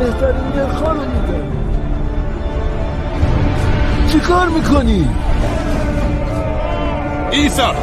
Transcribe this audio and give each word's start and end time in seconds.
بهترین 0.00 0.44
نرخا 0.56 0.92
رو 0.92 1.00
میده 1.00 1.42
چی 4.12 4.20
کار 4.20 4.48
می‌کنی؟ 4.48 5.08
ایسا 7.30 7.74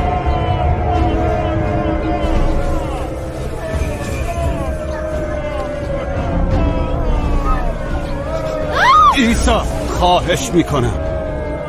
ایسا 9.17 9.59
خواهش 9.89 10.51
می‌کنم. 10.53 10.93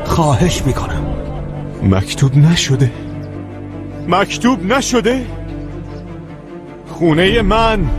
خواهش 0.05 0.63
می‌کنم. 0.67 1.07
مکتوب 1.83 2.37
نشده. 2.37 2.91
مکتوب 4.09 4.73
نشده؟ 4.73 5.27
خونه 6.87 7.43
من. 7.43 7.98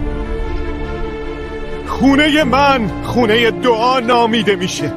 خونه 2.00 2.44
من 2.44 3.04
خونه 3.04 3.52
دعا 3.52 4.00
نامیده 4.00 4.56
میشه. 4.56 4.94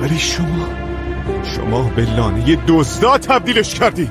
ولی 0.00 0.18
شما 0.18 0.68
شما 1.44 1.82
به 1.96 2.16
لانه 2.16 2.56
دزدا 2.68 3.18
تبدیلش 3.18 3.74
کردی. 3.74 4.10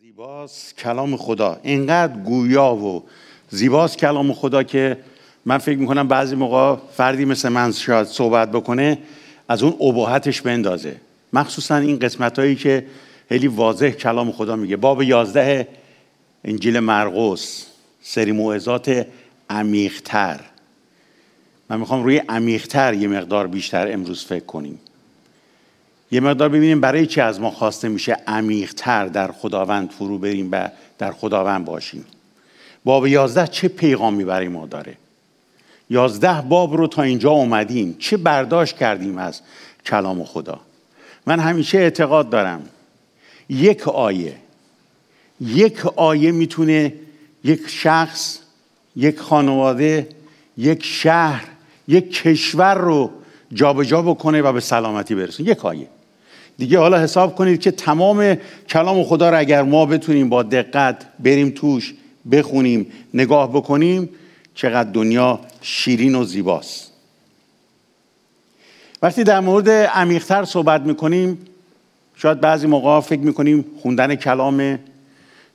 زیباست 0.00 0.78
کلام 0.78 1.16
خدا. 1.16 1.60
اینقدر 1.62 2.16
گویا 2.22 2.74
و 2.74 3.04
زیباست 3.50 3.98
کلام 3.98 4.32
خدا 4.32 4.62
که 4.62 4.96
من 5.44 5.58
فکر 5.58 5.78
می‌کنم 5.78 6.08
بعضی 6.08 6.36
موقع 6.36 6.76
فردی 6.96 7.24
مثل 7.24 7.48
من 7.48 7.72
شاید 7.72 8.06
صحبت 8.06 8.52
بکنه 8.52 8.98
از 9.48 9.62
اون 9.62 9.88
اباحتش 9.88 10.40
بندازه. 10.40 10.96
مخصوصا 11.32 11.76
این 11.76 11.98
قسمت 11.98 12.38
هایی 12.38 12.56
که 12.56 12.86
خیلی 13.28 13.46
واضح 13.46 13.90
کلام 13.90 14.32
خدا 14.32 14.56
میگه. 14.56 14.76
باب 14.76 15.02
یازده 15.02 15.68
انجیل 16.44 16.78
مرقس 16.78 17.66
سری 18.02 18.32
موعظات 18.32 19.06
عمیقتر. 19.50 20.40
من 21.70 21.80
می‌خوام 21.80 22.04
روی 22.04 22.18
عمیقتر 22.18 22.94
یه 22.94 23.08
مقدار 23.08 23.46
بیشتر 23.46 23.92
امروز 23.92 24.24
فکر 24.24 24.44
کنیم. 24.44 24.78
یه 26.10 26.20
مقدار 26.20 26.48
ببینیم 26.48 26.80
برای 26.80 27.06
چی 27.06 27.20
از 27.20 27.40
ما 27.40 27.50
خواسته 27.50 27.88
میشه 27.88 28.16
عمیقتر 28.26 29.06
در 29.06 29.32
خداوند 29.32 29.90
فرو 29.90 30.18
بریم 30.18 30.48
و 30.52 30.68
در 30.98 31.12
خداوند 31.12 31.64
باشیم. 31.64 32.04
باب 32.84 33.06
یازده 33.06 33.46
چه 33.46 33.68
پیغامی 33.68 34.24
برای 34.24 34.48
ما 34.48 34.66
داره؟ 34.66 34.94
یازده 35.90 36.40
باب 36.40 36.76
رو 36.76 36.86
تا 36.86 37.02
اینجا 37.02 37.30
اومدیم. 37.30 37.96
چه 37.98 38.16
برداشت 38.16 38.76
کردیم 38.76 39.18
از 39.18 39.40
کلام 39.86 40.24
خدا؟ 40.24 40.60
من 41.26 41.40
همیشه 41.40 41.78
اعتقاد 41.78 42.30
دارم 42.30 42.62
یک 43.48 43.88
آیه 43.88 44.34
یک 45.40 45.86
آیه 45.86 46.32
می‌تونه 46.32 46.94
یک 47.44 47.68
شخص 47.68 48.38
یک 48.96 49.18
خانواده 49.18 50.08
یک 50.56 50.84
شهر 50.84 51.44
یک 51.88 52.12
کشور 52.12 52.74
رو 52.74 53.10
جابجا 53.52 53.84
جا 53.84 54.02
بکنه 54.02 54.42
و 54.42 54.52
به 54.52 54.60
سلامتی 54.60 55.14
برسونه. 55.14 55.48
یک 55.48 55.64
آیه. 55.64 55.86
دیگه 56.58 56.78
حالا 56.78 57.00
حساب 57.00 57.34
کنید 57.34 57.60
که 57.60 57.70
تمام 57.70 58.36
کلام 58.68 59.04
خدا 59.04 59.30
رو 59.30 59.38
اگر 59.38 59.62
ما 59.62 59.86
بتونیم 59.86 60.28
با 60.28 60.42
دقت 60.42 61.06
بریم 61.18 61.50
توش 61.50 61.94
بخونیم 62.30 62.86
نگاه 63.14 63.50
بکنیم 63.50 64.08
چقدر 64.54 64.90
دنیا 64.90 65.40
شیرین 65.62 66.14
و 66.14 66.24
زیباست. 66.24 66.92
وقتی 69.02 69.24
در 69.24 69.40
مورد 69.40 69.68
عمیقتر 69.70 70.44
صحبت 70.44 70.80
می‌کنیم 70.80 71.38
شاید 72.16 72.40
بعضی 72.40 72.66
موقع 72.66 73.00
فکر 73.00 73.20
می‌کنیم 73.20 73.64
خوندن 73.82 74.14
کلامه 74.14 74.78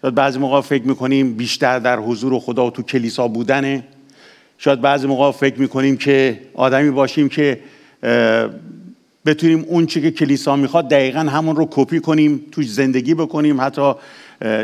شاید 0.01 0.15
بعضی 0.15 0.39
موقع 0.39 0.61
فکر 0.61 0.83
می‌کنیم 0.83 1.33
بیشتر 1.33 1.79
در 1.79 1.99
حضور 1.99 2.39
خدا 2.39 2.65
و 2.65 2.71
تو 2.71 2.83
کلیسا 2.83 3.27
بودنه. 3.27 3.83
شاید 4.57 4.81
بعضی 4.81 5.07
موقع 5.07 5.31
فکر 5.31 5.59
می‌کنیم 5.59 5.97
که 5.97 6.39
آدمی 6.53 6.91
باشیم 6.91 7.29
که 7.29 7.59
بتونیم 9.25 9.65
اون 9.67 9.85
چی 9.85 10.01
که 10.01 10.11
کلیسا 10.11 10.55
می‌خواد 10.55 10.89
دقیقا 10.89 11.19
همون 11.19 11.55
رو 11.55 11.67
کپی 11.71 11.99
کنیم 11.99 12.45
توش 12.51 12.71
زندگی 12.71 13.13
بکنیم 13.13 13.61
حتی 13.61 13.93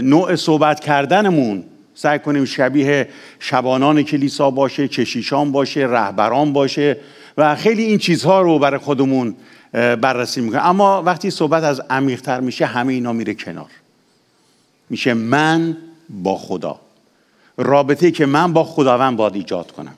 نوع 0.02 0.36
صحبت 0.36 0.80
کردنمون 0.80 1.64
سعی 2.00 2.20
کنیم 2.20 2.46
شبیه 2.46 3.10
شبانان 3.40 4.04
کلیسا 4.04 4.52
باشه 4.52 4.88
کشیشان 4.88 5.52
باشه 5.52 5.80
رهبران 5.80 6.54
باشه 6.54 6.98
و 7.38 7.56
خیلی 7.56 7.84
این 7.84 7.98
چیزها 7.98 8.42
رو 8.42 8.60
برای 8.60 8.80
خودمون 8.80 9.36
بررسی 9.74 10.42
می‌کنیم. 10.42 10.64
اما 10.64 11.04
وقتی 11.04 11.30
صحبت 11.30 11.64
از 11.64 11.82
عمیقتر 11.90 12.40
میشه 12.40 12.66
همه 12.66 12.94
اینا 12.94 13.14
میره 13.14 13.34
کنار. 13.34 13.70
میشه 14.90 15.14
من 15.14 15.78
با 16.10 16.38
خدا. 16.38 16.80
رابطه 17.58 18.12
که 18.12 18.26
من 18.26 18.54
با 18.54 18.64
خداوند 18.64 19.18
باید 19.18 19.36
ایجاد 19.36 19.72
کنم. 19.72 19.96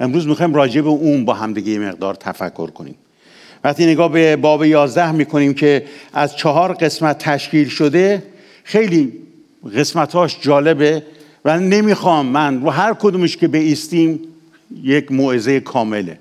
امروز 0.00 0.26
می‌خوایم 0.26 0.54
راجع 0.54 0.80
به 0.80 0.88
اون 0.88 1.24
با 1.24 1.34
همدیگه 1.34 1.78
مقدار 1.78 2.14
تفکر 2.14 2.70
کنیم. 2.70 2.94
وقتی 3.64 3.86
نگاه 3.86 4.12
به 4.12 4.36
باب 4.36 4.64
یازده 4.64 5.12
می‌کنیم 5.12 5.54
که 5.54 5.84
از 6.12 6.36
چهار 6.36 6.72
قسمت 6.72 7.18
تشکیل 7.18 7.68
شده 7.68 8.22
خیلی 8.64 9.27
قسمتاش 9.76 10.38
جالبه 10.40 11.02
و 11.44 11.58
نمی‌خوام 11.58 12.26
من 12.26 12.60
رو 12.60 12.70
هر 12.70 12.94
کدومش 12.94 13.36
که 13.36 13.48
بیستیم 13.48 14.20
یک 14.82 15.12
موعظه 15.12 15.60
کامله. 15.60 16.18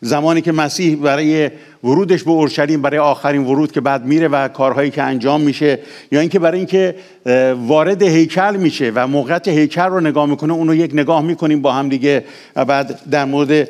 زمانی 0.00 0.40
که 0.40 0.52
مسیح 0.52 0.96
برای 0.96 1.50
ورودش 1.84 2.22
به 2.22 2.30
اورشلیم 2.30 2.82
برای 2.82 2.98
آخرین 2.98 3.44
ورود 3.44 3.72
که 3.72 3.80
بعد 3.80 4.04
میره 4.04 4.28
و 4.28 4.48
کارهایی 4.48 4.90
که 4.90 5.02
انجام 5.02 5.40
میشه 5.40 5.78
یا 6.12 6.20
اینکه 6.20 6.38
برای 6.38 6.58
اینکه 6.58 6.94
وارد 7.66 8.02
هیکل 8.02 8.56
میشه 8.56 8.92
و 8.94 9.06
موقعیت 9.06 9.48
هیکل 9.48 9.88
رو 9.88 10.00
نگاه 10.00 10.26
می‌کنه 10.26 10.52
اون 10.52 10.68
رو 10.68 10.74
یک 10.74 10.90
نگاه 10.94 11.22
می‌کنیم 11.22 11.62
با 11.62 11.72
هم 11.72 11.88
دیگه 11.88 12.24
و 12.56 12.64
بعد 12.64 13.00
در 13.10 13.24
مورد 13.24 13.68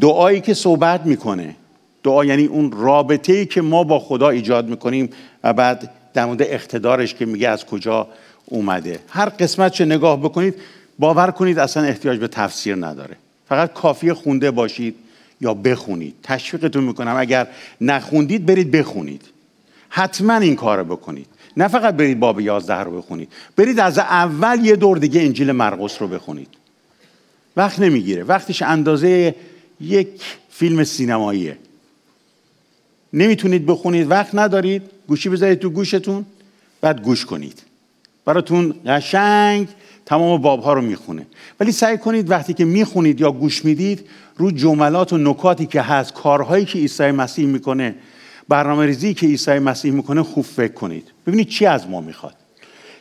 دعایی 0.00 0.40
که 0.40 0.54
صحبت 0.54 1.06
می‌کنه. 1.06 1.56
دعا 2.02 2.24
یعنی 2.24 2.44
اون 2.44 2.72
رابطه 2.72 3.32
ای 3.32 3.46
که 3.46 3.62
ما 3.62 3.84
با 3.84 3.98
خدا 3.98 4.28
ایجاد 4.28 4.68
می‌کنیم 4.68 5.10
و 5.44 5.52
بعد 5.52 5.90
در 6.14 6.24
مورد 6.24 6.42
اقتدارش 6.42 7.14
که 7.14 7.26
میگه 7.26 7.48
از 7.48 7.66
کجا 7.66 8.08
اومده. 8.46 8.98
هر 9.08 9.28
قسمت 9.28 9.72
چه 9.72 9.84
نگاه 9.84 10.20
بکنید 10.20 10.54
باور 10.98 11.30
کنید 11.30 11.58
اصلا 11.58 11.82
احتیاج 11.82 12.18
به 12.18 12.28
تفسیر 12.28 12.74
نداره. 12.74 13.16
فقط 13.48 13.72
کافی 13.72 14.12
خونده 14.12 14.50
باشید 14.50 14.94
یا 15.40 15.54
بخونید. 15.54 16.14
تشویقتون 16.22 16.84
می‌کنم. 16.84 17.16
اگر 17.16 17.46
نخوندید 17.80 18.46
برید 18.46 18.70
بخونید. 18.70 19.22
حتما 19.88 20.36
این 20.36 20.56
کار 20.56 20.82
بکنید. 20.82 21.26
نه 21.56 21.68
فقط 21.68 21.94
برید 21.94 22.20
باب 22.20 22.40
یازده 22.40 22.78
رو 22.78 22.98
بخونید. 22.98 23.32
برید 23.56 23.80
از 23.80 23.98
اول 23.98 24.64
یه 24.64 24.76
دور 24.76 24.98
دیگه 24.98 25.20
انجیل 25.20 25.52
مرقس 25.52 26.02
رو 26.02 26.08
بخونید. 26.08 26.48
وقت 27.56 27.80
نمی‌گیره. 27.80 28.22
وقتش 28.22 28.62
اندازه 28.62 29.34
یک 29.80 30.08
فیلم 30.50 30.84
سینماییه. 30.84 31.56
نمی‌تونید 33.14 33.66
بخونید 33.66 34.10
وقت 34.10 34.34
ندارید 34.34 34.82
گوشی 35.08 35.28
بذارید 35.28 35.58
تو 35.58 35.70
گوشتون 35.70 36.24
بعد 36.80 37.02
گوش 37.02 37.26
کنید. 37.26 37.62
براتون 38.24 38.74
قشنگ 38.86 39.68
تمام 40.06 40.42
باب 40.42 40.62
ها 40.62 40.72
رو 40.72 40.80
می‌خونه. 40.80 41.26
ولی 41.60 41.72
سعی 41.72 41.98
کنید 41.98 42.30
وقتی 42.30 42.54
که 42.54 42.64
می‌خونید 42.64 43.20
یا 43.20 43.32
گوش 43.32 43.64
می‌دید 43.64 44.04
رو 44.36 44.50
جملات 44.50 45.12
و 45.12 45.18
نکاتی 45.18 45.66
که 45.66 45.80
هست 45.80 46.12
کارهایی 46.14 46.64
که 46.64 46.78
عیسی 46.78 47.10
مسیح 47.10 47.46
می‌کنه 47.46 47.94
برنامه 48.48 48.86
ریزی 48.86 49.14
که 49.14 49.26
عیسی 49.26 49.58
مسیح 49.58 49.92
می‌کنه 49.92 50.22
خوب 50.22 50.44
فکر 50.44 50.72
کنید. 50.72 51.10
ببینید 51.26 51.48
چی 51.48 51.66
از 51.66 51.88
ما 51.88 52.00
می‌خواد. 52.00 52.34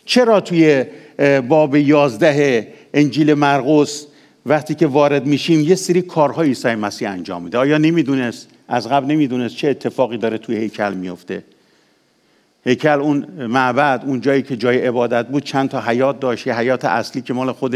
چرا 0.05 0.39
توی 0.39 0.85
باب 1.47 1.75
یازده 1.75 2.67
انجیل 2.93 3.33
مرقس 3.33 4.05
وقتی 4.45 4.75
که 4.75 4.87
وارد 4.87 5.25
میشیم 5.25 5.61
یه 5.61 5.75
سری 5.75 6.01
کارهای 6.01 6.47
عیسی 6.47 6.75
مسیح 6.75 7.09
انجام 7.09 7.43
میده؟ 7.43 7.57
آیا 7.57 7.77
نمی‌دونست؟ 7.77 8.47
از 8.67 8.89
قبل 8.89 9.11
نمی‌دونست 9.11 9.55
چه 9.55 9.69
اتفاقی 9.69 10.17
داره 10.17 10.37
توی 10.37 10.55
هیکل 10.57 10.93
میفته 10.93 11.43
هیکل 12.65 12.89
اون 12.89 13.25
معبد 13.47 14.03
اون 14.05 14.21
جایی 14.21 14.41
که 14.41 14.57
جای 14.57 14.77
عبادت 14.87 15.27
بود 15.27 15.43
چند 15.43 15.69
تا 15.69 15.81
حیات 15.81 16.19
داشت. 16.19 16.47
یه 16.47 16.57
حیات 16.57 16.85
اصلی 16.85 17.21
که 17.21 17.33
مال 17.33 17.51
خود 17.51 17.75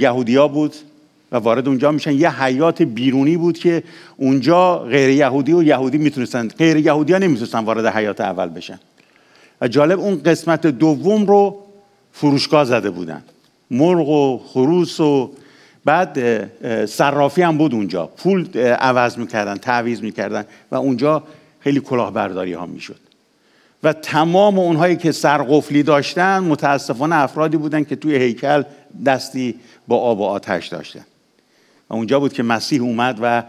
یهودیا 0.00 0.48
بود 0.48 0.74
و 1.32 1.36
وارد 1.36 1.68
اونجا 1.68 1.92
میشن. 1.92 2.12
یه 2.12 2.42
حیات 2.42 2.82
بیرونی 2.82 3.36
بود 3.36 3.58
که 3.58 3.82
اونجا 4.16 4.78
غیر 4.78 5.10
یهودی 5.10 5.52
و 5.52 5.62
یهودی 5.62 5.98
می‌تونستن 5.98 6.48
غیر 6.48 6.76
یهودی 6.76 7.12
ها 7.12 7.18
نمی‌تونستن 7.18 7.58
وارد 7.58 7.86
حیات 7.86 8.20
اول 8.20 8.48
بشن. 8.48 8.80
و 9.60 9.68
جالب 9.68 10.00
اون 10.00 10.22
قسمت 10.22 10.66
دوم 10.66 11.26
رو 11.26 11.58
فروشگاه 12.12 12.64
زده 12.64 12.90
بودن. 12.90 13.22
مرغ 13.70 14.08
و 14.08 14.38
خروس 14.38 15.00
و 15.00 15.30
بعد 15.88 16.86
صرافی 16.86 17.42
هم 17.42 17.58
بود 17.58 17.74
اونجا. 17.74 18.06
پول 18.06 18.58
عوض 18.58 19.18
می‌کردن 19.18 19.56
تعویز 19.56 20.02
می‌کردن 20.02 20.44
و 20.70 20.74
اونجا 20.74 21.22
خیلی 21.60 21.80
کلاهبرداری 21.80 22.52
ها 22.52 22.66
می‌شد. 22.66 23.00
و 23.82 23.92
تمام 23.92 24.58
اونهایی 24.58 24.96
که 24.96 25.12
سرقفلی 25.12 25.82
داشتن 25.82 26.38
متاسفانه 26.38 27.16
افرادی 27.16 27.56
بودن 27.56 27.84
که 27.84 27.96
توی 27.96 28.16
هیکل 28.16 28.62
دستی 29.06 29.54
با 29.88 29.96
آب 29.96 30.20
و 30.20 30.24
آتش 30.24 30.66
داشتن. 30.66 31.04
و 31.90 31.94
اونجا 31.94 32.20
بود 32.20 32.32
که 32.32 32.42
مسیح 32.42 32.82
اومد 32.82 33.18
و 33.22 33.42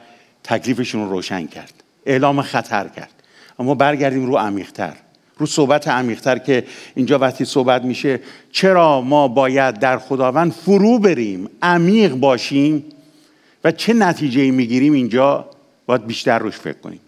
تکلیفشون 0.44 1.02
رو 1.02 1.10
روشن 1.10 1.48
کرد. 1.48 1.74
اعلام 2.06 2.42
خطر 2.42 2.88
کرد. 2.88 3.14
اما 3.60 3.76
برگردیم 3.76 4.26
رو 4.26 4.38
عمیقتر. 4.38 4.94
رو 5.40 5.46
صحبت 5.46 5.88
عمیقتر 5.88 6.38
که 6.38 6.64
اینجا 6.96 7.20
وقتی 7.20 7.46
صحبت 7.46 7.84
میشه 7.84 8.20
چرا 8.52 9.02
ما 9.02 9.28
باید 9.28 9.80
در 9.80 9.98
خداوند 9.98 10.52
فرو 10.52 11.00
بریم 11.00 11.50
عمیق 11.62 12.14
باشیم 12.14 12.86
و 13.64 13.72
چه 13.72 13.94
نتیجه 13.94 14.52
می‌گیریم 14.52 14.94
اینجا؟ 14.94 15.46
باید 15.86 16.08
بیشتر 16.08 16.40
روش 16.40 16.58
فکر 16.58 16.78
کنیم. 16.78 17.00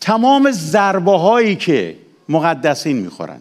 تمام 0.00 0.50
ضربه 0.50 1.18
هایی 1.18 1.56
که 1.56 1.96
مقدسین 2.28 2.96
می‌خورن 2.96 3.40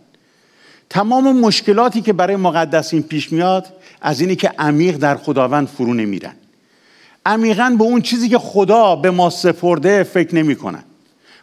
تمام 0.90 1.40
مشکلاتی 1.40 2.02
که 2.02 2.13
برای 2.13 2.36
مقدسین 2.36 3.04
پیش 3.04 3.31
میاد 3.31 3.66
از 4.02 4.22
اینی 4.22 4.36
که 4.36 4.52
عمیق 4.60 4.98
در 4.98 5.16
خداوند 5.16 5.68
فرو 5.68 5.94
نمیرن. 5.94 6.34
عمیقا 7.25 7.75
به 7.78 7.84
اون 7.84 8.02
چیزی 8.02 8.30
که 8.30 8.38
خدا 8.38 8.96
به 8.96 9.12
ما 9.12 9.30
سپرده 9.30 10.04
فکر 10.04 10.36
نمی‌کنن. 10.36 10.84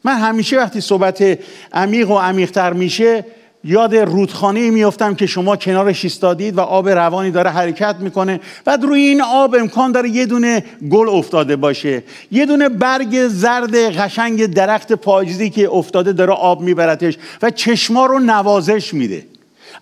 من 0.05 0.15
همیشه 0.15 0.57
وقتی 0.57 0.81
صحبت 0.81 1.39
عمیق 1.73 2.11
و 2.11 2.19
عمیقتر 2.19 2.73
میشه 2.73 3.25
یاد 3.65 3.97
رودخانه 3.97 4.71
میفتم 4.71 5.15
که 5.15 5.27
شما 5.27 5.57
کنارش 5.57 6.05
ایستادید 6.05 6.59
و 6.59 6.61
آب 6.61 6.89
روانی 6.89 7.31
داره 7.31 7.51
حرکت 7.51 7.97
می‌کنه 8.01 8.41
و 8.67 8.77
روی 8.77 9.01
این 9.01 9.23
آب 9.23 9.55
امکان 9.55 9.93
داره 9.93 10.09
یه 10.09 10.27
دونه 10.27 10.65
گل 10.91 11.09
افتاده 11.09 11.57
باشه. 11.57 12.03
یه 12.31 12.47
دونه 12.47 12.69
برگ 12.69 13.29
زرد 13.29 13.77
قشنگ 13.77 14.47
درخت 14.47 14.93
پاییزی 14.93 15.51
که 15.51 15.71
افتاده 15.71 16.13
داره 16.13 16.33
آب 16.33 16.61
میبرتش 16.61 17.19
و 17.43 17.51
چشما 17.51 18.07
رو 18.07 18.19
نوازش 18.19 18.95
میده. 18.95 19.27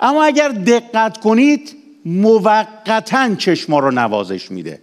اما 0.01 0.25
اگر 0.25 0.49
دقت 0.49 1.19
کنید 1.19 1.77
موقتا 2.05 3.35
چشما 3.35 3.79
رو 3.79 3.91
نوازش 3.91 4.51
میده. 4.51 4.79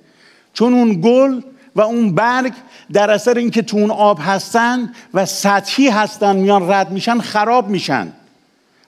چون 0.54 0.74
اون 0.74 1.02
گل 1.02 1.42
و 1.78 1.82
اون 1.82 2.16
برگ 2.16 2.54
در 2.94 3.12
اثر 3.12 3.38
اینکه 3.38 3.62
تو 3.62 3.78
اون 3.78 3.92
آب 3.92 4.20
هستن 4.22 4.94
و 5.14 5.26
سطحی 5.26 5.90
هستن 5.90 6.36
میان 6.36 6.72
رد 6.72 6.92
میشن 6.92 7.20
خراب 7.20 7.70
میشن. 7.70 8.08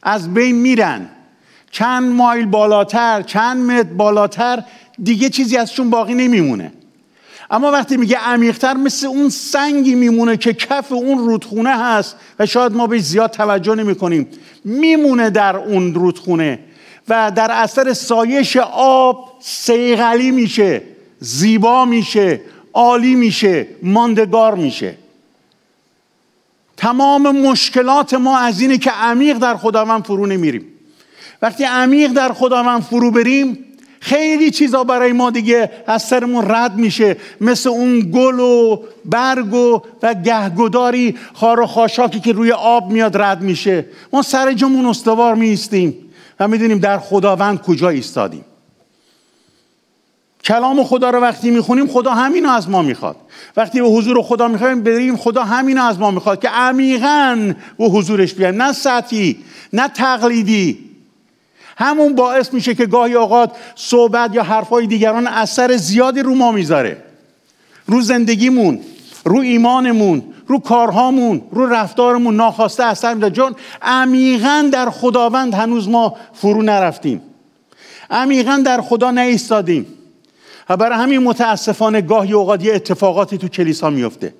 از 0.03 0.33
بین 0.33 0.55
میرن. 0.55 1.09
چند 1.71 2.11
مایل 2.11 2.45
بالاتر 2.45 3.21
چند 3.21 3.71
متر 3.71 3.93
بالاتر 3.93 4.63
دیگه 5.03 5.29
چیزی 5.29 5.57
ازشون 5.57 5.89
باقی 5.89 6.13
نمیمونه. 6.13 6.71
اما 7.51 7.71
وقتی 7.71 7.97
میگه 7.97 8.17
عمیقتر 8.17 8.73
مثل 8.73 9.07
اون 9.07 9.29
سنگی 9.29 9.95
میمونه 9.95 10.37
که 10.37 10.53
کف 10.53 10.91
اون 10.91 11.17
رودخونه 11.17 11.77
هست 11.77 12.15
و 12.39 12.45
شاید 12.45 12.71
ما 12.71 12.87
بهش 12.87 13.01
زیاد 13.01 13.31
توجه 13.31 13.75
نمی 13.75 13.95
کنیم 13.95 14.27
میمونه 14.65 15.29
در 15.29 15.57
اون 15.57 15.93
رودخونه 15.93 16.59
و 17.09 17.31
در 17.35 17.51
اثر 17.51 17.93
سایش 17.93 18.57
آب 18.73 19.37
سیغلی 19.39 20.31
میشه 20.31 20.81
زیبا 21.19 21.85
میشه. 21.85 22.41
عالی 22.79 23.15
میشه 23.15 23.67
ماندگار 23.83 24.55
میشه. 24.55 24.95
تمام 26.77 27.31
مشکلات 27.31 28.13
ما 28.13 28.37
از 28.37 28.61
اینه 28.61 28.77
که 28.77 28.91
عمیق 28.91 29.37
در 29.37 29.57
خداوند 29.57 30.03
فرو 30.03 30.25
نمیریم. 30.25 30.65
وقتی 31.41 31.63
عمیق 31.63 32.11
در 32.11 32.33
خداوند 32.33 32.81
فرو 32.81 33.11
بریم 33.11 33.65
خیلی 33.99 34.51
چیزا 34.51 34.83
برای 34.83 35.11
ما 35.11 35.29
دیگه 35.29 35.71
از 35.87 36.03
سرمون 36.03 36.51
رد 36.51 36.75
میشه. 36.75 37.17
مثل 37.41 37.69
اون 37.69 38.11
گل 38.13 38.39
و 38.39 38.83
برگ 39.05 39.53
و 39.53 39.81
و 40.03 40.13
گهگداری 40.13 41.17
خار 41.33 41.59
و 41.59 41.65
خاشاکی 41.65 42.19
که 42.19 42.31
روی 42.31 42.51
آب 42.51 42.91
میاد 42.91 43.17
رد 43.17 43.41
میشه. 43.41 43.85
ما 44.13 44.21
سر 44.21 44.53
جمون 44.53 44.85
استوار 44.85 45.35
میستیم 45.35 45.95
و 46.39 46.47
می‌دونیم 46.47 46.79
در 46.79 46.99
خداوند 46.99 47.61
کجا 47.61 47.89
ایستادیم. 47.89 48.45
کلام 50.43 50.83
خدا 50.83 51.09
رو 51.09 51.19
وقتی 51.19 51.51
می‌خونیم 51.51 51.87
خدا 51.87 52.11
همینو 52.11 52.49
از 52.49 52.69
ما 52.69 52.81
می‌خواد. 52.81 53.15
وقتی 53.57 53.81
به 53.81 53.87
حضور 53.87 54.21
خدا 54.21 54.47
می‌خوایم 54.47 54.83
بریم 54.83 55.17
خدا 55.17 55.43
همینو 55.43 55.83
از 55.83 55.99
ما 55.99 56.11
می‌خواد 56.11 56.41
که 56.41 56.49
عمیقا 56.49 57.53
به 57.77 57.85
حضورش 57.85 58.33
بیایم 58.33 58.61
نه 58.61 58.73
سطحی 58.73 59.37
نه 59.73 59.87
تقلیدی. 59.87 60.89
همون 61.77 62.15
باعث 62.15 62.53
میشه 62.53 62.75
که 62.75 62.85
گاهی 62.85 63.13
اوقات 63.13 63.51
صحبت 63.75 64.35
یا 64.35 64.43
حرفای 64.43 64.87
دیگران 64.87 65.27
اثر 65.27 65.77
زیادی 65.77 66.21
رو 66.21 66.35
ما 66.35 66.51
می‌ذاره. 66.51 67.03
رو 67.85 68.01
زندگیمون 68.01 68.79
رو 69.25 69.39
ایمانمون 69.39 70.23
رو 70.47 70.59
کارهامون 70.59 71.41
رو 71.51 71.65
رفتارمون 71.65 72.35
ناخواسته 72.35 72.83
اثر 72.83 73.13
میده 73.13 73.29
چون 73.29 73.55
عمیقا 73.81 74.69
در 74.73 74.89
خداوند 74.89 75.53
هنوز 75.53 75.89
ما 75.89 76.15
فرو 76.33 76.61
نرفتیم. 76.61 77.21
عمیقا 78.11 78.61
در 78.65 78.81
خدا 78.81 79.11
نیستادیم. 79.11 79.85
و 80.69 80.77
برای 80.77 80.99
همین 80.99 81.19
متاسفانه 81.23 82.01
گاهی 82.01 82.33
اوقات 82.33 82.63
یه 82.63 82.75
اتفاقاتی 82.75 83.37
تو 83.37 83.47
کلیسا 83.47 83.89
میفته. 83.89 84.33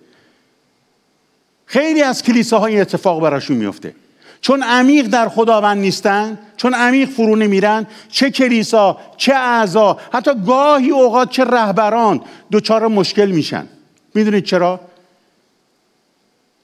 خیلی 1.65 2.01
از 2.01 2.23
کلیساهای 2.23 2.81
اتفاق 2.81 3.21
براشون 3.21 3.57
میفته. 3.57 3.95
چون 4.41 4.63
عمیق 4.63 5.07
در 5.07 5.29
خداوند 5.29 5.77
نیستن 5.77 6.39
چون 6.57 6.73
عمیق 6.73 7.09
فرو 7.09 7.35
نمیرن 7.35 7.87
چه 8.09 8.31
کلیسا 8.31 8.97
چه 9.17 9.33
اعضا 9.33 9.97
حتی 10.13 10.31
گاهی 10.47 10.89
اوقات 10.89 11.29
چه 11.29 11.43
رهبران 11.43 12.21
دچار 12.51 12.87
مشکل 12.87 13.31
میشن. 13.31 13.67
می‌دونید 14.13 14.43
چرا؟ 14.43 14.79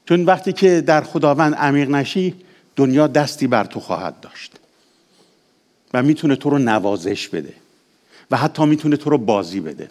چون 0.06 0.26
وقتی 0.26 0.54
که 0.54 0.82
در 0.82 1.02
خداوند 1.02 1.56
عمیق 1.56 1.90
نشی 1.90 2.36
دنیا 2.76 3.08
دستی 3.08 3.48
بر 3.48 3.64
تو 3.64 3.80
خواهد 3.80 4.20
داشت 4.20 4.52
و 5.94 6.04
می‌تونه 6.04 6.36
تو 6.36 6.50
رو 6.50 6.58
نوازش 6.58 7.30
بده. 7.30 7.54
و 8.32 8.38
حتی 8.38 8.66
می‌تونه 8.66 8.98
تو 8.98 9.10
رو 9.10 9.18
بازی 9.18 9.60
بده. 9.60 9.90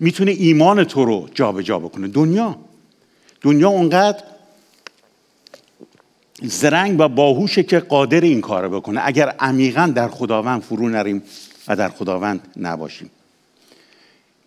می‌تونه 0.00 0.30
ایمان 0.30 0.84
تو 0.84 1.04
رو 1.04 1.28
جابجا 1.34 1.62
جا 1.62 1.78
بکنه. 1.78 2.08
دنیا. 2.08 2.58
دنیا 3.40 3.68
اونقدر 3.68 4.22
زرنگ 6.42 7.00
و 7.00 7.08
باهوشه 7.08 7.62
که 7.62 7.78
قادر 7.78 8.20
این 8.20 8.40
کار 8.40 8.68
بکنه. 8.68 9.00
اگر 9.04 9.28
عمیقا 9.28 9.92
در 9.94 10.08
خداوند 10.08 10.62
فرو 10.62 10.88
نریم 10.88 11.22
و 11.68 11.76
در 11.76 11.88
خداوند 11.88 12.48
نباشیم. 12.56 13.10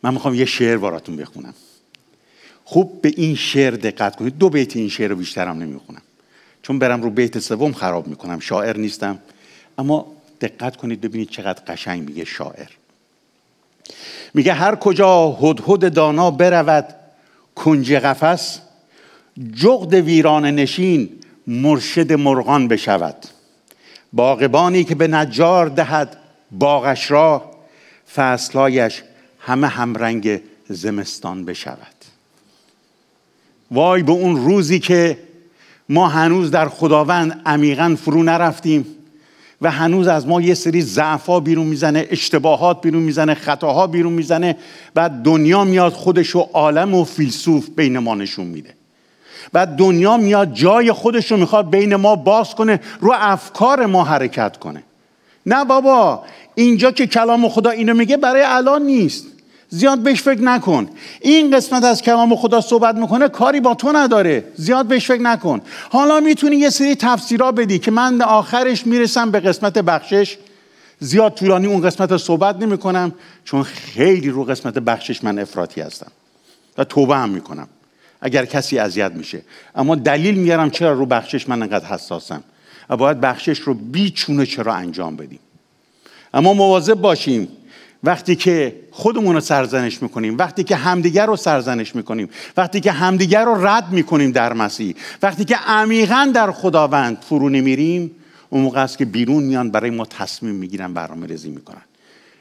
من 0.04 0.14
می‌خوام 0.14 0.36
یه 0.36 0.46
شعر 0.46 0.78
براتون 0.78 1.16
بخونم. 1.16 1.54
خوب 2.64 3.02
به 3.02 3.14
این 3.18 3.36
شعر 3.36 3.72
دقت 3.72 4.16
کنید. 4.16 4.38
دو 4.38 4.50
بیت 4.50 4.76
این 4.76 4.90
شعر 4.90 5.10
رو 5.10 5.16
بیشترم 5.16 5.58
نمی‌خونم. 5.58 6.02
چون 6.62 6.80
برم 6.80 7.02
رو 7.02 7.10
بیت 7.10 7.40
سوم 7.40 7.74
خراب 7.74 8.08
می‌کنم. 8.08 8.40
شاعر 8.40 8.78
نیستم. 8.78 9.20
اما 9.78 10.13
دقت 10.44 10.76
کنید 10.76 11.02
ببینید 11.02 11.30
چقدر 11.30 11.64
قشنگ 11.68 12.08
میگه 12.08 12.26
شاعر. 12.26 12.70
میگه 14.34 14.54
هر 14.54 14.76
کجا 14.76 15.30
هدهد 15.30 15.94
دانا 15.94 16.32
برود 16.32 16.96
کنج 17.56 17.94
قفس 17.94 18.60
جغد 19.56 19.94
ویران 19.94 20.46
نشین 20.46 21.10
مرشد 21.48 22.14
مرغان 22.14 22.68
بشود. 22.68 23.16
باغبانی 24.14 24.84
که 24.84 24.96
به 24.96 25.08
نجار 25.08 25.70
دهد 25.70 26.18
باغش 26.52 27.12
را 27.12 27.52
فصلایش 28.16 29.04
همه 29.40 29.68
همرنگ 29.68 30.42
زمستان 30.70 31.46
بشود. 31.46 31.96
وای 33.72 34.04
به 34.04 34.12
اون 34.12 34.36
روزی 34.36 34.80
که 34.80 35.18
ما 35.90 36.08
هنوز 36.08 36.52
در 36.52 36.70
خداوند 36.70 37.42
عمیقا 37.46 37.96
فرو 38.04 38.24
نرفتیم. 38.24 38.86
و 39.64 39.72
هنوز 39.72 40.08
از 40.08 40.28
ما 40.28 40.42
یه 40.42 40.54
سری 40.54 40.82
ضعفا 40.82 41.40
بیرون 41.40 41.68
می‌زنه 41.68 42.08
اشتباهات 42.12 42.82
بیرون 42.82 43.04
می‌زنه 43.04 43.34
خطاها 43.34 43.88
بیرون 43.88 44.14
می‌زنه 44.14 44.58
بعد 44.94 45.12
دنیا 45.12 45.64
میاد 45.64 45.94
خودش 45.94 46.36
و 46.36 46.40
عالم 46.40 46.94
و 46.94 47.04
فیلسوف 47.04 47.70
بین 47.76 48.00
ما 48.00 48.16
نشون 48.16 48.46
میده. 48.48 48.76
بعد 49.54 49.76
دنیا 49.76 50.18
میاد 50.18 50.54
جای 50.54 50.92
خودش 50.92 51.32
رو 51.32 51.38
می‌خواد 51.38 51.70
بین 51.70 51.96
ما 51.96 52.16
باز 52.16 52.56
کنه 52.56 52.80
رو 53.00 53.14
افکار 53.16 53.86
ما 53.86 54.04
حرکت 54.04 54.58
کنه. 54.58 54.84
نه 55.46 55.66
بابا 55.66 56.24
اینجا 56.56 56.92
که 56.92 57.08
کلام 57.08 57.50
خدا 57.50 57.70
اینو 57.70 57.94
میگه 57.94 58.18
برای 58.18 58.44
الان 58.46 58.82
نیست. 58.82 59.26
زیاد 59.74 60.00
بهش 60.00 60.22
فکر 60.22 60.42
نکن. 60.42 60.90
این 61.22 61.56
قسمت 61.56 61.84
از 61.84 62.02
کلام 62.02 62.36
خدا 62.36 62.62
صحبت 62.62 62.96
می‌کنه 62.96 63.28
کاری 63.28 63.60
با 63.60 63.74
تو 63.74 63.92
نداره. 63.92 64.44
زیاد 64.56 64.86
بهش 64.86 65.08
فکر 65.08 65.22
نکن. 65.22 65.62
حالا 65.90 66.20
می‌تونی 66.20 66.56
یه 66.56 66.70
سری 66.70 66.96
تفسیرها 66.96 67.52
بدی 67.52 67.80
که 67.80 67.92
من 67.92 68.22
آخرش 68.22 68.88
می‌رسم 68.88 69.32
به 69.32 69.40
قسمت 69.40 69.78
بخشش. 69.78 70.38
زیاد 71.00 71.34
طولانی 71.34 71.68
اون 71.68 71.82
قسمت 71.82 72.12
رو 72.12 72.18
صحبت 72.18 72.56
نمی 72.56 72.78
کنم 72.78 73.12
چون 73.46 73.64
خیلی 73.64 74.30
رو 74.30 74.44
قسمت 74.44 74.74
بخشش 74.74 75.24
من 75.24 75.40
افراطی 75.40 75.82
هستم 75.82 76.12
و 76.78 76.84
توبه 76.84 77.16
هم 77.16 77.30
می‌کنم. 77.30 77.68
اگر 78.22 78.46
کسی 78.46 78.80
اذیت 78.80 79.12
میشه. 79.12 79.42
اما 79.76 79.96
دلیل 79.96 80.36
میارم 80.36 80.70
چرا 80.70 80.94
رو 80.94 81.06
بخشش 81.06 81.50
من 81.50 81.62
انقدر 81.62 81.86
حساسم 81.86 82.44
و 82.90 82.98
باید 82.98 83.22
بخشش 83.22 83.60
رو 83.60 83.74
بیچونه 83.74 84.46
چرا 84.46 84.74
انجام 84.74 85.16
بدیم. 85.16 85.40
اما 86.34 86.54
مواظب 86.54 86.94
باشیم 86.94 87.48
وقتی 88.04 88.36
که 88.36 88.76
خودمون 88.92 89.36
رو 89.36 89.42
سرزنش 89.42 90.02
می‌کنیم 90.02 90.38
وقتی 90.38 90.64
که 90.64 90.76
همدیگر 90.76 91.26
رو 91.26 91.36
سرزنش 91.36 91.96
می‌کنیم 91.96 92.30
وقتی 92.58 92.80
که 92.80 92.92
همدیگر 92.92 93.46
رو 93.46 93.68
رد 93.68 93.92
می‌کنیم 93.92 94.32
در 94.32 94.54
مسیح 94.54 94.96
وقتی 95.22 95.46
که 95.46 95.56
عمیقا 95.56 96.32
در 96.34 96.52
خداوند 96.52 97.18
فرو 97.30 97.50
نمیریم 97.50 98.12
اون 98.50 98.62
موقع 98.62 98.84
است 98.84 98.98
که 98.98 99.06
بیرون 99.06 99.44
میان 99.44 99.72
برای 99.72 99.90
ما 99.90 100.06
تصمیم 100.06 100.56
می‌گیرن 100.56 100.94
برنامه 100.94 101.28
ریزی 101.28 101.50
می‌کنن. 101.50 101.82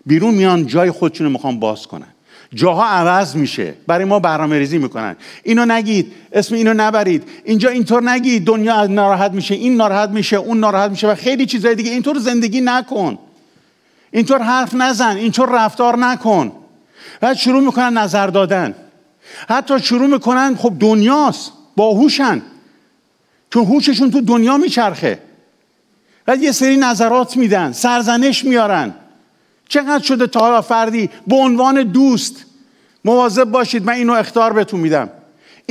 بیرون 0.07 0.35
میان 0.35 0.67
جای 0.67 0.91
خودشون 0.91 1.27
رو 1.27 1.33
می‌خوان 1.33 1.61
باز 1.61 1.87
کنن. 1.87 2.07
جاها 2.55 2.87
عوض 2.87 3.37
میشه. 3.37 3.75
برای 3.87 4.05
ما 4.05 4.19
برنامه 4.19 4.59
ریزی 4.59 4.79
می‌کنن. 4.79 5.17
اینو 5.43 5.67
نگید. 5.67 6.13
اسم 6.33 6.55
اینو 6.55 6.75
نبرید. 6.75 7.23
اینجا 7.45 7.69
اینطور 7.69 8.11
نگید. 8.11 8.45
دنیا 8.45 8.87
ناراحت 8.87 9.33
میشه. 9.33 9.55
این 9.55 9.77
ناراحت 9.77 10.11
میشه. 10.11 10.37
اون 10.37 10.61
ناراحت 10.61 10.91
میشه 10.91 11.09
و 11.09 11.15
خیلی 11.15 11.47
چیزای 11.47 11.75
دیگه. 11.75 11.91
اینطور 11.91 12.19
زندگی 12.19 12.61
نکن. 12.61 13.19
اینطور 14.13 14.43
حرف 14.43 14.75
نزن 14.75 15.17
اینطور 15.17 15.49
رفتار 15.49 15.99
نکن. 15.99 16.53
بعد 17.21 17.37
شروع 17.37 17.61
می‌کنن 17.61 17.99
نظر 17.99 18.27
دادن. 18.27 18.75
حتی 19.49 19.81
شروع 19.81 20.07
می‌کنن 20.07 20.57
خب 20.57 20.73
دنیاست 20.81 21.53
باهوشن. 21.77 22.43
چون 23.51 23.65
هوششون 23.65 24.11
تو 24.11 24.21
دنیا 24.21 24.57
میچرخه. 24.57 25.23
بعد 26.27 26.43
یه 26.43 26.53
سری 26.53 26.77
نظرات 26.77 27.37
میدن 27.37 27.73
سرزنش 27.73 28.45
میارن. 28.45 28.95
چقدر 29.69 30.03
شده 30.03 30.27
تا 30.27 30.41
حالا 30.41 30.63
فردی؟ 30.63 31.11
به 31.27 31.37
عنوان 31.37 31.83
دوست. 31.83 32.45
مواظب 33.05 33.45
باشید 33.45 33.85
من 33.85 33.93
اینو 33.93 34.13
اختار 34.13 34.53
بهتون 34.53 34.81
میدم. 34.81 35.09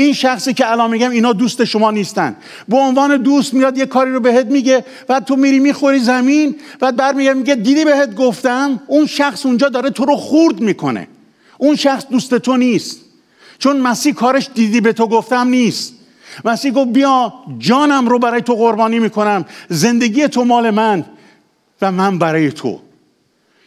این 0.02 0.14
شخصی 0.14 0.54
که 0.54 0.72
الان 0.72 0.92
میگم 0.92 1.10
اینا 1.10 1.34
دوست 1.34 1.64
شما 1.64 1.92
نیستن. 1.92 2.36
به 2.68 2.78
عنوان 2.78 3.18
دوست 3.18 3.54
میاد 3.54 3.78
یه 3.78 3.86
کاری 3.86 4.12
رو 4.12 4.20
بهت 4.20 4.46
میگه 4.46 4.86
و 5.10 5.20
تو 5.20 5.36
میری 5.36 5.60
می‌خوری 5.60 6.00
زمین 6.00 6.56
و 6.82 6.92
برمیگه 6.92 7.34
میگه 7.34 7.56
دیدی 7.56 7.86
بهت 7.86 8.16
گفتم 8.16 8.80
اون 8.88 9.06
شخص 9.06 9.46
اونجا 9.46 9.70
داره 9.70 9.90
تو 9.90 10.06
رو 10.06 10.16
خورد 10.16 10.60
می‌کنه. 10.60 11.08
اون 11.58 11.76
شخص 11.76 12.06
دوست 12.08 12.36
تو 12.36 12.58
نیست. 12.58 13.02
چون 13.60 13.78
مسیح 13.78 14.14
کارش 14.14 14.50
دیدی 14.54 14.82
به 14.82 14.94
تو 14.94 15.08
گفتم 15.08 15.48
نیست. 15.48 15.94
مسیح 16.46 16.72
گفت 16.72 16.90
بیا 16.90 17.34
جانم 17.60 18.08
رو 18.08 18.20
برای 18.20 18.42
تو 18.42 18.56
قربانی 18.56 19.00
می‌کنم. 19.00 19.46
زندگی 19.70 20.28
تو 20.28 20.44
مال 20.44 20.70
من 20.70 21.06
و 21.82 21.92
من 21.92 22.20
برای 22.20 22.52
تو. 22.52 22.80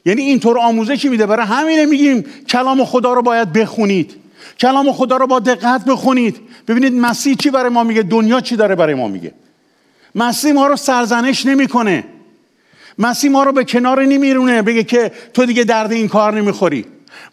یعنی 0.07 0.23
اینطور 0.23 0.59
آموزشی 0.59 1.09
میده. 1.09 1.27
برای 1.27 1.47
همینه 1.47 1.87
میگیم 1.87 2.25
کلام 2.49 2.85
خدا 2.85 3.13
رو 3.13 3.23
باید 3.23 3.53
بخونید. 3.53 4.24
کلام 4.61 4.93
خدا 4.93 5.17
رو 5.17 5.27
با 5.27 5.39
دقت 5.39 5.85
بخونید. 5.85 6.41
ببینید 6.69 6.93
مسیح 6.93 7.35
چی 7.35 7.51
برای 7.51 7.71
ما 7.71 7.85
میگه؟ 7.85 8.03
دنیا 8.03 8.41
چی 8.41 8.57
داره 8.57 8.75
برای 8.75 8.95
ما 8.95 9.09
میگه؟ 9.09 9.33
مسیح 10.15 10.53
ما 10.53 10.67
رو 10.67 10.77
سرزنش 10.77 11.47
نمی‌کنه. 11.47 12.05
مسیح 12.99 13.31
ما 13.31 13.45
رو 13.45 13.53
به 13.53 13.65
کنار 13.65 14.05
نمیرونه 14.05 14.63
بگه 14.63 14.85
که 14.85 15.13
تو 15.35 15.47
دیگه 15.47 15.65
درد 15.65 15.93
این 15.93 16.09
کار 16.09 16.35
نمی‌خوری. 16.35 16.85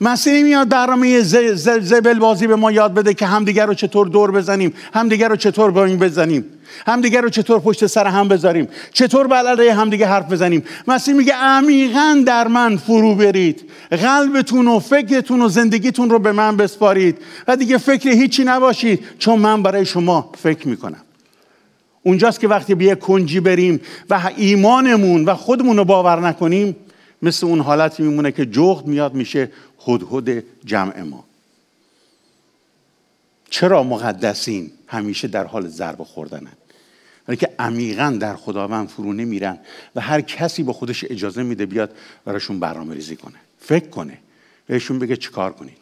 مسیح 0.01 0.33
نمیاد 0.33 0.69
برنامه 0.69 1.21
زبل 1.21 2.19
بازی 2.19 2.47
به 2.47 2.55
ما 2.55 2.71
یاد 2.71 2.93
بده 2.93 3.13
که 3.13 3.25
همدیگر 3.25 3.65
رو 3.65 3.73
چطور 3.73 4.07
دور 4.07 4.31
بزنیم 4.31 4.73
همدیگر 4.93 5.29
رو 5.29 5.35
چطور 5.35 5.71
با 5.71 5.85
این 5.85 5.99
بزنیم 5.99 6.45
همدیگر 6.87 7.21
رو 7.21 7.29
چطور 7.29 7.59
پشت 7.59 7.85
سر 7.85 8.07
هم 8.07 8.27
بذاریم 8.27 8.67
چطور 8.93 9.27
بلده 9.27 9.73
همدیگه 9.73 10.07
حرف 10.07 10.31
بزنیم. 10.31 10.63
مسیح 10.87 11.13
میگه 11.13 11.33
عمیقا 11.33 12.23
در 12.25 12.47
من 12.47 12.77
فرو 12.77 13.15
برید 13.15 13.69
قلبتون 13.91 14.67
و 14.67 14.79
فکرتون 14.79 15.41
و 15.41 15.49
زندگیتون 15.49 16.09
رو 16.09 16.19
به 16.19 16.31
من 16.31 16.57
بسپارید 16.57 17.17
و 17.47 17.55
دیگه 17.55 17.77
فکر 17.77 18.09
هیچی 18.09 18.43
نباشید 18.43 18.99
چون 19.19 19.39
من 19.39 19.63
برای 19.63 19.85
شما 19.85 20.31
فکر 20.37 20.67
می‌کنم. 20.67 21.01
اونجاست 22.03 22.39
که 22.39 22.47
وقتی 22.47 22.75
به 22.75 22.95
کنجی 22.95 23.39
بریم 23.39 23.81
و 24.09 24.31
ایمانمون 24.37 25.25
و 25.25 25.35
خودمون 25.35 25.77
رو 25.77 25.85
باور 25.85 26.27
نکنیم 26.27 26.75
مثل 27.21 27.45
اون 27.45 27.59
حالتی 27.59 28.03
میمونه 28.03 28.31
که 28.31 28.45
جغد 28.45 28.87
میاد 28.87 29.13
میشه 29.13 29.51
هدهد 29.87 30.43
جمع 30.65 31.01
ما. 31.01 31.25
چرا 33.49 33.83
مقدسین 33.83 34.71
همیشه 34.87 35.27
در 35.27 35.43
حال 35.43 35.67
ضربه 35.67 36.03
خوردنن؟ 36.03 36.53
ولی 37.27 37.37
که 37.37 37.49
عمیقا 37.59 38.17
در 38.19 38.35
خداوند 38.35 38.87
فرو 38.87 39.13
نمیرن 39.13 39.59
و 39.95 40.01
هر 40.01 40.21
کسی 40.21 40.63
با 40.63 40.73
خودش 40.73 41.05
اجازه 41.09 41.43
میده 41.43 41.65
بیاد 41.65 41.95
براشون 42.25 42.59
برنامه 42.59 42.95
ریزی 42.95 43.15
کنه. 43.15 43.37
فکر 43.59 43.87
کنه. 43.87 44.17
بهشون 44.67 44.99
بگه 44.99 45.17
چیکار 45.17 45.53
کنید؟ 45.53 45.77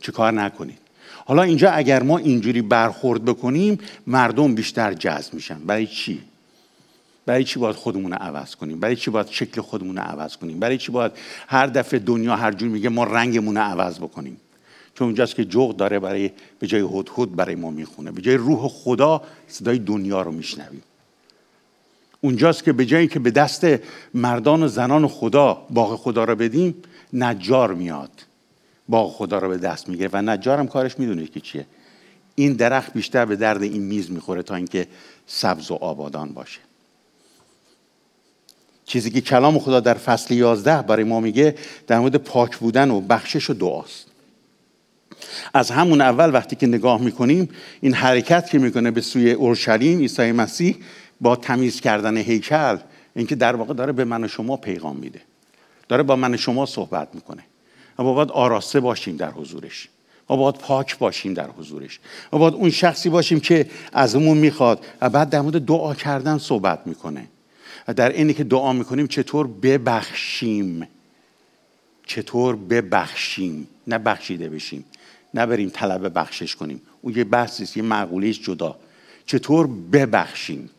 چیکار 0.00 0.32
نکنید؟ 0.32 0.78
حالا 1.26 1.42
اینجا 1.42 1.70
اگر 1.70 2.02
ما 2.02 2.18
اینجوری 2.18 2.62
برخورد 2.62 3.24
بکنیم 3.24 3.78
مردم 4.06 4.54
بیشتر 4.54 4.94
جذب 4.94 5.34
میشن. 5.34 5.58
برای 5.58 5.86
چی؟ 5.86 6.22
برای 7.26 7.44
چی 7.44 7.58
باید 7.58 7.76
خودمون 7.76 8.12
رو 8.12 8.18
عوض 8.20 8.56
کنیم؟ 8.56 8.80
برای 8.80 8.96
چی 8.96 9.10
باید 9.10 9.26
شکل 9.30 9.60
خودمون 9.60 9.96
رو 9.96 10.02
عوض 10.02 10.36
کنیم؟ 10.36 10.58
برای 10.58 10.78
چی 10.78 10.92
باید 10.92 11.12
هر 11.46 11.66
دفعه 11.66 11.98
دنیا 11.98 12.36
هر 12.36 12.52
جور 12.52 12.68
میگه 12.68 12.88
ما 12.88 13.04
رنگمون 13.04 13.56
رو 13.56 13.62
عوض 13.62 13.98
بکنیم؟ 13.98 14.36
چون 14.94 15.06
اونجاست 15.06 15.34
که 15.34 15.44
جغ 15.44 15.76
داره 15.76 15.98
برای 15.98 16.30
به 16.58 16.66
جای 16.66 16.80
هدهد 16.80 17.36
برای 17.36 17.54
ما 17.54 17.70
می‌خونه. 17.70 18.10
به 18.10 18.22
جای 18.22 18.36
روح 18.36 18.68
خدا 18.68 19.22
صدای 19.48 19.78
دنیا 19.78 20.22
رو 20.22 20.32
میشنویم. 20.32 20.82
اونجاست 22.20 22.64
که 22.64 22.72
به 22.72 22.86
جایی 22.86 23.08
که 23.08 23.18
به 23.18 23.30
دست 23.30 23.66
مردان 24.14 24.62
و 24.62 24.68
زنان 24.68 25.08
خدا 25.08 25.66
باغ 25.70 25.96
خدا 25.96 26.24
رو 26.24 26.34
بدیم 26.36 26.74
نجار 27.12 27.74
میاد. 27.74 28.10
باغ 28.88 29.12
خدا 29.12 29.38
رو 29.38 29.48
به 29.48 29.56
دست 29.56 29.88
می‌گیره 29.88 30.10
و 30.12 30.22
نجار 30.22 30.58
هم 30.58 30.68
کارش 30.68 30.98
می‌دونه 30.98 31.26
که 31.26 31.40
چیه. 31.40 31.66
این 32.34 32.52
درخت 32.52 32.92
بیشتر 32.92 33.24
به 33.24 33.36
درد 33.36 33.62
این 33.62 33.82
میز 33.82 34.10
می‌خوره 34.10 34.42
تا 34.42 34.54
اینکه 34.54 34.86
سبز 35.26 35.70
و 35.70 35.74
آبادان 35.74 36.32
باشه. 36.32 36.60
چیزی 38.84 39.10
که 39.10 39.20
کلام 39.20 39.58
خدا 39.58 39.80
در 39.80 39.94
فصل 39.94 40.34
11 40.34 40.82
برای 40.82 41.04
ما 41.04 41.20
میگه 41.20 41.54
در 41.86 41.98
مورد 41.98 42.16
پاک 42.16 42.56
بودن 42.56 42.90
و 42.90 43.00
بخشش 43.00 43.50
و 43.50 43.54
دعاست. 43.54 44.06
از 45.54 45.70
همون 45.70 46.00
اول 46.00 46.34
وقتی 46.34 46.56
که 46.56 46.66
نگاه 46.66 47.00
می‌کنیم 47.00 47.48
این 47.80 47.94
حرکت 47.94 48.50
که 48.50 48.58
می‌کنه 48.58 48.90
به 48.90 49.00
سوی 49.00 49.32
اورشلیم 49.32 49.98
عیسی 49.98 50.32
مسیح 50.32 50.76
با 51.20 51.36
تمیز 51.36 51.80
کردن 51.80 52.16
هیکل 52.16 52.78
اینکه 53.16 53.34
در 53.34 53.56
واقع 53.56 53.74
داره 53.74 53.92
به 53.92 54.04
من 54.04 54.24
و 54.24 54.28
شما 54.28 54.56
پیغام 54.56 54.96
میده. 54.96 55.20
داره 55.88 56.02
با 56.02 56.16
من 56.16 56.34
و 56.34 56.36
شما 56.36 56.66
صحبت 56.66 57.08
می‌کنه. 57.14 57.42
ما 57.98 58.14
باید 58.14 58.30
آراسته 58.30 58.80
باشیم 58.80 59.16
در 59.16 59.30
حضورش. 59.30 59.88
ما 60.30 60.36
باید 60.36 60.54
پاک 60.54 60.98
باشیم 60.98 61.34
در 61.34 61.50
حضورش. 61.50 62.00
ما 62.32 62.38
باید 62.38 62.54
اون 62.54 62.70
شخصی 62.70 63.08
باشیم 63.08 63.40
که 63.40 63.70
ازمون 63.92 64.38
می‌خواد 64.38 64.84
و 65.00 65.10
بعد 65.10 65.30
در 65.30 65.40
مورد 65.40 65.64
دعا 65.64 65.94
کردن 65.94 66.38
صحبت 66.38 66.86
می‌کنه. 66.86 67.26
و 67.88 67.94
در 67.94 68.12
اینی 68.12 68.34
که 68.34 68.44
دعا 68.44 68.72
می‌کنیم 68.72 69.06
چطور 69.06 69.46
ببخشیم. 69.46 70.86
چطور 72.06 72.56
ببخشیم. 72.56 73.68
نه 73.86 73.98
بخشیده 73.98 74.48
بشیم. 74.48 74.84
نه 75.34 75.46
بریم 75.46 75.68
طلب 75.68 76.18
بخشش 76.18 76.56
کنیم. 76.56 76.80
اون 77.02 77.16
یه 77.16 77.24
بحثی 77.24 77.76
یه 77.76 77.82
جدا. 78.42 78.76
چطور 79.26 79.66
ببخشیم؟ 79.66 80.70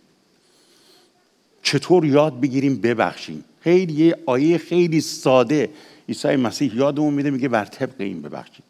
چطور 1.63 2.05
یاد 2.05 2.39
بگیریم 2.39 2.75
ببخشیم؟ 2.81 3.43
خیلی 3.61 3.93
یه 3.93 4.17
آیه 4.25 4.57
خیلی 4.57 5.01
ساده. 5.01 5.69
عیسی 6.09 6.35
مسیح 6.35 6.75
یادمون 6.75 7.13
میده 7.13 7.29
میگه 7.29 7.47
بر 7.47 7.65
طبق 7.65 7.95
این 7.97 8.21
ببخشید. 8.21 8.63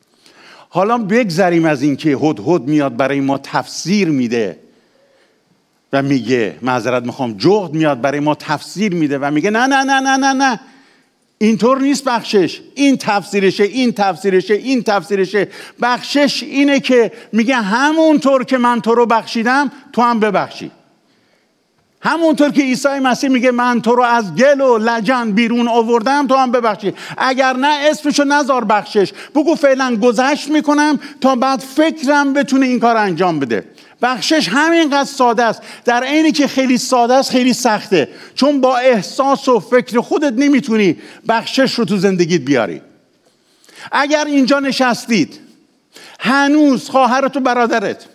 حالا 0.70 0.98
بگذریم 0.98 1.66
از 1.66 1.82
اینکه 1.82 2.10
هد 2.10 2.62
میاد 2.62 2.98
برای 2.98 3.20
ما 3.20 3.38
تفسیر 3.38 4.08
میده. 4.08 4.60
و 5.96 6.02
میگه 6.02 6.56
معذرت 6.62 7.04
می‌خوام 7.04 7.34
جهد 7.38 7.74
میاد 7.74 8.02
برای 8.02 8.20
ما 8.20 8.36
تفسیر 8.36 8.94
میده 8.94 9.18
و 9.18 9.32
میگه 9.32 9.50
نه 9.50 9.68
نه 9.68 9.84
نه 9.84 10.00
نه 10.00 10.18
نه 10.18 10.34
نه. 10.34 10.60
اینطور 11.38 11.82
نیست 11.82 12.04
بخشش. 12.04 12.62
این 12.76 12.98
تفسیرشه 12.98 13.64
این 13.64 13.92
تفسیرشه 13.92 14.54
این 14.54 14.84
تفسیرشه. 14.84 15.48
بخشش 15.82 16.44
اینه 16.44 16.80
که 16.80 17.12
میگه 17.32 17.56
همونطور 17.56 18.44
که 18.44 18.58
من 18.58 18.82
تو 18.82 18.96
رو 18.96 19.06
بخشیدم 19.06 19.72
تو 19.94 20.02
هم 20.02 20.20
ببخشی. 20.20 20.72
همونطور 22.02 22.52
که 22.52 22.62
عیسی 22.62 23.00
مسیح 23.04 23.30
میگه 23.30 23.52
من 23.52 23.82
تو 23.82 23.96
رو 23.96 24.04
از 24.04 24.36
گل 24.36 24.62
و 24.62 24.78
لجن 24.78 25.32
بیرون 25.32 25.68
آوردم 25.68 26.28
تو 26.28 26.36
هم 26.36 26.52
ببخشی. 26.52 26.94
اگر 27.18 27.54
نه 27.54 27.78
اسمشو 27.90 28.24
نزار 28.24 28.66
بخشش. 28.66 29.14
بگو 29.36 29.56
فعلا 29.56 29.96
گذشت 29.96 30.50
می‌کنم 30.50 31.00
تا 31.22 31.36
بعد 31.36 31.60
فکرم 31.60 32.34
بتونه 32.34 32.66
این 32.66 32.80
کار 32.80 32.98
انجام 32.98 33.40
بده. 33.40 33.66
بخشش 34.02 34.50
همینقدر 34.50 35.10
ساده 35.10 35.44
است. 35.44 35.62
در 35.86 36.04
عینی 36.04 36.32
که 36.32 36.48
خیلی 36.48 36.78
ساده 36.78 37.14
است 37.14 37.32
خیلی 37.32 37.54
سخته. 37.54 38.10
چون 38.36 38.62
با 38.62 38.78
احساس 38.78 39.48
و 39.48 39.60
فکر 39.60 40.02
خودت 40.02 40.34
نمی‌تونی 40.34 40.98
بخشش 41.28 41.74
رو 41.74 41.86
تو 41.86 41.98
زندگیت 41.98 42.42
بیاری. 42.42 42.82
اگر 43.92 44.26
اینجا 44.26 44.60
نشستید 44.60 45.40
هنوز 46.20 46.90
خواهرت 46.90 47.38
و 47.38 47.40
برادرت 47.40 48.06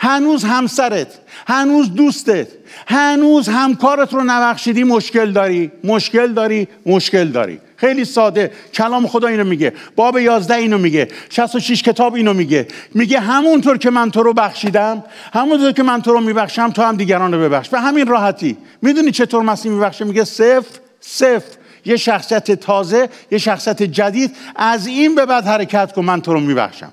هنوز 0.00 0.44
همسرت 0.44 1.08
هنوز 1.46 1.94
دوستت 1.94 2.48
هنوز 2.86 3.48
همکارت 3.48 4.14
رو 4.14 4.24
نبخشیدی 4.24 4.84
مشکل 4.84 5.32
داری 5.32 5.72
مشکل 5.84 6.32
داری 6.32 6.68
مشکل 6.86 7.28
داری. 7.28 7.60
خیلی 7.82 8.04
ساده. 8.04 8.52
کلام 8.74 9.06
خدا 9.06 9.28
اینو 9.28 9.44
میگه. 9.44 9.72
باب 9.96 10.18
11 10.18 10.54
اینو 10.54 10.78
میگه. 10.78 11.08
66 11.30 11.82
کتاب 11.82 12.14
اینو 12.14 12.34
میگه. 12.34 12.68
میگه 12.94 13.20
همونطور 13.20 13.78
که 13.78 13.90
من 13.90 14.10
تو 14.10 14.22
رو 14.22 14.32
بخشیدم 14.32 15.04
همونطور 15.32 15.72
که 15.72 15.82
من 15.82 16.02
تو 16.02 16.12
رو 16.12 16.20
میبخشم 16.20 16.70
تو 16.70 16.82
هم 16.82 16.96
دیگران 16.96 17.34
رو 17.34 17.40
ببخش. 17.40 17.68
به 17.68 17.80
همین 17.80 18.06
راحتی. 18.06 18.56
می‌دونی 18.82 19.10
چطور 19.10 19.42
مسیح 19.42 19.72
میبخشه؟ 19.72 20.04
میگه 20.04 20.24
صفر 20.24 20.80
صفر. 21.00 21.56
یه 21.84 21.96
شخصیت 21.96 22.50
تازه 22.50 23.08
یه 23.30 23.38
شخصیت 23.38 23.82
جدید. 23.82 24.36
از 24.56 24.86
این 24.86 25.14
به 25.14 25.26
بعد 25.26 25.46
حرکت 25.46 25.92
کن 25.92 26.04
من 26.04 26.20
تو 26.20 26.32
رو 26.32 26.40
میبخشم. 26.40 26.92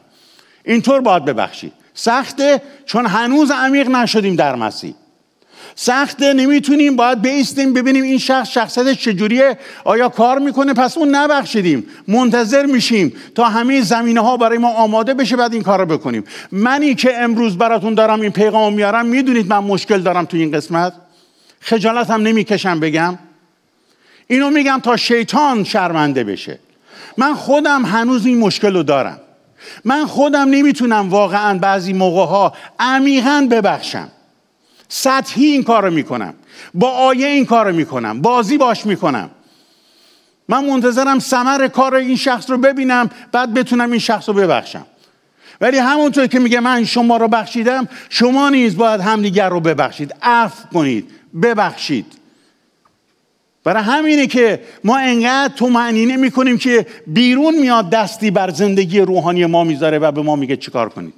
اینطور 0.64 1.02
باید 1.02 1.26
ببخشید 1.26 1.74
سخته 1.94 2.62
چون 2.86 3.06
هنوز 3.06 3.52
عمیق 3.52 3.90
نشدیم 3.90 4.36
در 4.36 4.56
مسیح. 4.56 4.94
سخته 5.76 6.34
نمی‌تونیم 6.34 6.96
باید 6.96 7.22
بیستیم 7.22 7.74
ببینیم 7.74 8.04
این 8.04 8.18
شخص 8.18 8.50
شخصیت 8.50 8.92
چجوریه. 8.92 9.58
آیا 9.84 10.10
کار 10.10 10.40
می‌کنه؟ 10.40 10.74
پس 10.74 10.98
اون 10.98 11.16
نبخشیدیم. 11.16 11.86
منتظر 12.08 12.66
میشیم 12.66 13.14
تا 13.36 13.44
همه 13.44 13.82
زمینه 13.82 14.22
ها 14.22 14.38
برای 14.38 14.58
ما 14.58 14.70
آماده 14.74 15.14
بشه 15.14 15.36
بعد 15.36 15.54
این 15.54 15.64
کار 15.64 15.80
رو 15.80 15.86
بکنیم. 15.86 16.24
منی 16.52 16.96
که 16.96 17.18
امروز 17.18 17.58
براتون 17.58 17.94
دارم 17.94 18.22
این 18.22 18.32
پیغام 18.32 18.74
میارم 18.74 19.06
می‌دونید 19.06 19.50
من 19.50 19.60
مشکل 19.60 20.02
دارم 20.02 20.26
تو 20.26 20.38
این 20.38 20.52
قسمت. 20.52 20.94
خجالت 21.62 22.10
هم 22.10 22.22
نمی‌کشم 22.22 22.80
بگم. 22.80 23.18
اینو 24.28 24.50
میگم 24.50 24.80
تا 24.84 24.98
شیطان 24.98 25.64
شرمنده 25.64 26.24
بشه. 26.24 26.60
من 27.18 27.34
خودم 27.34 27.86
هنوز 27.86 28.26
این 28.26 28.38
مشکل 28.38 28.74
رو 28.74 28.84
دارم. 28.84 29.20
من 29.86 30.06
خودم 30.06 30.50
نمی‌تونم 30.50 31.10
واقعا 31.10 31.58
بعضی 31.60 31.94
موقع 31.94 32.26
ها 32.26 32.54
عمیقا 32.80 33.48
ببخشم. 33.52 34.08
سطحی 34.90 35.46
این 35.46 35.64
کار 35.64 35.84
رو 35.84 35.94
می‌کنم. 35.94 36.34
با 36.74 36.90
آیه 36.90 37.28
این 37.28 37.46
کار 37.46 37.70
رو 37.70 37.76
می‌کنم. 37.76 38.22
بازی 38.22 38.58
باش 38.58 38.86
می‌کنم. 38.86 39.30
من 40.50 40.66
منتظرم 40.66 41.20
سمر 41.20 41.68
کار 41.68 41.96
این 41.96 42.16
شخص 42.16 42.50
رو 42.50 42.58
ببینم 42.58 43.10
بعد 43.32 43.54
بتونم 43.54 43.92
این 43.92 44.00
شخص 44.00 44.30
رو 44.30 44.36
ببخشم. 44.36 44.86
ولی 45.62 45.78
همونطور 45.78 46.28
که 46.28 46.40
میگه 46.40 46.60
من 46.60 46.86
شما 46.86 47.18
رو 47.18 47.28
بخشیدم 47.28 47.88
شما 48.10 48.50
نیز 48.50 48.78
باید 48.78 49.02
همدیگر 49.02 49.50
رو 49.50 49.60
ببخشید. 49.60 50.16
عفو 50.22 50.68
کنید. 50.74 51.10
ببخشید. 51.42 52.06
برای 53.64 53.84
همینه 53.84 54.28
که 54.28 54.64
ما 54.84 54.98
انقدر 54.98 55.54
تو 55.56 55.70
معنینه 55.70 56.18
می‌کنیم 56.18 56.58
که 56.58 56.88
بیرون 57.08 57.60
میاد 57.60 57.90
دستی 57.90 58.32
بر 58.32 58.50
زندگی 58.50 59.00
روحانی 59.00 59.46
ما 59.46 59.64
می‌ذاره 59.64 60.00
و 60.00 60.12
به 60.12 60.22
ما 60.22 60.36
میگه 60.36 60.58
چیکار 60.58 60.90
کنید. 60.90 61.14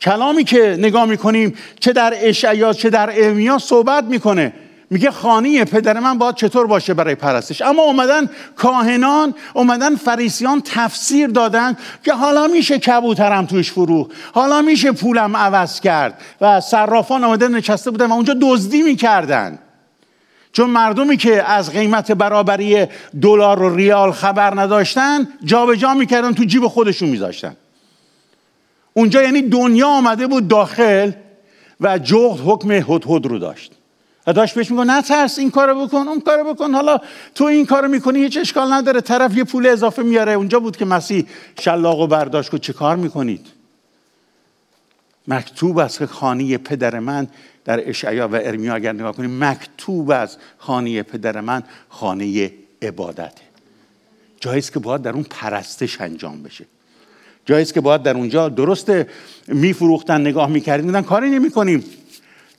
کلامی 0.00 0.44
که 0.44 0.76
نگاه 0.78 1.04
می‌کنیم 1.04 1.54
چه 1.80 1.92
در 1.92 2.14
اشعیا 2.16 2.72
چه 2.72 2.90
در 2.90 3.10
ارمیا 3.12 3.58
صحبت 3.58 4.04
می‌کنه. 4.04 4.52
میگه 4.90 5.10
خانه 5.10 5.64
پدر 5.64 6.00
من 6.00 6.18
باید 6.18 6.34
چطور 6.34 6.66
باشه 6.66 6.94
برای 6.94 7.14
پرستش. 7.14 7.62
اما 7.62 7.82
اومدن 7.82 8.30
کاهنان 8.56 9.34
اومدن 9.54 9.96
فریسیان 9.96 10.62
تفسیر 10.64 11.28
دادن 11.28 11.76
که 12.04 12.12
حالا 12.12 12.46
میشه 12.46 12.78
کبوترم 12.78 13.46
توش 13.46 13.72
فرو 13.72 14.08
حالا 14.32 14.62
میشه 14.62 14.92
پولم 14.92 15.36
عوض 15.36 15.80
کرد 15.80 16.20
و 16.40 16.60
صرافان 16.60 17.24
اومدن 17.24 17.54
نشسته 17.54 17.90
بودن 17.90 18.06
و 18.06 18.12
اونجا 18.12 18.36
دزدی 18.42 18.82
می‌کردن. 18.82 19.58
چون 20.52 20.70
مردمی 20.70 21.16
که 21.16 21.50
از 21.50 21.72
قیمت 21.72 22.12
برابری 22.12 22.86
دلار 23.22 23.62
و 23.62 23.76
ریال 23.76 24.12
خبر 24.12 24.60
نداشتن 24.60 25.28
جابجا 25.44 25.74
جا 25.74 25.94
می‌کردن 25.94 26.34
تو 26.34 26.44
جیب 26.44 26.66
خودشون 26.68 27.08
میذاشتن. 27.08 27.56
اونجا 28.98 29.22
یعنی 29.22 29.42
دنیا 29.42 29.88
آمده 29.88 30.26
بود 30.26 30.48
داخل 30.48 31.12
و 31.80 31.98
جغد 31.98 32.40
حکم 32.40 32.70
هدهد 32.70 33.26
رو 33.26 33.38
داشت. 33.38 33.72
و 34.26 34.32
داشت 34.32 34.54
بهش 34.54 34.70
میگه 34.70 34.84
نترس 34.84 35.38
این 35.38 35.50
کارو 35.50 35.86
بکن 35.86 36.08
اون 36.08 36.20
کارو 36.20 36.54
بکن. 36.54 36.74
حالا 36.74 36.98
تو 37.34 37.44
این 37.44 37.66
کارو 37.66 37.88
می‌کنی 37.88 38.18
هیچ 38.18 38.38
اشکال 38.38 38.72
نداره. 38.72 39.00
طرف 39.00 39.36
یه 39.36 39.44
پول 39.44 39.66
اضافه 39.66 40.02
میاره. 40.02 40.32
اونجا 40.32 40.60
بود 40.60 40.76
که 40.76 40.84
مسیح 40.84 41.26
شلاق 41.60 42.00
و 42.00 42.06
برداشت 42.06 42.50
که 42.50 42.58
چه 42.58 42.72
کار 42.72 42.96
می‌کنید؟ 42.96 43.46
مکتوب 45.28 45.88
که 45.88 46.06
خانه 46.06 46.58
پدر 46.58 46.98
من 46.98 47.28
در 47.64 47.88
اشعیا 47.88 48.28
و 48.28 48.34
ارمیا 48.34 48.74
اگر 48.74 48.92
نگاه 48.92 49.12
کنیم 49.12 49.44
مکتوب 49.44 50.10
از 50.10 50.36
خانه 50.58 51.02
پدر 51.02 51.40
من 51.40 51.62
خانه 51.88 52.52
عبادته. 52.82 53.42
جایی 54.40 54.62
که 54.62 54.78
باید 54.78 55.02
در 55.02 55.12
اون 55.12 55.26
پرستش 55.30 56.00
انجام 56.00 56.42
بشه. 56.42 56.64
جایی 57.48 57.64
که 57.64 57.80
باید 57.80 58.02
در 58.02 58.14
اونجا 58.14 58.48
درست 58.48 58.92
میفروختن 59.46 60.20
نگاه 60.20 60.48
می‌کردیم 60.48 60.86
میدن 60.86 61.02
کاری 61.02 61.30
نمی‌کنیم. 61.30 61.84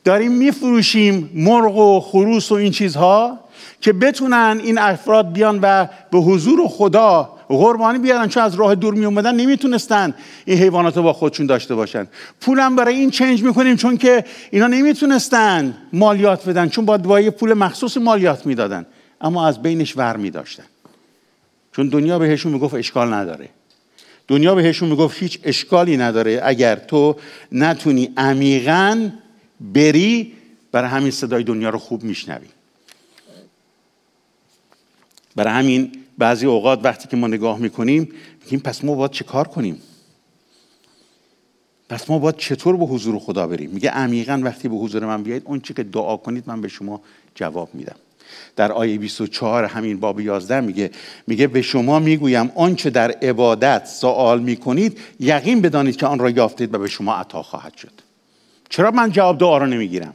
داریم 0.03 0.31
میفروشیم 0.31 1.29
مرغ 1.34 1.77
و 1.77 2.00
خروس 2.00 2.51
و 2.51 2.55
این 2.55 2.72
چیزها 2.72 3.39
که 3.81 3.93
بتونن 3.93 4.62
این 4.63 4.77
افراد 4.77 5.31
بیان 5.31 5.60
و 5.62 5.88
به 6.12 6.17
حضور 6.17 6.67
خدا 6.67 7.36
قربانی 7.48 8.00
بیارن. 8.00 8.27
چون 8.27 8.43
از 8.43 8.55
راه 8.55 8.75
دور 8.75 8.93
می 8.93 9.05
اومدن 9.05 9.36
نمی‌تونستن 9.36 10.13
این 10.45 10.58
حیوانات 10.58 10.97
رو 10.97 11.04
با 11.04 11.13
خودشون 11.13 11.45
داشته 11.45 11.75
باشن. 11.75 12.08
پولم 12.41 12.75
برای 12.75 12.95
این 12.95 13.10
چنج 13.10 13.43
می‌کنیم 13.43 13.75
چون 13.75 13.97
که 13.97 14.25
اینا 14.52 14.67
نمی‌تونستن 14.67 15.78
مالیات 15.93 16.49
بدن 16.49 16.69
چون 16.69 16.86
باید 16.86 17.02
با 17.02 17.21
پول 17.32 17.54
مخصوص 17.54 17.97
مالیات 17.97 18.45
می‌دادن. 18.45 18.86
اما 19.21 19.47
از 19.47 19.62
بینش 19.62 19.97
ور 19.97 20.17
میداشتن. 20.17 20.63
چون 21.75 21.89
دنیا 21.89 22.19
بهشون 22.19 22.52
می‌گفت 22.52 22.73
اشکال 22.73 23.13
نداره. 23.13 23.49
دنیا 24.30 24.56
بهشون 24.56 24.89
می‌گفت 24.89 25.18
هیچ 25.20 25.39
اشکالی 25.44 25.98
نداره 25.98 26.42
اگر 26.44 26.76
تو 26.76 27.15
نتونی 27.52 28.13
عمیقا 28.18 29.10
بری 29.62 30.34
برای 30.72 30.89
همین 30.89 31.12
صدای 31.12 31.44
دنیا 31.44 31.70
رو 31.70 31.80
خوب 31.80 32.04
میشنوی. 32.04 32.48
برای 35.36 35.54
همین 35.54 35.92
بعضی 36.18 36.46
اوقات 36.46 36.80
وقتی 36.84 37.08
که 37.08 37.18
ما 37.18 37.28
نگاه 37.28 37.60
می‌کنیم 37.60 38.12
میگیم 38.44 38.60
پس 38.60 38.84
ما 38.84 38.96
باید 38.96 39.12
چه 39.12 39.24
کار 39.24 39.48
کنیم؟ 39.48 39.82
پس 41.89 42.10
ما 42.10 42.20
باید 42.20 42.38
چطور 42.38 42.78
به 42.78 42.86
حضور 42.86 43.20
خدا 43.20 43.48
بریم؟ 43.48 43.70
میگه 43.70 43.89
عمیقا 43.89 44.42
وقتی 44.44 44.68
به 44.68 44.76
حضور 44.76 45.06
من 45.06 45.24
بیایید 45.24 45.44
اون 45.46 45.62
چی 45.62 45.74
که 45.74 45.84
دعا 45.84 46.18
کنید 46.18 46.44
من 46.48 46.62
به 46.62 46.68
شما 46.68 47.02
جواب 47.36 47.70
میدم. 47.74 47.96
در 48.56 48.72
آیه 48.72 48.98
24 48.98 49.65
همین 49.65 50.00
باب 50.00 50.20
11 50.20 50.60
میگه 50.60 50.92
میگه 51.28 51.48
به 51.48 51.62
شما 51.62 52.00
می‌گویم 52.00 52.52
آنچه 52.56 52.89
در 52.89 53.12
عبادت 53.12 53.86
سوال 53.86 54.39
می‌کنید 54.42 55.00
یقین 55.20 55.62
بدانید 55.62 55.96
که 55.96 56.06
آن 56.06 56.20
را 56.20 56.30
یافتید 56.30 56.74
و 56.74 56.80
به 56.80 56.88
شما 56.88 57.15
عطا 57.15 57.44
خواهد 57.44 57.78
شد. 57.78 57.92
چرا 58.70 58.92
من 58.92 59.12
جواب 59.12 59.38
دعا 59.38 59.58
رو 59.58 59.65
نمی‌گیرم؟ 59.65 60.13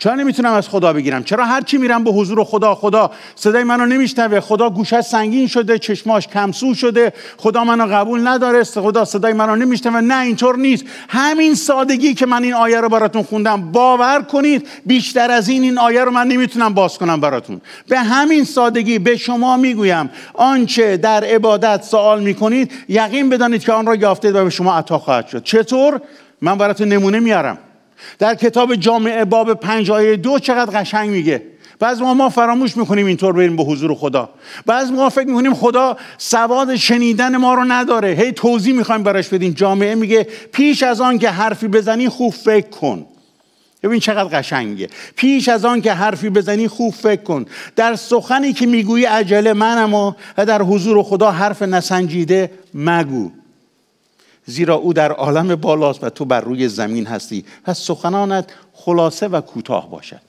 چرا 0.00 0.14
نمی‌تونم 0.14 0.52
از 0.52 0.68
خدا 0.68 0.92
بگیرم؟ 0.92 1.24
چرا 1.24 1.44
هر 1.44 1.60
چی 1.60 1.78
میرم 1.78 2.04
به 2.04 2.10
حضور 2.10 2.44
خدا 2.44 2.74
خدا 2.74 3.10
صدای 3.34 3.64
منو 3.64 3.86
نمیشنوه؟ 3.86 4.40
خدا 4.40 4.70
گوشش 4.70 5.00
سنگین 5.00 5.46
شده 5.46 5.78
چشماش 5.78 6.28
کمسو 6.28 6.74
شده 6.74 7.12
خدا 7.36 7.64
منو 7.64 7.86
قبول 7.86 8.28
نداره 8.28 8.64
خدا 8.64 9.04
صدای 9.04 9.32
منو 9.32 9.56
نمیشنوه؟ 9.56 10.00
نه 10.00 10.20
اینطور 10.20 10.56
نیست. 10.56 10.84
همین 11.08 11.54
سادگی 11.54 12.14
که 12.14 12.26
من 12.26 12.42
این 12.42 12.54
آیه 12.54 12.80
رو 12.80 12.88
براتون 12.88 13.22
خوندم 13.22 13.72
باور 13.72 14.22
کنید 14.22 14.68
بیشتر 14.86 15.30
از 15.30 15.48
این 15.48 15.62
این 15.62 15.78
آیه 15.78 16.04
رو 16.04 16.10
من 16.10 16.26
نمی‌تونم 16.26 16.74
باز 16.74 16.98
کنم 16.98 17.20
براتون. 17.20 17.60
به 17.88 17.98
همین 17.98 18.44
سادگی 18.44 18.98
به 18.98 19.16
شما 19.16 19.56
می‌گویم 19.56 20.10
آنچه 20.34 20.96
در 20.96 21.24
عبادت 21.24 21.82
سوال 21.82 22.22
می‌کنید 22.22 22.72
یقین 22.88 23.28
بدانید 23.28 23.64
که 23.64 23.72
آن 23.72 23.86
را 23.86 23.94
یافتید 23.94 24.34
و 24.34 24.44
به 24.44 24.50
شما 24.50 24.78
عطا 24.78 24.98
خواهد 24.98 25.26
شد. 25.28 25.42
چطور؟ 25.42 26.00
من 26.40 26.58
براتون 26.58 26.88
نمونه 26.88 27.20
میارم. 27.20 27.58
در 28.18 28.34
کتاب 28.34 28.74
جامعه 28.74 29.24
باب 29.24 29.54
پنج 29.54 29.90
آیه 29.90 30.16
دو 30.16 30.38
چقدر 30.38 30.80
قشنگ 30.80 31.10
میگه. 31.10 31.42
بعض 31.80 32.00
ما 32.00 32.14
ما 32.14 32.28
فراموش 32.28 32.76
می‌کنیم 32.76 33.06
اینطور 33.06 33.32
بریم 33.32 33.56
به 33.56 33.62
حضور 33.62 33.94
خدا. 33.94 34.30
بعض 34.66 34.90
ما 34.90 35.08
فکر 35.08 35.26
می‌کنیم 35.26 35.54
خدا 35.54 35.96
سواد 36.18 36.76
شنیدن 36.76 37.36
ما 37.36 37.54
رو 37.54 37.64
نداره. 37.64 38.08
هی 38.08 38.32
توضیح 38.32 38.74
می‌خوایم 38.74 39.02
براش 39.02 39.28
بدیم. 39.28 39.52
جامعه 39.52 39.94
میگه 39.94 40.26
پیش 40.52 40.82
از 40.82 41.00
آن 41.00 41.18
که 41.18 41.30
حرفی 41.30 41.68
بزنی 41.68 42.08
خوب 42.08 42.32
فکر 42.32 42.68
کن. 42.68 43.06
ببین 43.82 44.00
چقدر 44.00 44.38
قشنگه. 44.38 44.88
پیش 45.16 45.48
از 45.48 45.64
آن 45.64 45.80
که 45.80 45.92
حرفی 45.92 46.30
بزنی 46.30 46.68
خوب 46.68 46.94
فکر 46.94 47.22
کن. 47.22 47.44
در 47.76 47.94
سخنی 47.94 48.52
که 48.52 48.66
می‌گویی 48.66 49.04
عجله 49.04 49.52
منم 49.52 49.94
و 49.94 50.12
در 50.36 50.62
حضور 50.62 51.02
خدا 51.02 51.30
حرف 51.30 51.62
نسنجیده 51.62 52.50
مگو. 52.74 53.30
زیرا 54.48 54.74
او 54.74 54.92
در 54.92 55.12
عالم 55.12 55.56
بالاست 55.56 56.04
و 56.04 56.10
تو 56.10 56.24
بر 56.24 56.40
روی 56.40 56.68
زمین 56.68 57.06
هستی. 57.06 57.44
پس 57.64 57.78
سخنانت 57.78 58.52
خلاصه 58.72 59.28
و 59.28 59.40
کوتاه 59.40 59.90
باشد. 59.90 60.20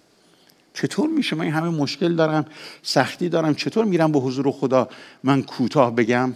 چطور 0.74 1.10
میشه؟ 1.10 1.36
من 1.36 1.48
همه 1.48 1.70
مشکل 1.70 2.16
دارم 2.16 2.46
سختی 2.84 3.30
دارم. 3.30 3.56
چطور 3.56 3.86
میرم 3.86 4.12
به 4.12 4.20
حضور 4.20 4.52
خدا؟ 4.52 4.90
من 5.24 5.44
کوتاه 5.44 5.96
بگم 5.96 6.34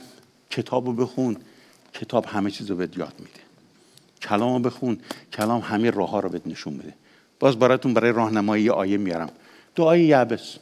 کتابو 0.50 0.93
بخون. 0.93 1.38
کتاب 1.93 2.26
همه 2.26 2.52
چیز 2.52 2.69
رو 2.69 2.76
بهت 2.76 2.98
یاد 2.98 3.13
میده. 3.19 3.39
کلامو 4.22 4.60
بخون. 4.60 4.98
کلام 5.34 5.62
همه 5.62 5.89
راه 5.89 6.10
ها 6.10 6.19
رو 6.19 6.30
بهت 6.30 6.48
نشون 6.48 6.74
میده. 6.74 6.93
باز 7.39 7.60
براتون 7.60 7.93
برای 7.93 8.12
راهنمایی 8.12 8.69
آیه 8.69 8.98
میارم. 8.98 9.30
دعای 9.76 10.04
یعبس. 10.04 10.56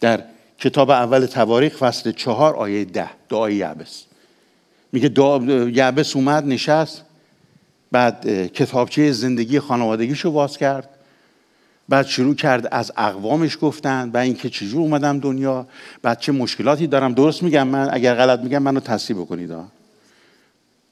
در 0.00 0.24
کتاب 0.58 0.90
اول 0.90 1.26
تواریخ 1.26 1.76
فصل 1.76 2.12
چهار 2.12 2.56
آیه 2.56 2.84
ده. 2.84 3.10
دعای 3.28 3.54
یعبس. 3.54 4.04
میگه 4.94 5.08
یعبس 5.72 6.16
اومد 6.16 6.46
نشست. 6.46 7.04
بعد 7.92 8.26
کتابچه 8.46 9.12
زندگی 9.12 9.60
خانوادگیشو 9.60 10.30
باز 10.30 10.58
کرد. 10.58 10.88
بعد 11.88 12.06
شروع 12.06 12.34
کرد 12.34 12.68
از 12.70 12.92
اقوامش 12.96 13.58
گفتن 13.60 14.10
و 14.14 14.16
اینکه 14.16 14.50
چجور 14.50 14.80
اومدم 14.80 15.18
دنیا. 15.20 15.66
بعد 16.02 16.18
چه 16.18 16.32
مشکلاتی 16.32 16.86
دارم. 16.86 17.14
درست 17.14 17.42
میگم 17.42 17.68
من 17.68 17.88
اگر 17.92 18.14
غلط 18.14 18.40
میگم 18.40 18.62
منو 18.62 18.80
تصحیح 18.80 19.20
بکنید. 19.20 19.50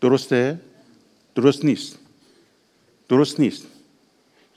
درسته؟ 0.01 0.61
درست 1.35 1.65
نیست. 1.65 1.99
درست 3.09 3.41
نیست. 3.41 3.63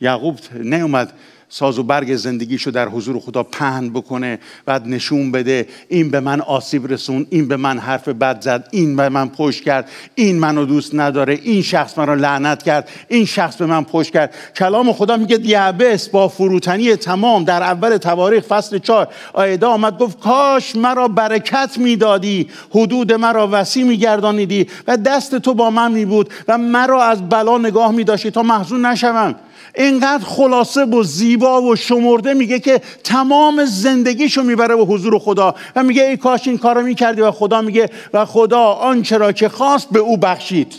یعقوب 0.01 0.39
نیومد. 0.53 1.13
ساز 1.57 1.79
و 1.79 1.83
برگ 1.83 2.15
زندگیشو 2.15 2.71
در 2.71 2.89
حضور 2.89 3.19
خدا 3.19 3.43
پهن 3.43 3.89
بکنه 3.89 4.39
بعد 4.65 4.87
نشون 4.87 5.31
بده 5.31 5.67
این 5.89 6.11
به 6.11 6.19
من 6.19 6.41
آسیب 6.41 6.91
رسون 6.91 7.27
این 7.29 7.47
به 7.47 7.57
من 7.57 7.79
حرف 7.79 8.07
بد 8.07 8.41
زد 8.41 8.67
این 8.71 8.95
به 8.95 9.09
من 9.09 9.29
پشت 9.29 9.63
کرد 9.63 9.89
این 10.15 10.39
منو 10.39 10.65
دوست 10.65 10.95
نداره 10.95 11.39
این 11.43 11.61
شخص 11.61 11.97
مرا 11.97 12.13
لعنت 12.13 12.63
کرد 12.63 12.89
این 13.07 13.25
شخص 13.25 13.55
به 13.55 13.65
من 13.65 13.83
پشت 13.83 14.13
کرد. 14.13 14.33
کلام 14.55 14.93
خدا 14.93 15.17
میگه 15.17 15.37
دیابس 15.37 16.09
با 16.09 16.27
فروتنی 16.27 16.95
تمام 16.95 17.43
در 17.43 17.63
اول 17.63 17.97
تواریخ 17.97 18.43
فصل 18.43 18.77
چهار 18.77 19.07
آیده 19.33 19.65
آمد 19.65 19.97
گفت 19.97 20.19
کاش 20.19 20.75
مرا 20.75 21.07
برکت 21.07 21.77
می‌دادی 21.77 22.49
حدود 22.69 23.13
مرا 23.13 23.49
وسیع 23.51 23.83
میگردانیدی 23.83 24.67
و 24.87 24.97
دست 24.97 25.35
تو 25.35 25.53
با 25.53 25.69
من 25.69 25.91
می 25.91 26.05
بود 26.05 26.29
و 26.47 26.57
مرا 26.57 27.03
از 27.03 27.29
بلا 27.29 27.57
نگاه 27.57 27.91
می 27.91 28.03
داشتی 28.03 28.31
تا 28.31 28.43
محزون 28.43 28.85
نشوم. 28.85 29.35
اینقدر 29.77 30.25
خلاصه 30.25 30.85
و 30.85 31.03
زیبا 31.03 31.61
و 31.61 31.75
شمرده 31.75 32.33
میگه 32.33 32.59
که 32.59 32.81
تمام 33.03 33.65
زندگیشو 33.65 34.43
می‌بره 34.43 34.75
به 34.75 34.83
حضور 34.83 35.19
خدا 35.19 35.55
و 35.75 35.83
میگه 35.83 36.03
ای 36.03 36.17
کاش 36.17 36.47
این 36.47 36.57
کارو 36.57 36.81
می‌کردی 36.81 37.21
و 37.21 37.31
خدا 37.31 37.61
میگه 37.61 37.89
و 38.13 38.25
خدا 38.25 38.61
آنچه 38.61 39.17
را 39.17 39.31
که 39.31 39.49
خواست 39.49 39.89
به 39.89 39.99
او 39.99 40.17
بخشید. 40.17 40.73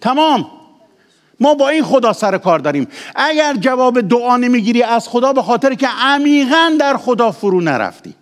تمام. 0.00 0.46
ما 1.40 1.54
با 1.54 1.68
این 1.68 1.84
خدا 1.84 2.12
سر 2.12 2.38
کار 2.38 2.58
داریم. 2.58 2.88
اگر 3.14 3.54
جواب 3.54 4.00
دعا 4.00 4.36
نمی‌گیری 4.36 4.82
از 4.82 5.08
خدا 5.08 5.32
به 5.32 5.42
خاطر 5.42 5.74
که 5.74 5.88
عمیقا 6.00 6.72
در 6.80 6.96
خدا 6.96 7.30
فرو 7.30 7.60
نرفتی. 7.60 8.14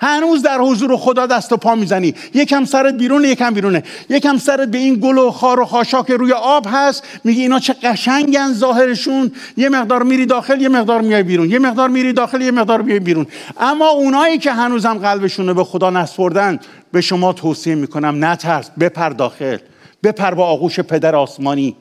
هنوز 0.00 0.42
در 0.42 0.58
حضور 0.58 0.96
خدا 0.96 1.26
دست 1.26 1.52
و 1.52 1.56
پا 1.56 1.74
می‌زنی. 1.74 2.14
یکم 2.34 2.64
سرت 2.64 2.94
بیرونه 2.94 3.28
یکم 3.28 3.54
بیرونه. 3.54 3.82
یکم 4.08 4.38
سرت 4.38 4.68
به 4.68 4.78
این 4.78 4.94
گل 4.94 5.18
و 5.18 5.30
خار 5.30 5.60
و 5.60 5.64
خاشاک 5.64 6.10
روی 6.10 6.32
آب 6.32 6.66
هست. 6.70 7.04
میگی 7.24 7.42
اینا 7.42 7.58
چه 7.58 7.72
قشنگن 7.72 8.52
ظاهرشون. 8.52 9.32
یه 9.56 9.68
مقدار 9.68 10.02
میری 10.02 10.26
داخل 10.26 10.60
یه 10.60 10.68
مقدار 10.68 11.00
میای 11.00 11.22
بیرون. 11.22 11.50
یه 11.50 11.58
مقدار 11.58 11.88
میری 11.88 12.12
داخل 12.12 12.40
یه 12.40 12.50
مقدار 12.50 12.82
میای 12.82 13.00
بیرون. 13.00 13.26
اما 13.60 13.88
اونایی 13.88 14.38
که 14.38 14.52
هنوزم 14.52 14.94
قلبشون 14.94 15.48
رو 15.48 15.54
به 15.54 15.64
خدا 15.64 15.90
نسپردن 15.90 16.58
به 16.92 17.00
شما 17.00 17.32
توصیه 17.32 17.74
می‌کنم 17.74 18.24
نترس 18.24 18.70
بپر 18.80 19.08
داخل. 19.08 19.58
بپر 20.02 20.34
با 20.34 20.46
آغوش 20.46 20.80
پدر 20.80 21.16
آسمانی. 21.16 21.76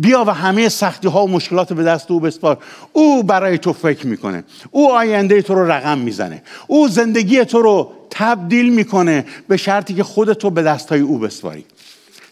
بیا 0.00 0.24
و 0.26 0.30
همه 0.30 0.68
سختی 0.68 1.08
ها 1.08 1.24
و 1.24 1.30
مشکلات 1.30 1.72
به 1.72 1.82
دست 1.82 2.10
او 2.10 2.20
بسپار. 2.20 2.58
او 2.92 3.22
برای 3.22 3.58
تو 3.58 3.72
فکر 3.72 4.06
می‌کنه. 4.06 4.44
او 4.70 4.92
آینده 4.92 5.42
تو 5.42 5.54
رو 5.54 5.70
رقم 5.70 5.98
می‌زنه. 5.98 6.42
او 6.66 6.88
زندگی 6.88 7.44
تو 7.44 7.62
رو 7.62 7.92
تبدیل 8.10 8.74
می‌کنه 8.74 9.24
به 9.48 9.56
شرطی 9.56 9.94
که 9.94 10.02
خودتو 10.02 10.50
به 10.50 10.62
دستای 10.62 11.00
او 11.00 11.18
بسپاری. 11.18 11.64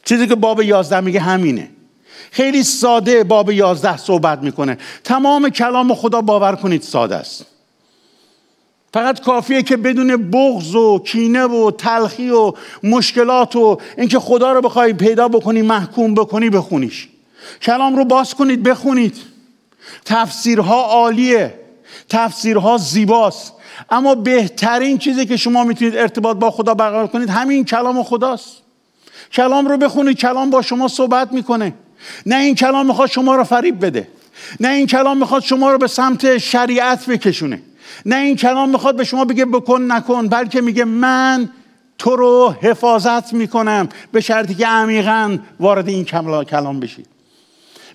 چیزی 0.05 0.27
که 0.27 0.35
باب 0.35 0.63
یازده 0.63 1.01
میگه 1.01 1.21
همینه. 1.21 1.71
خیلی 2.31 2.63
ساده 2.63 3.25
باب 3.25 3.51
یازده 3.51 3.97
صحبت 3.97 4.43
می‌کنه. 4.43 4.79
تمام 5.05 5.49
کلام 5.49 5.95
خدا 5.95 6.21
باور 6.21 6.57
کنید 6.57 6.83
ساده 6.83 7.17
است. 7.17 7.47
فقط 8.95 9.21
کافیه 9.21 9.63
که 9.63 9.77
بدون 9.77 10.31
بغض 10.31 10.75
و 10.75 10.99
کینه 10.99 11.45
و 11.45 11.71
تلخی 11.71 12.31
و 12.31 12.53
مشکلات 12.83 13.57
و 13.57 13.79
اینکه 13.99 14.19
خدا 14.19 14.53
رو 14.53 14.61
بخوای 14.61 14.93
پیدا 14.93 15.29
بکنی 15.29 15.63
محکوم 15.63 16.15
بکنی 16.15 16.51
بخونیش. 16.51 17.09
کلام 17.63 17.97
رو 17.97 18.05
باز 18.05 18.35
کنید 18.35 18.63
بخونید. 18.63 19.17
تفسیرها 20.05 20.83
عالیه. 20.83 21.61
تفسیرها 22.09 22.79
زیباست. 22.79 23.53
اما 23.91 24.15
بهترین 24.15 24.99
چیزی 24.99 25.27
که 25.27 25.37
شما 25.37 25.65
می‌تونید 25.65 25.97
ارتباط 25.97 26.37
با 26.37 26.51
خدا 26.51 26.75
برقرار 26.75 27.07
کنید 27.07 27.31
همین 27.31 27.65
کلام 27.65 28.03
خداست. 28.03 28.63
کلام 29.33 29.69
رو 29.69 29.77
بخونید 29.77 30.17
کلام 30.17 30.51
با 30.51 30.63
شما 30.63 30.89
صحبت 30.89 31.33
می‌کنه. 31.33 31.75
نه 32.27 32.37
این 32.37 32.55
کلام 32.55 32.87
می‌خواد 32.87 33.09
شما 33.09 33.37
رو 33.37 33.45
فریب 33.45 33.87
بده. 33.87 34.09
نه 34.61 34.69
این 34.69 34.87
کلام 34.87 35.19
می‌خواد 35.19 35.43
شما 35.43 35.73
رو 35.73 35.79
به 35.79 35.87
سمت 35.87 36.39
شریعت 36.39 37.07
بکشونه. 37.07 37.63
نه 38.07 38.17
این 38.17 38.37
کلام 38.37 38.71
می‌خواد 38.71 38.97
به 38.97 39.05
شما 39.05 39.25
بگه 39.25 39.45
بکن 39.45 39.93
نکن 39.93 40.29
بلکه 40.29 40.61
میگه 40.61 40.85
من 40.85 41.49
تو 41.99 42.17
رو 42.17 42.55
حفاظت 42.63 43.33
می‌کنم 43.33 43.89
به 44.13 44.21
شرطی 44.21 44.55
که 44.55 44.67
عمیقا 44.67 45.39
وارد 45.61 45.89
این 45.89 46.05
کلام 46.05 46.81
بشید 46.81 47.16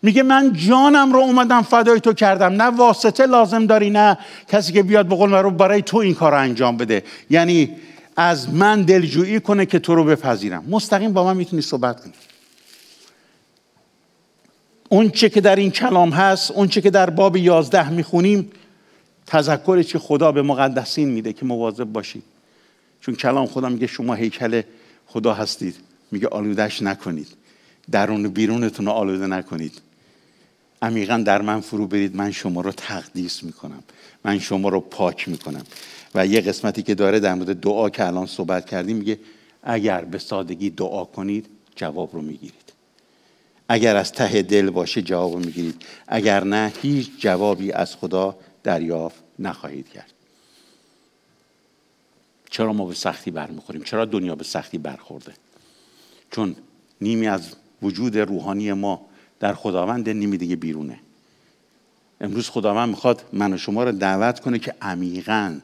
میگه 0.01 0.23
من 0.23 0.53
جانم 0.53 1.13
رو 1.13 1.19
اومدم 1.19 1.61
فدای 1.61 1.99
تو 1.99 2.13
کردم. 2.13 2.61
نه 2.61 2.63
واسطه 2.63 3.25
لازم 3.25 3.65
داری 3.65 3.89
نه 3.89 4.17
کسی 4.47 4.73
که 4.73 4.83
بیاد 4.83 5.07
بقول 5.07 5.33
رو 5.33 5.51
برای 5.51 5.81
تو 5.81 5.97
این 5.97 6.13
کار 6.13 6.31
رو 6.31 6.37
انجام 6.37 6.77
بده. 6.77 7.03
یعنی 7.29 7.75
از 8.15 8.53
من 8.53 8.81
دلجویی 8.81 9.39
کنه 9.39 9.65
که 9.65 9.79
تو 9.79 9.95
رو 9.95 10.03
بپذیرم. 10.03 10.65
مستقیم 10.69 11.13
با 11.13 11.23
من 11.23 11.37
می‌تونی 11.37 11.61
صحبت 11.61 12.01
کنی. 12.01 12.13
اون 14.89 15.09
چه 15.09 15.29
که 15.29 15.41
در 15.41 15.55
این 15.55 15.71
کلام 15.71 16.09
هست 16.09 16.51
اون 16.51 16.67
چه 16.67 16.81
که 16.81 16.89
در 16.89 17.09
باب 17.09 17.37
یازده 17.37 17.89
می‌خونیم 17.89 18.51
تذکری 19.25 19.83
که 19.83 19.99
خدا 19.99 20.31
به 20.31 20.41
مقدسین 20.41 21.09
میده 21.09 21.33
که 21.33 21.45
مواظب 21.45 21.83
باشید 21.83 22.23
چون 23.01 23.15
کلام 23.15 23.47
خدا 23.47 23.69
میگه 23.69 23.87
شما 23.87 24.13
هیکل 24.13 24.61
خدا 25.07 25.33
هستید. 25.33 25.75
میگه 26.11 26.27
آلودش 26.27 26.81
نکنید. 26.81 27.27
درون 27.91 28.27
بیرونتون 28.27 28.85
رو 28.85 28.91
آلوده 28.91 29.27
نکنید. 29.27 29.81
عمیقا 30.82 31.17
در 31.17 31.41
من 31.41 31.62
فرو 31.62 31.88
برید 31.88 32.15
من 32.15 32.32
شما 32.32 32.62
رو 32.62 32.72
تقدیس 32.72 33.44
می‌کنم. 33.44 33.84
من 34.26 34.39
شما 34.39 34.70
رو 34.70 34.80
پاک 34.80 35.28
می‌کنم. 35.28 35.63
و 36.15 36.28
یه 36.28 36.41
قسمتی 36.41 36.84
که 36.84 36.96
داره 36.96 37.20
در 37.20 37.34
مورد 37.34 37.60
دعا 37.60 37.89
که 37.89 38.08
الان 38.08 38.26
صحبت 38.26 38.65
کردیم 38.65 38.98
میگه 38.98 39.20
اگر 39.63 40.06
به 40.06 40.17
سادگی 40.17 40.70
دعا 40.70 41.06
کنید 41.06 41.46
جواب 41.76 42.10
رو 42.13 42.22
می‌گیرید. 42.22 42.74
اگر 43.70 43.96
از 43.96 44.12
ته 44.12 44.41
دل 44.41 44.70
باشه 44.70 45.02
جواب 45.02 45.34
رو 45.34 45.39
می‌گیرید. 45.39 45.82
اگر 46.08 46.44
نه 46.44 46.74
هیچ 46.82 47.12
جوابی 47.20 47.72
از 47.72 47.96
خدا 47.96 48.36
دریافت 48.63 49.24
نخواهید 49.39 49.89
کرد. 49.89 50.12
چرا 52.50 52.74
ما 52.74 52.86
به 52.86 52.94
سختی 52.94 53.32
برمیخوریم؟ 53.32 53.84
چرا 53.84 54.06
دنیا 54.06 54.36
به 54.36 54.44
سختی 54.44 54.78
برخورده؟ 54.78 55.34
چون 56.32 56.56
نیمی 57.02 57.28
از 57.28 57.41
وجود 57.82 58.17
روحانی 58.17 58.74
ما 58.74 59.06
در 59.41 59.54
خداوند 59.54 60.10
نیمی 60.10 60.38
دیگه 60.38 60.56
بیرونه. 60.56 60.99
امروز 62.21 62.49
خداوند 62.49 62.89
می‌خواد 62.89 63.23
من 63.34 63.54
و 63.54 63.58
شما 63.58 63.84
رو 63.84 63.91
دعوت 63.91 64.39
کنه 64.39 64.60
که 64.60 64.73
عمیقا 64.82 65.60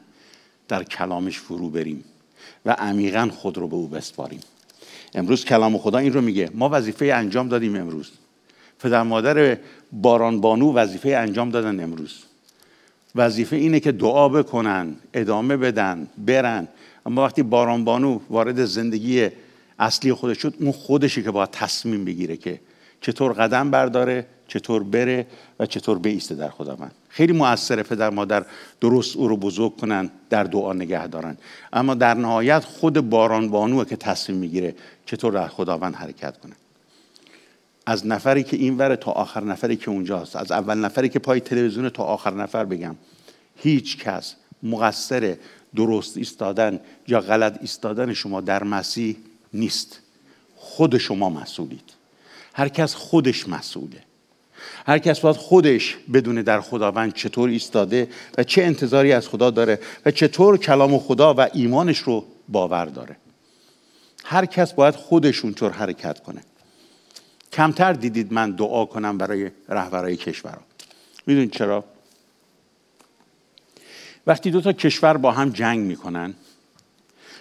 در 0.68 0.82
کلامش 0.82 1.38
فرو 1.38 1.70
بریم 1.70 2.04
و 2.66 2.70
عمیقا 2.70 3.28
خود 3.32 3.58
رو 3.58 3.68
به 3.68 3.76
او 3.76 3.88
بسپاریم. 3.88 4.40
امروز 5.14 5.44
کلام 5.44 5.78
خدا 5.78 5.98
این 5.98 6.12
رو 6.12 6.20
میگه. 6.20 6.50
ما 6.54 6.68
وظیفه 6.72 7.04
انجام 7.04 7.48
دادیم 7.48 7.76
امروز. 7.76 8.10
پدر 8.80 9.02
مادر 9.02 9.58
باران 9.92 10.40
بانو 10.40 10.72
وظیفه 10.72 11.08
انجام 11.08 11.50
دادن 11.50 11.80
امروز. 11.80 12.22
وظیفه 13.14 13.56
اینه 13.56 13.80
که 13.80 13.92
دعا 13.92 14.28
بکنن 14.28 14.96
ادامه 15.14 15.56
بدن 15.56 16.06
برن. 16.18 16.68
اما 17.06 17.24
وقتی 17.24 17.42
باران 17.42 17.84
بانو 17.84 18.20
وارد 18.30 18.64
زندگی 18.64 19.28
اصلی 19.78 20.12
خودش 20.12 20.38
شد 20.38 20.54
اون 20.60 20.72
خودشی 20.72 21.22
که 21.22 21.30
باید 21.30 21.50
تصمیم 21.50 22.04
بگیره 22.04 22.36
که 22.36 22.60
چطور 23.00 23.32
قدم 23.32 23.70
برداره 23.70 24.26
چطور 24.48 24.82
بره 24.82 25.26
و 25.58 25.66
چطور 25.66 25.98
بیسته 25.98 26.34
در 26.34 26.48
خداوند. 26.48 26.92
خیلی 27.08 27.32
موثره 27.32 27.82
پدر 27.82 28.10
مادر 28.10 28.44
درست 28.80 29.16
او 29.16 29.28
رو 29.28 29.36
بزرگ 29.36 29.76
کنن 29.76 30.10
در 30.30 30.44
دعا 30.44 30.72
نگه 30.72 31.06
دارن. 31.06 31.36
اما 31.72 31.94
در 31.94 32.14
نهایت 32.14 32.64
خود 32.64 33.10
باران 33.10 33.48
بانوه 33.48 33.84
که 33.84 33.96
تصمیم 33.96 34.38
می‌گیره 34.38 34.74
چطور 35.06 35.32
در 35.32 35.48
خداوند 35.48 35.94
حرکت 35.94 36.38
کنه. 36.38 36.52
از 37.86 38.06
نفری 38.06 38.42
که 38.42 38.56
این 38.56 38.76
وره 38.76 38.96
تا 38.96 39.10
آخر 39.12 39.44
نفری 39.44 39.76
که 39.76 39.90
اونجاست. 39.90 40.36
از 40.36 40.52
اول 40.52 40.78
نفری 40.78 41.08
که 41.08 41.18
پای 41.18 41.40
تلویزیون 41.40 41.88
تا 41.88 42.02
آخر 42.02 42.34
نفر 42.34 42.64
بگم. 42.64 42.96
هیچ 43.56 43.98
کس 43.98 44.34
مقصر 44.62 45.36
درست 45.76 46.16
ایستادن 46.16 46.80
یا 47.08 47.20
غلط 47.20 47.58
ایستادن 47.60 48.12
شما 48.12 48.40
در 48.40 48.64
مسیح 48.64 49.16
نیست. 49.54 50.00
خود 50.56 50.98
شما 50.98 51.30
مسئولید. 51.30 51.97
هر 52.58 52.68
کس 52.68 52.94
خودش 52.94 53.48
مسئوله. 53.48 54.02
هر 54.86 54.98
کس 54.98 55.20
باید 55.20 55.36
خودش 55.36 55.96
بدونه 56.14 56.42
در 56.42 56.60
خداوند 56.60 57.14
چطور 57.14 57.48
ایستاده 57.48 58.08
و 58.38 58.44
چه 58.44 58.62
انتظاری 58.62 59.12
از 59.12 59.28
خدا 59.28 59.50
داره 59.50 59.80
و 60.06 60.10
چطور 60.10 60.56
کلام 60.58 60.98
خدا 60.98 61.34
و 61.34 61.48
ایمانش 61.52 61.98
رو 61.98 62.24
باور 62.48 62.84
داره. 62.84 63.16
هر 64.24 64.46
کس 64.46 64.72
باید 64.72 64.94
خودش 64.94 65.44
اونطور 65.44 65.70
حرکت 65.70 66.20
کنه. 66.20 66.42
کمتر 67.52 67.92
دیدید 67.92 68.32
من 68.32 68.50
دعا 68.50 68.84
کنم 68.84 69.18
برای 69.18 69.50
رهبرای 69.68 70.16
کشورها 70.16 70.62
می‌دونید 71.26 71.50
چرا؟ 71.50 71.84
وقتی 74.26 74.50
دو 74.50 74.60
تا 74.60 74.72
کشور 74.72 75.16
با 75.16 75.32
هم 75.32 75.50
جنگ 75.50 75.78
می‌کنن 75.86 76.34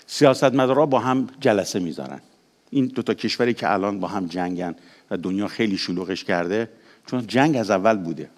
سیاستمدارا 0.07 0.85
با 0.85 0.99
هم 0.99 1.29
جلسه 1.39 1.79
می‌ذارن. 1.79 2.21
این 2.69 2.85
دو 2.85 3.01
تا 3.01 3.13
کشوری 3.13 3.53
که 3.53 3.73
الان 3.73 3.99
با 3.99 4.07
هم 4.07 4.27
جنگن 4.27 4.75
و 5.11 5.17
دنیا 5.17 5.47
خیلی 5.47 5.77
شلوغش 5.77 6.23
کرده 6.23 6.69
چون 7.05 7.27
جنگ 7.27 7.57
از 7.57 7.69
اول 7.69 7.97
بوده. 7.97 8.29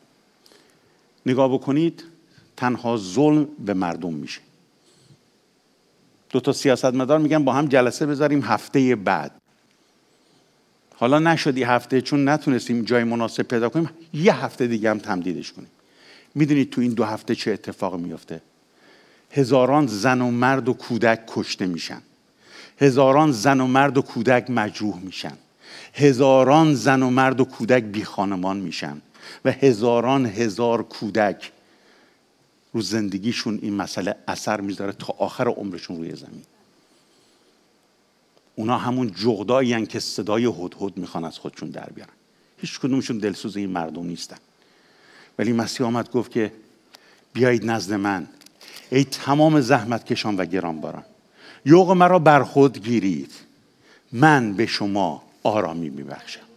نگاه 1.26 1.54
بکنید 1.54 2.04
تنها 2.58 2.98
ظلم 2.98 3.48
به 3.66 3.74
مردم 3.74 4.14
میشه. 4.14 4.42
دو 6.30 6.40
تا 6.40 6.54
سیاستمدار 6.54 7.20
میگن 7.20 7.44
با 7.44 7.54
هم 7.54 7.68
جلسه 7.68 8.06
بذاریم 8.06 8.42
هفته 8.42 8.96
بعد. 8.96 9.32
حالا 10.96 11.20
نشدی 11.20 11.64
هفته 11.64 12.02
چون 12.02 12.30
نتونستیم 12.30 12.82
جای 12.82 13.04
مناسب 13.04 13.44
پیدا 13.44 13.70
کنیم 13.70 13.90
یه 14.14 14.46
هفته 14.46 14.68
دیگه 14.68 14.90
هم 14.90 15.00
تمدیدش 15.00 15.52
کنیم. 15.52 15.70
می‌دونید 16.36 16.70
تو 16.70 16.82
این 16.82 16.94
دو 16.94 17.04
هفته 17.04 17.36
چه 17.36 17.52
اتفاق 17.52 18.00
میفته؟ 18.00 18.42
هزاران 19.32 19.88
زن 19.88 20.22
و 20.22 20.32
مرد 20.32 20.70
و 20.70 20.74
کودک 20.74 21.20
کشته 21.28 21.66
میشن. 21.66 22.02
هزاران 22.82 23.32
زن 23.32 23.62
و 23.62 23.68
مرد 23.68 23.98
و 23.98 24.02
کودک 24.02 24.50
مجروح 24.50 25.00
میشن. 25.00 25.38
هزاران 25.94 26.74
زن 26.74 27.04
و 27.04 27.10
مرد 27.10 27.40
و 27.40 27.46
کودک 27.46 27.84
بی 27.84 28.04
خانمان 28.04 28.58
میشن 28.58 29.02
و 29.46 29.52
هزاران 29.52 30.26
هزار 30.26 30.84
کودک 30.84 31.52
رو 32.74 32.82
زندگیشون 32.82 33.60
این 33.62 33.74
مسئله 33.74 34.16
اثر 34.28 34.62
می‌ذاره 34.62 34.92
تا 34.92 35.16
آخر 35.18 35.48
عمرشون 35.48 35.98
روی 35.98 36.16
زمین. 36.16 36.44
اونا 38.56 38.78
همون 38.78 39.12
جغدایی 39.12 39.86
که 39.86 40.00
صدای 40.00 40.46
هدهد 40.46 40.98
می‌خوان 40.98 41.26
از 41.26 41.40
خودشون 41.40 41.70
در 41.70 41.90
بیارن. 41.96 42.14
هیچ 42.58 42.80
کدومشون 42.80 43.18
دلسوز 43.18 43.58
این 43.58 43.70
مردم 43.70 44.06
نیستن. 44.06 44.38
ولی 45.40 45.54
مسیح 45.54 45.88
آمد 45.88 46.12
گفت 46.12 46.32
که 46.32 46.52
بیایید 47.34 47.66
نزد 47.66 47.94
من. 47.94 48.28
ای 48.92 49.04
تمام 49.04 49.62
زحمت 49.62 50.06
کشان 50.06 50.38
و 50.38 50.46
گرانباران 50.46 51.04
یوغ 51.66 51.92
مرا 51.92 52.20
بر 52.20 52.44
خود 52.44 52.80
گیرید. 52.80 53.32
من 54.12 54.54
به 54.54 54.66
شما 54.66 55.24
آرامی 55.44 55.90
میبخشم. 55.90 56.49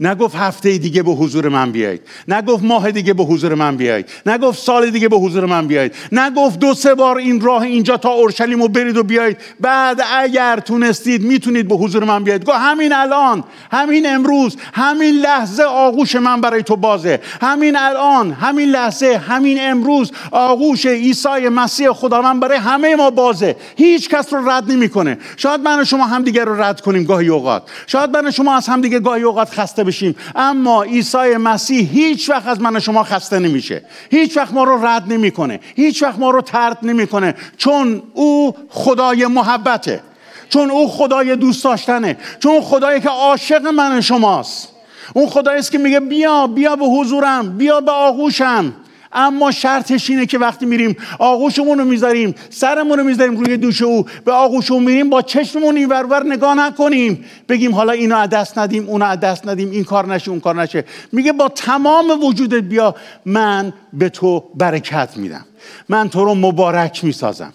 نگفت 0.00 0.36
هفته 0.36 0.78
دیگه 0.78 1.02
به 1.02 1.10
حضور 1.10 1.48
من 1.48 1.72
بیایید. 1.72 2.00
نگفت 2.28 2.64
ماه 2.64 2.90
دیگه 2.90 3.14
به 3.14 3.22
حضور 3.24 3.54
من 3.54 3.76
بیایید. 3.76 4.06
نگفت 4.26 4.58
سال 4.58 4.90
دیگه 4.90 5.08
به 5.08 5.16
حضور 5.16 5.46
من 5.46 5.66
بیایید. 5.66 5.92
نگفت 6.12 6.58
دو 6.58 6.74
سه 6.74 6.94
بار 6.94 7.16
این 7.16 7.40
راه 7.40 7.62
اینجا 7.62 7.96
تا 7.96 8.08
اورشلیم 8.08 8.62
و 8.62 8.68
برید 8.68 8.96
و 8.96 9.02
بیایید. 9.02 9.36
بعد 9.60 10.00
اگر 10.16 10.60
تونستید 10.60 11.22
می‌تونید 11.22 11.68
به 11.68 11.74
حضور 11.74 12.04
من 12.04 12.24
بیایید. 12.24 12.44
گفت 12.44 12.58
همین 12.58 12.92
الان 12.92 13.44
همین 13.72 14.14
امروز 14.14 14.56
همین 14.72 15.14
لحظه 15.14 15.62
آغوش 15.62 16.16
من 16.16 16.40
برای 16.40 16.62
تو 16.62 16.76
بازه. 16.76 17.20
همین 17.40 17.76
الان 17.76 18.32
همین 18.32 18.68
لحظه 18.68 19.20
همین 19.28 19.58
امروز 19.60 20.12
آغوش 20.30 20.86
عیسی 20.86 21.48
مسیح 21.52 21.92
خداوند 21.92 22.40
برای 22.40 22.58
همه 22.58 22.96
ما 22.96 23.10
بازه. 23.10 23.56
هیچ 23.76 24.08
کس 24.08 24.32
رو 24.32 24.50
رد 24.50 24.72
نمی‌کنه. 24.72 25.18
شاید 25.36 25.60
من 25.60 25.80
و 25.80 25.84
شما 25.84 26.06
همدیگه 26.06 26.44
رو 26.44 26.62
رد 26.62 26.80
کنیم 26.80 27.04
گاهی 27.04 27.28
اوقات. 27.28 27.62
شاید 27.86 28.10
من 28.10 28.26
و 28.26 28.30
شما 28.30 28.56
از 28.56 28.68
همدیگه 28.68 29.00
گاهی 29.00 29.22
اوقات 29.22 29.50
خسته 29.50 29.83
بشیم. 29.84 30.16
اما 30.36 30.82
عیسی 30.82 31.36
مسیح 31.36 31.90
هیچ 31.92 32.30
وقت 32.30 32.46
از 32.46 32.60
من 32.60 32.76
و 32.76 32.80
شما 32.80 33.02
خسته 33.02 33.38
نمیشه. 33.38 33.82
هیچ 34.10 34.36
وقت 34.36 34.52
ما 34.54 34.64
رو 34.64 34.86
رد 34.86 35.12
نمی‌کنه. 35.12 35.60
هیچ 35.76 36.02
وقت 36.02 36.18
ما 36.18 36.30
رو 36.30 36.42
ترد 36.42 36.78
نمی‌کنه. 36.82 37.34
چون 37.56 38.02
او 38.14 38.56
خدای 38.68 39.26
محبته. 39.26 40.00
چون 40.48 40.70
او 40.70 40.88
خدای 40.88 41.36
دوست 41.36 41.64
داشتنه. 41.64 42.16
چون 42.40 42.60
خدایی 42.60 43.00
که 43.00 43.08
عاشق 43.08 43.66
من 43.66 43.98
و 43.98 44.00
شماست. 44.00 44.68
اون 45.14 45.26
خدایی 45.26 45.58
است 45.58 45.72
که 45.72 45.78
میگه 45.78 46.00
بیا 46.00 46.46
بیا 46.46 46.76
به 46.76 46.84
حضورم 46.84 47.58
بیا 47.58 47.80
به 47.80 47.90
آغوشم. 47.90 48.72
اما 49.14 49.50
شرطش 49.50 50.10
اینه 50.10 50.26
که 50.26 50.38
وقتی 50.38 50.66
میریم 50.66 50.96
آغوشمون 51.18 51.78
رو 51.78 51.84
می‌ذاریم 51.84 52.34
سرمون 52.50 52.98
رو 52.98 53.04
می‌ذاریم 53.04 53.36
روی 53.36 53.56
دوش 53.56 53.82
او 53.82 54.06
به 54.24 54.32
آغوشمون 54.32 54.82
میریم 54.82 55.10
با 55.10 55.22
چشممون 55.22 55.76
این 55.76 55.88
ورور 55.88 56.26
نگاه 56.26 56.54
نکنیم. 56.54 57.24
بگیم 57.48 57.74
حالا 57.74 57.92
اینو 57.92 58.16
از 58.16 58.28
دست 58.28 58.58
ندیم 58.58 58.88
اونو 58.88 59.04
از 59.04 59.20
دست 59.20 59.48
ندیم 59.48 59.70
این 59.70 59.84
کار 59.84 60.14
نشه 60.14 60.30
اون 60.30 60.40
کار 60.40 60.62
نشه. 60.62 60.84
میگه 61.12 61.32
با 61.32 61.48
تمام 61.48 62.24
وجودت 62.24 62.62
بیا 62.62 62.94
من 63.26 63.72
به 63.92 64.08
تو 64.08 64.44
برکت 64.54 65.16
میدم. 65.16 65.44
من 65.88 66.08
تو 66.08 66.24
رو 66.24 66.34
مبارک 66.34 67.04
می‌سازم. 67.04 67.52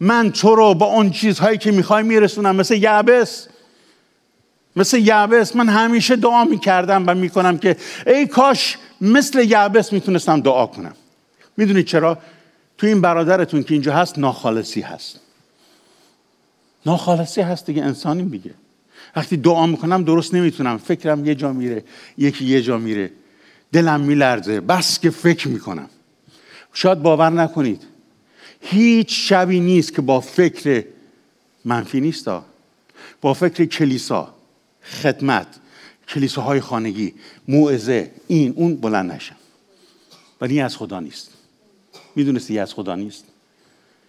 من 0.00 0.30
تو 0.32 0.54
رو 0.54 0.74
با 0.74 0.86
اون 0.86 1.10
چیزهایی 1.10 1.58
که 1.58 1.70
می‌خوای 1.72 2.02
میرسونم 2.02 2.56
مثل 2.56 2.74
یعبس. 2.74 3.48
مثل 4.76 4.98
یعبس 4.98 5.56
من 5.56 5.68
همیشه 5.68 6.16
دعا 6.16 6.44
می‌کردم 6.44 7.04
و 7.06 7.14
می‌کنم 7.14 7.58
که 7.58 7.76
ای 8.06 8.26
کاش 8.26 8.78
مثل 9.00 9.44
یعبس 9.44 9.92
می‌تونستم 9.92 10.40
دعا 10.40 10.66
کنم. 10.66 10.94
می‌دونید 11.56 11.86
چرا؟ 11.86 12.18
تو 12.78 12.86
این 12.86 13.00
برادرتون 13.00 13.62
که 13.62 13.74
اینجا 13.74 13.94
هست 13.94 14.18
ناخالصی 14.18 14.80
هست. 14.80 15.20
ناخالصی 16.86 17.40
هست 17.40 17.66
دیگه 17.66 17.84
انسانی 17.84 18.22
میگه 18.22 18.54
وقتی 19.16 19.36
دعا 19.36 19.66
می‌کنم 19.66 20.04
درست 20.04 20.34
نمی‌تونم. 20.34 20.78
فکرم 20.78 21.24
یه 21.24 21.34
جا 21.34 21.52
میره 21.52 21.84
یکی 22.18 22.44
یه 22.44 22.62
جا 22.62 22.78
میره. 22.78 23.10
دلم 23.72 24.00
میلرزه. 24.00 24.60
بس 24.60 25.00
که 25.00 25.10
فکر 25.10 25.48
می‌کنم. 25.48 25.88
شاید 26.72 27.02
باور 27.02 27.30
نکنید. 27.30 27.82
هیچ 28.60 29.28
شبی 29.28 29.60
نیست 29.60 29.94
که 29.94 30.02
با 30.02 30.20
فکر 30.20 30.84
منفی 31.64 32.00
نیست 32.00 32.28
با 33.20 33.34
فکر 33.34 33.64
کلیسا. 33.64 34.34
خدمت 34.84 35.46
کلیساهای 36.08 36.60
خانگی 36.60 37.14
موعظه 37.48 38.10
این 38.26 38.52
اون 38.56 38.76
بلند 38.76 39.12
نشم. 39.12 39.36
ولی 40.40 40.54
این 40.54 40.64
از 40.64 40.76
خدا 40.76 41.00
نیست. 41.00 41.30
می‌دونستی 42.16 42.58
از 42.58 42.74
خدا 42.74 42.94
نیست؟ 42.94 43.24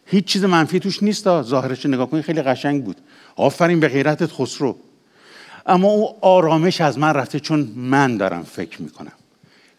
هیچ 0.06 0.26
چیز 0.26 0.44
منفی 0.44 0.80
توش 0.80 1.04
نیست 1.04 1.42
ظاهرش 1.42 1.86
نگاه 1.86 2.10
کنید 2.10 2.24
خیلی 2.24 2.42
قشنگ 2.42 2.84
بود. 2.84 2.98
آفرین 3.36 3.80
به 3.80 3.88
غیرتت 3.88 4.32
خسرو. 4.32 4.76
اما 5.66 5.88
او 5.88 6.26
آرامش 6.26 6.82
از 6.82 7.00
من 7.00 7.14
رفته 7.14 7.40
چون 7.40 7.60
من 7.76 8.18
دارم 8.18 8.44
فکر 8.44 8.82
می‌کنم. 8.82 9.12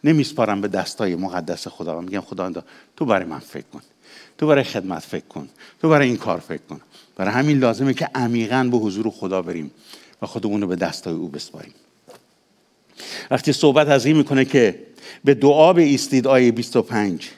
نمیسپارم 0.05 0.61
به 0.61 0.69
دستای 0.69 1.17
مقدس 1.17 1.69
خدا. 1.69 1.99
و 1.99 2.03
میگم 2.03 2.21
خدا 2.21 2.53
تو 2.97 3.05
برای 3.05 3.25
من 3.25 3.39
فکر 3.39 3.65
کن. 3.73 3.81
تو 4.39 4.47
برای 4.47 4.65
خدمت 4.65 5.03
فکر 5.03 5.25
کن. 5.25 5.49
تو 5.81 5.89
برای 5.89 6.09
این 6.09 6.17
کار 6.17 6.39
فکر 6.39 6.63
کن. 6.69 6.81
برای 7.17 7.33
همین 7.33 7.59
لازمه 7.59 7.95
که 7.95 8.09
عمیقا 8.15 8.69
به 8.71 8.77
حضور 8.77 9.11
خدا 9.11 9.43
بریم. 9.43 9.71
و 10.23 10.27
خودمون 10.27 10.61
رو 10.61 10.67
به 10.67 10.77
دستای 10.77 11.15
او 11.15 11.29
بسپاریم. 11.29 11.75
وقتی 13.31 13.53
صحبت 13.53 13.89
از 13.89 14.07
این 14.07 14.17
می‌کنه 14.17 14.45
که 14.45 14.79
به 15.25 15.35
دعا 15.35 15.73
به 15.73 15.83
ایستید 15.83 16.27
آیه 16.27 16.53
25 16.53 17.29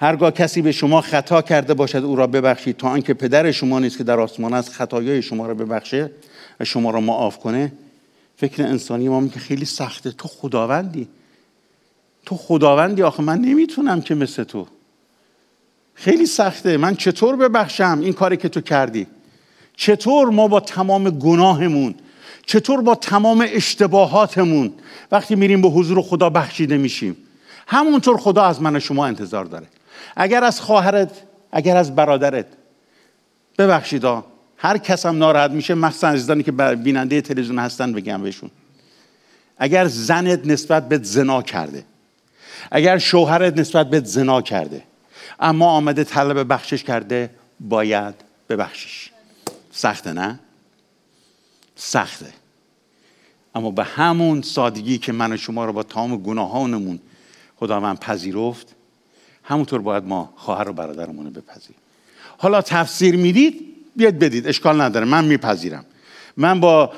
هرگاه 0.00 0.30
کسی 0.30 0.62
به 0.62 0.72
شما 0.72 1.00
خطا 1.00 1.42
کرده 1.42 1.74
باشد 1.74 2.04
او 2.04 2.16
را 2.16 2.26
ببخشید 2.26 2.76
تا 2.76 2.88
آنکه 2.88 3.14
پدر 3.14 3.52
شما 3.52 3.78
نیست 3.78 3.98
که 3.98 4.04
در 4.04 4.20
آسمان 4.20 4.54
است 4.54 4.68
خطایای 4.68 5.22
شما 5.22 5.46
را 5.46 5.54
ببخشه 5.54 6.10
و 6.60 6.64
شما 6.64 6.90
را 6.90 7.00
معاف 7.00 7.38
کنه. 7.38 7.72
فکر 8.36 8.62
انسانی 8.62 9.08
ما 9.08 9.28
که 9.28 9.40
خیلی 9.40 9.64
سخته. 9.64 10.12
تو 10.12 10.28
خداوندی. 10.28 11.08
تو 12.26 12.36
خداوندی 12.36 13.02
آخه 13.02 13.22
من 13.22 13.38
نمی‌تونم 13.38 14.00
که 14.00 14.14
مثل 14.14 14.44
تو. 14.44 14.66
خیلی 15.94 16.26
سخته. 16.26 16.76
من 16.76 16.94
چطور 16.94 17.36
ببخشم 17.36 17.98
این 18.02 18.12
کاری 18.12 18.36
که 18.36 18.48
تو 18.48 18.60
کردی؟ 18.60 19.06
چطور 19.76 20.30
ما 20.30 20.48
با 20.48 20.60
تمام 20.60 21.10
گناهمون 21.10 21.94
چطور 22.46 22.80
با 22.80 22.94
تمام 22.94 23.46
اشتباهاتمون 23.48 24.72
وقتی 25.12 25.34
میریم 25.34 25.62
به 25.62 25.68
حضور 25.68 26.02
خدا 26.02 26.30
بخشیده 26.30 26.76
میشیم؟ 26.76 27.16
همونطور 27.66 28.16
خدا 28.16 28.44
از 28.44 28.62
من 28.62 28.76
و 28.76 28.80
شما 28.80 29.06
انتظار 29.06 29.44
داره. 29.44 29.66
اگر 30.16 30.44
از 30.44 30.60
خواهرت 30.60 31.10
اگر 31.52 31.76
از 31.76 31.94
برادرت. 31.94 32.46
ببخشید 33.58 34.04
هر 34.56 34.78
کس 34.78 35.06
هم 35.06 35.18
ناراحت 35.18 35.50
میشه 35.50 35.74
مخصوصا 35.74 36.08
عزیزانی 36.08 36.42
که 36.42 36.52
بیننده 36.52 37.20
تلویزیون 37.20 37.58
هستن 37.58 37.92
بگم 37.92 38.22
بهشون. 38.22 38.50
اگر 39.58 39.86
زنت 39.86 40.46
نسبت 40.46 40.88
به 40.88 41.00
زنا 41.02 41.42
کرده 41.42 41.84
اگر 42.70 42.98
شوهرت 42.98 43.58
نسبت 43.58 43.90
به 43.90 44.00
زنا 44.00 44.42
کرده 44.42 44.82
اما 45.40 45.66
آمده 45.66 46.04
طلب 46.04 46.52
بخشش 46.52 46.84
کرده 46.84 47.30
باید 47.60 48.14
ببخشش 48.48 49.10
سخته 49.72 50.12
نه؟ 50.12 50.40
سخته. 51.76 52.32
اما 53.54 53.70
به 53.70 53.84
همون 53.84 54.42
سادگی 54.42 54.98
که 54.98 55.12
من 55.12 55.32
و 55.32 55.36
شما 55.36 55.64
رو 55.64 55.72
با 55.72 55.82
تمام 55.82 56.16
گناهانمون 56.16 56.98
خدا 57.56 57.80
من 57.80 57.96
پذیرفت 57.96 58.74
همونطور 59.42 59.80
باید 59.80 60.04
ما 60.04 60.32
خواهر 60.36 60.68
و 60.68 60.72
برادرمون 60.72 61.24
رو 61.24 61.30
بپذیریم. 61.30 61.76
حالا 62.38 62.62
تفسیر 62.62 63.16
می‌دید 63.16 63.74
بیاد 63.96 64.18
بدید 64.18 64.46
اشکال 64.46 64.80
نداره 64.80 65.06
من 65.06 65.24
میپذیرم. 65.24 65.84
من 66.36 66.60
با 66.60 66.92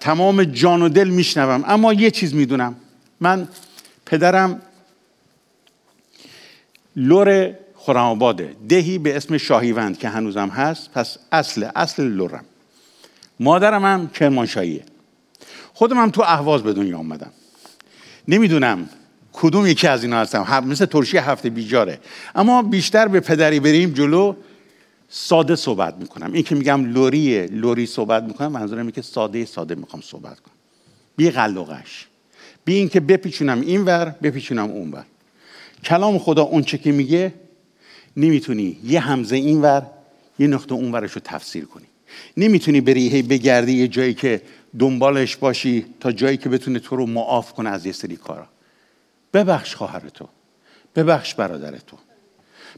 تمام 0.00 0.44
جان 0.44 0.82
و 0.82 0.88
دل 0.88 1.08
میشنوم 1.08 1.64
اما 1.66 1.92
یه 1.92 2.10
چیز 2.10 2.34
می‌دونم. 2.34 2.76
من 3.20 3.48
پدرم 4.06 4.62
لور 6.96 7.54
خرم 7.76 7.96
آباده 7.96 8.56
دهی 8.68 8.98
به 8.98 9.16
اسم 9.16 9.38
شاهیوند 9.38 9.98
که 9.98 10.08
هنوزم 10.08 10.48
هست 10.48 10.90
پس 10.90 11.18
اصل 11.32 11.68
اصل 11.76 12.02
لورم. 12.02 12.44
مادرم 13.40 13.84
هم 13.84 14.08
کرمانشاهیه 14.08 14.82
خودم 15.74 15.96
هم 15.96 16.10
تو 16.10 16.22
اهواز 16.22 16.62
به 16.62 16.72
دنیا 16.72 16.98
آمدم 16.98 17.30
نمی‌دونم 18.28 18.88
کدوم 19.32 19.66
یکی 19.66 19.86
از 19.86 20.04
اینا 20.04 20.16
هستم 20.20 20.64
مثل 20.66 20.86
ترشی 20.86 21.18
هفته 21.18 21.50
بیجاره. 21.50 22.00
اما 22.34 22.62
بیشتر 22.62 23.08
به 23.08 23.20
پدری 23.20 23.60
بریم 23.60 23.90
جلو 23.90 24.34
ساده 25.08 25.56
صحبت 25.56 25.94
می‌کنم. 25.96 26.32
این 26.32 26.42
که 26.42 26.54
میگم 26.54 26.84
لوریه 26.84 27.46
لوری 27.46 27.86
صحبت 27.86 28.22
می‌کنم 28.22 28.52
منظورم 28.52 28.80
اینه 28.80 28.92
که 28.92 29.02
ساده 29.02 29.44
ساده 29.44 29.74
می‌خوام 29.74 30.02
صحبت 30.02 30.40
کنم. 30.40 30.54
بی 31.16 31.30
قلقش 31.30 32.06
بی 32.64 32.86
بپیچونم 32.86 33.60
این 33.60 33.84
ور 33.84 34.14
بپیچونم 34.22 34.70
اون 34.70 34.90
ور. 34.90 35.04
کلام 35.84 36.18
خدا 36.18 36.42
اون 36.42 36.62
چه 36.62 36.78
که 36.78 36.92
میگه 36.92 37.34
نمی‌تونی 38.16 38.78
یه 38.84 39.00
همزه 39.00 39.36
این 39.36 39.62
ور 39.62 39.86
یه 40.38 40.46
نقطه 40.46 40.74
اون 40.74 40.92
ورش 40.92 41.12
رو 41.12 41.20
تفسیر 41.24 41.64
کنی. 41.64 41.86
نمی‌تونی 42.36 42.80
بری 42.80 43.08
هی 43.08 43.22
بگردی 43.22 43.72
یه 43.72 43.88
جایی 43.88 44.14
که 44.14 44.42
دنبالش 44.78 45.36
باشی 45.36 45.86
تا 46.00 46.12
جایی 46.12 46.36
که 46.36 46.48
بتونه 46.48 46.78
تو 46.78 46.96
رو 46.96 47.06
معاف 47.06 47.52
کنه 47.52 47.70
از 47.70 47.86
یه 47.86 47.92
سری 47.92 48.16
کارا. 48.16 48.46
ببخش 49.34 49.74
خواهر 49.74 50.08
تو. 50.08 50.28
ببخش 50.96 51.34
برادر 51.34 51.78
تو. 51.78 51.96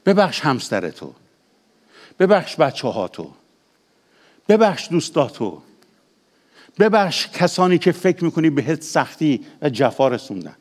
ببخش 0.07 0.41
همسر 0.41 0.91
تو. 0.91 1.15
ببخش 2.19 2.57
بچه 2.57 2.89
ها 2.89 3.09
تو. 3.09 3.31
ببخش 4.49 4.89
دوستاتو 4.91 5.63
ببخش 6.79 7.29
کسانی 7.29 7.79
که 7.79 7.93
فکر 7.93 8.25
می‌کنی 8.25 8.51
بهت 8.51 8.83
سختی 8.83 9.41
و 9.63 9.69
جفا 9.69 10.09
رسوندن. 10.09 10.57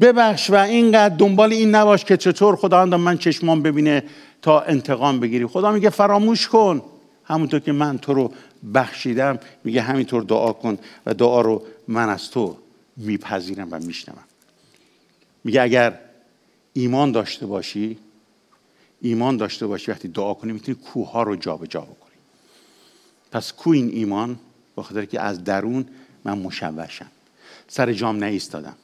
ببخش 0.00 0.50
و 0.50 0.54
اینقدر 0.54 1.16
دنبال 1.16 1.52
این 1.52 1.74
نباش 1.74 2.04
که 2.04 2.16
چطور 2.16 2.56
خداوند 2.56 2.94
من 2.94 3.18
چشمان 3.18 3.62
ببینه 3.62 4.02
تا 4.42 4.60
انتقام 4.60 5.20
بگیری. 5.20 5.46
خدا 5.46 5.72
میگه 5.72 5.90
فراموش 5.90 6.48
کن. 6.48 6.82
همونطور 7.24 7.60
که 7.60 7.72
من 7.72 7.98
تو 7.98 8.14
رو 8.14 8.32
بخشیدم 8.74 9.38
میگه 9.64 9.82
همینطور 9.82 10.22
دعا 10.22 10.52
کن 10.52 10.78
و 11.06 11.14
دعا 11.14 11.40
رو 11.40 11.62
من 11.88 12.08
از 12.08 12.30
تو 12.30 12.56
میپذیرم 12.96 13.68
و 13.70 13.78
میشنوم. 13.78 14.24
میگه 15.44 15.62
اگر 15.62 15.98
ایمان 16.72 17.12
داشته 17.12 17.46
باشی 17.46 17.98
ایمان 19.00 19.36
داشته 19.36 19.66
باشی 19.66 19.90
وقتی 19.90 20.08
دعا 20.08 20.34
کنی 20.34 20.52
می‌تونی 20.52 20.78
کوه 20.78 21.10
ها 21.10 21.22
رو 21.22 21.36
جابجا 21.36 21.80
بکنی. 21.80 22.12
پس 23.32 23.52
کو 23.52 23.70
این 23.70 23.88
ایمان 23.88 24.38
با 24.74 24.82
خاطر 24.82 25.04
که 25.04 25.20
از 25.20 25.44
درون 25.44 25.86
من 26.24 26.38
مشوشم 26.38 27.10
سر 27.68 27.92
جام 27.92 28.16
نایستادم 28.16 28.74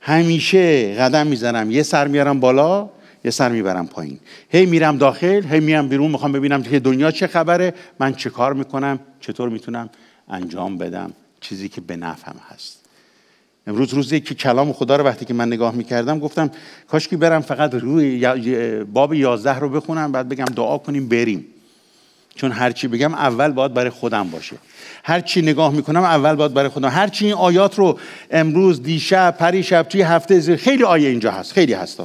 همیشه 0.00 0.94
قدم 0.94 1.26
می‌زنم 1.26 1.70
یه 1.70 1.82
سر 1.82 2.08
میارم 2.08 2.40
بالا 2.40 2.90
یه 3.24 3.30
سر 3.30 3.48
می‌برم 3.48 3.86
پایین. 3.86 4.18
هی 4.48 4.66
میرم 4.66 4.98
داخل 4.98 5.42
هی 5.42 5.60
میرم 5.60 5.88
بیرون 5.88 6.10
می‌خوام 6.10 6.32
ببینم 6.32 6.62
که 6.62 6.80
دنیا 6.80 7.10
چه 7.10 7.26
خبره 7.26 7.74
من 8.00 8.14
چه 8.14 8.30
کار 8.30 8.52
می‌کنم 8.52 8.98
چطور 9.20 9.48
می‌تونم 9.48 9.90
انجام 10.28 10.78
بدم. 10.78 11.12
چیزی 11.40 11.68
که 11.68 11.80
به 11.80 11.96
نفعم 11.96 12.36
هست. 12.48 12.84
امروز 13.66 13.94
روزی 13.94 14.20
که 14.20 14.34
کلام 14.34 14.72
خدا 14.72 14.96
رو 14.96 15.04
وقتی 15.04 15.24
که 15.24 15.34
من 15.34 15.46
نگاه 15.46 15.74
می‌کردم 15.74 16.18
گفتم 16.18 16.50
کاش 16.88 17.08
که 17.08 17.16
برم 17.16 17.40
فقط 17.40 17.74
روی 17.74 18.84
باب 18.84 19.14
یازده 19.14 19.58
رو 19.58 19.68
بخونم 19.68 20.12
بعد 20.12 20.28
بگم 20.28 20.44
دعا 20.44 20.78
کنیم 20.78 21.08
بریم. 21.08 21.46
چون 22.34 22.52
هرچی 22.52 22.88
بگم 22.88 23.14
اول 23.14 23.52
باید 23.52 23.74
برای 23.74 23.90
خودم 23.90 24.30
باشه. 24.30 24.56
هر 25.04 25.20
چی 25.20 25.42
نگاه 25.42 25.72
می‌کنم 25.72 26.02
اول 26.02 26.34
باید 26.34 26.54
برای 26.54 26.68
خودم. 26.68 26.88
هر 26.88 27.08
چی 27.08 27.24
این 27.24 27.34
آیات 27.34 27.78
رو 27.78 27.98
امروز 28.30 28.82
دیشب 28.82 29.36
پریشب 29.38 29.82
توی 29.82 30.02
هفته 30.02 30.56
خیلی 30.56 30.84
آیه 30.84 31.08
اینجا 31.08 31.30
هست. 31.30 31.52
خیلی 31.52 31.72
هست. 31.72 32.00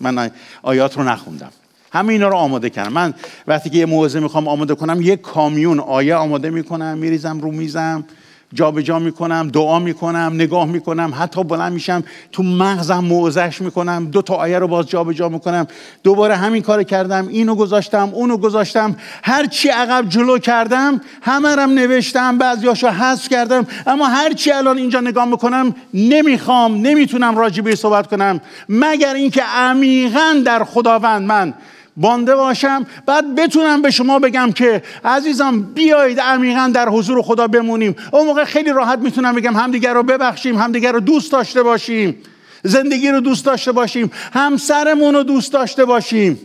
من 0.00 0.30
آیات 0.62 0.96
رو 0.96 1.04
نخوندم. 1.04 1.50
همه 1.92 2.12
اینا 2.12 2.28
رو 2.28 2.36
آماده 2.36 2.70
کردم. 2.70 2.92
من 2.92 3.14
وقتی 3.46 3.70
که 3.70 3.78
یه 3.78 3.86
موعظه 3.86 4.20
می‌خوام 4.20 4.48
آماده 4.48 4.74
کنم 4.74 5.02
یه 5.02 5.16
کامیون 5.16 5.80
آیه 5.80 6.14
آماده 6.14 6.50
می‌کنم 6.50 6.98
میریزم 6.98 7.40
رو 7.40 7.50
میزم. 7.50 8.04
جابجا 8.54 8.82
جا 8.82 8.98
می‌کنم 8.98 9.48
دعا 9.52 9.78
می‌کنم 9.78 10.32
نگاه 10.34 10.64
می‌کنم 10.66 11.12
حتی 11.18 11.44
بلند 11.44 11.72
میشم 11.72 12.04
تو 12.32 12.42
مغزم 12.42 12.98
موعظش 12.98 13.60
می‌کنم 13.60 14.08
دو 14.12 14.22
تا 14.22 14.34
آیه 14.34 14.58
رو 14.58 14.68
باز 14.68 14.88
جابجا 14.88 15.12
جا 15.12 15.28
می‌کنم. 15.28 15.66
دوباره 16.02 16.36
همین 16.36 16.62
کار 16.62 16.82
کردم 16.82 17.28
اینو 17.28 17.54
گذاشتم 17.54 18.10
اونو 18.12 18.36
گذاشتم. 18.36 18.96
هر 19.22 19.46
چی 19.46 19.68
عقب 19.68 20.08
جلو 20.08 20.38
کردم 20.38 21.00
همه 21.22 21.56
رم 21.56 21.70
نوشتم 21.70 22.38
بعضیاشو 22.38 22.88
حذف 22.88 23.28
کردم. 23.28 23.66
اما 23.86 24.06
هر 24.06 24.32
چی 24.32 24.52
الان 24.52 24.78
اینجا 24.78 25.00
نگاه 25.00 25.24
می‌کنم 25.24 25.74
نمی‌خوام 25.94 26.74
نمی‌تونم 26.74 27.38
راجبه 27.38 27.74
صحبت 27.76 28.06
کنم. 28.06 28.40
مگر 28.68 29.14
اینکه 29.14 29.42
عمیقا 29.42 30.42
در 30.44 30.64
خداوند 30.64 31.26
من 31.26 31.54
بانده 32.00 32.36
باشم 32.36 32.86
بعد 33.06 33.34
بتونم 33.34 33.82
به 33.82 33.90
شما 33.90 34.18
بگم 34.18 34.52
که 34.52 34.82
عزیزم 35.04 35.60
بیایید 35.62 36.20
عمیقا 36.20 36.70
در 36.74 36.88
حضور 36.88 37.22
خدا 37.22 37.46
بمونیم. 37.46 37.96
اون 38.12 38.26
موقع 38.26 38.44
خیلی 38.44 38.70
راحت 38.70 38.98
می‌تونم 38.98 39.34
بگم 39.34 39.56
همدیگر 39.56 39.94
رو 39.94 40.02
ببخشیم 40.02 40.58
همدیگر 40.58 40.92
رو 40.92 41.00
دوست 41.00 41.32
داشته 41.32 41.62
باشیم. 41.62 42.16
زندگی 42.62 43.08
رو 43.08 43.20
دوست 43.20 43.44
داشته 43.44 43.72
باشیم 43.72 44.10
همسرمون 44.32 45.14
رو 45.14 45.22
دوست 45.22 45.52
داشته 45.52 45.84
باشیم 45.84 46.40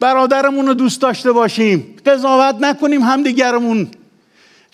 برادرمون 0.00 0.66
رو 0.66 0.74
دوست 0.74 1.00
داشته 1.00 1.32
باشیم. 1.32 1.96
قضاوت 2.06 2.56
نکنیم 2.60 3.02
همدیگرمون. 3.02 3.88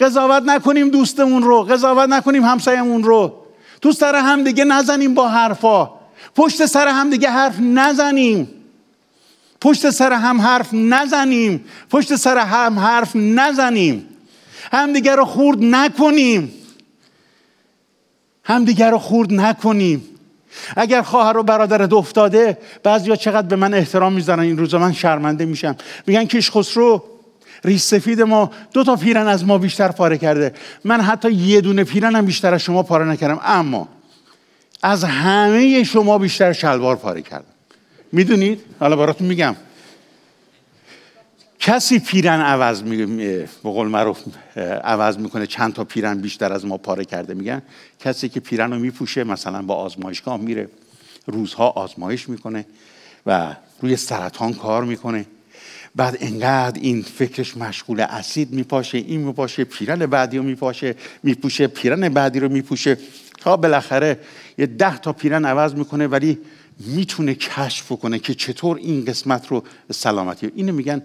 قضاوت 0.00 0.42
نکنیم 0.42 0.88
دوستمون 0.88 1.42
رو 1.42 1.62
قضاوت 1.62 2.08
نکنیم 2.08 2.44
همسایمون 2.44 3.02
رو. 3.02 3.34
تو 3.82 3.92
سر 3.92 4.14
همدیگه 4.14 4.64
نزنیم 4.64 5.14
با 5.14 5.28
حرفا. 5.28 5.90
پشت 6.36 6.66
سر 6.66 6.88
همدیگه 6.88 7.30
حرف 7.30 7.54
نزنیم. 7.60 8.59
پشت 9.60 9.90
سر 9.90 10.12
هم 10.12 10.40
حرف 10.40 10.68
نزنیم. 10.72 11.64
پشت 11.90 12.16
سر 12.16 12.38
هم 12.38 12.78
حرف 12.78 13.10
نزنیم. 13.14 14.06
همدیگر 14.72 15.16
رو 15.16 15.24
خورد 15.24 15.58
نکنیم. 15.60 16.52
همدیگر 18.44 18.90
رو 18.90 18.98
خورد 18.98 19.32
نکنیم. 19.32 20.04
اگر 20.76 21.02
خواهر 21.02 21.36
و 21.36 21.42
برادرت 21.42 21.92
افتاده 21.92 22.58
بعضیا 22.82 23.16
چقدر 23.16 23.46
به 23.46 23.56
من 23.56 23.74
احترام 23.74 24.12
می‌زنن 24.12 24.40
این 24.40 24.58
روزا 24.58 24.78
من 24.78 24.92
شرمنده 24.92 25.44
میشم. 25.44 25.76
میگن 26.06 26.24
کیش 26.24 26.50
خسرو 26.50 27.04
ریش 27.64 27.80
سفید 27.80 28.22
ما 28.22 28.50
دو 28.72 28.84
تا 28.84 28.96
پیرن 28.96 29.26
از 29.26 29.44
ما 29.44 29.58
بیشتر 29.58 29.88
پاره 29.88 30.18
کرده. 30.18 30.54
من 30.84 31.00
حتی 31.00 31.32
یه 31.32 31.60
دونه 31.60 31.84
پیرنم 31.84 32.26
بیشتر 32.26 32.54
از 32.54 32.60
شما 32.60 32.82
پاره 32.82 33.04
نکردم. 33.04 33.40
اما 33.44 33.88
از 34.82 35.04
همه 35.04 35.84
شما 35.84 36.18
بیشتر 36.18 36.52
شلوار 36.52 36.96
پاره 36.96 37.22
کردم. 37.22 37.44
می‌دونید؟ 38.12 38.60
حالا 38.80 38.96
براتون 38.96 39.26
میگم. 39.26 39.56
کسی 41.60 41.98
پیرن 41.98 42.40
عوض 42.40 42.82
می 42.82 43.06
به 43.06 43.46
قول 43.62 43.88
معروف 43.88 44.18
عوض 44.84 45.18
می‌کنه 45.18 45.46
چند 45.46 45.72
تا 45.72 45.84
پیرن 45.84 46.18
بیشتر 46.18 46.52
از 46.52 46.66
ما 46.66 46.76
پاره 46.76 47.04
کرده. 47.04 47.34
میگن 47.34 47.62
کسی 48.00 48.28
که 48.28 48.40
پیرن 48.40 48.72
رو 48.72 48.78
میپوشه 48.78 49.24
مثلا 49.24 49.62
با 49.62 49.74
آزمایشگاه 49.74 50.40
میره 50.40 50.68
روزها 51.26 51.68
آزمایش 51.68 52.28
می‌کنه 52.28 52.66
و 53.26 53.56
روی 53.80 53.96
سرطان 53.96 54.54
کار 54.54 54.84
می‌کنه. 54.84 55.26
بعد 55.96 56.16
انقدر 56.20 56.80
این 56.80 57.02
فکرش 57.02 57.56
مشغول 57.56 58.00
اسید 58.00 58.52
میپاشه 58.52 58.98
این 58.98 59.20
میپاشه 59.20 59.64
پیرن 59.64 60.06
بعدی 60.06 60.38
رو 60.38 60.42
میپاشه 60.42 60.94
میپوشه 61.22 61.66
پیرن 61.66 62.08
بعدی 62.08 62.40
رو 62.40 62.48
میپوشه. 62.48 62.98
تا 63.40 63.56
بالاخره 63.56 64.18
یه 64.58 64.66
ده 64.66 64.98
تا 64.98 65.12
پیرن 65.12 65.44
عوض 65.44 65.74
می‌کنه 65.74 66.06
ولی 66.06 66.38
می‌تونه 66.80 67.34
کشف 67.34 67.92
کنه 67.92 68.18
که 68.18 68.34
چطور 68.34 68.76
این 68.76 69.04
قسمت 69.04 69.48
رو 69.48 69.64
سلامتی. 69.92 70.52
اینو 70.54 70.72
میگن 70.72 71.02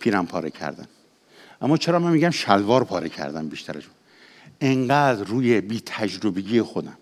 پیرم 0.00 0.26
پاره 0.26 0.50
کردن. 0.50 0.86
اما 1.60 1.76
چرا 1.76 1.98
من 1.98 2.12
میگم 2.12 2.30
شلوار 2.30 2.84
پاره 2.84 3.08
کردن 3.08 3.48
بیشترشون 3.48 3.92
انقدر 4.60 5.24
روی 5.24 5.60
بی 5.60 5.82
تجربگی 5.86 6.62
خودم 6.62 6.98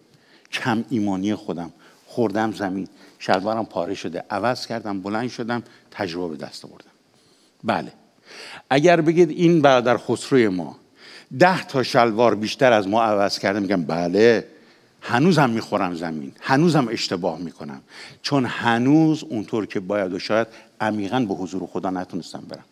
کم 0.53 0.85
ایمانی 0.91 1.35
خودم 1.35 1.73
خوردم 2.07 2.53
زمین 2.53 2.89
شلوارم 3.19 3.67
پاره 3.67 3.95
شده 3.95 4.25
عوض 4.31 4.67
کردم 4.67 5.01
بلند 5.01 5.31
شدم 5.31 5.63
تجربه 5.91 6.37
دست 6.37 6.65
آوردم. 6.65 6.91
بله. 7.65 7.93
اگر 8.71 9.01
بگید 9.01 9.31
این 9.31 9.63
برادر 9.63 9.97
خسروی 9.97 10.49
ما 10.49 10.77
ده 11.39 11.65
تا 11.65 11.83
شلوار 11.83 12.35
بیشتر 12.35 12.73
از 12.73 12.89
ما 12.89 13.03
عوض 13.03 13.39
کرده 13.39 13.61
میگم 13.61 13.83
بله. 13.83 14.47
هنوزم 15.01 15.51
می‌خورم 15.51 15.95
زمین. 15.95 16.33
هنوزم 16.41 16.89
اشتباه 16.89 17.39
می‌کنم. 17.39 17.81
چون 18.23 18.45
هنوز 18.45 19.25
اونطور 19.25 19.67
که 19.67 19.81
باید 19.81 20.13
و 20.13 20.19
شاید 20.19 20.47
عمیقا 20.81 21.21
به 21.21 21.35
حضور 21.35 21.67
خدا 21.67 21.91
نتونستم 21.91 22.43
برم. 22.49 22.65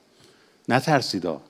نترسیدا 0.68 1.40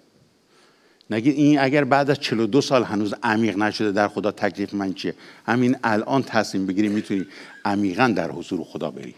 نگید 1.10 1.36
این 1.36 1.58
اگر 1.58 1.84
بعد 1.84 2.10
از 2.10 2.20
42 2.20 2.60
سال 2.60 2.84
هنوز 2.84 3.14
عمیق 3.22 3.58
نشده 3.58 3.92
در 3.92 4.08
خدا 4.08 4.30
تکلیف 4.30 4.74
من 4.74 4.94
چیه؟ 4.94 5.14
همین 5.46 5.76
الان 5.84 6.22
تصمیم 6.22 6.66
بگیری 6.66 6.88
می‌تونی 6.88 7.26
عمیقا 7.64 8.12
در 8.16 8.30
حضور 8.30 8.64
خدا 8.64 8.90
بری. 8.90 9.14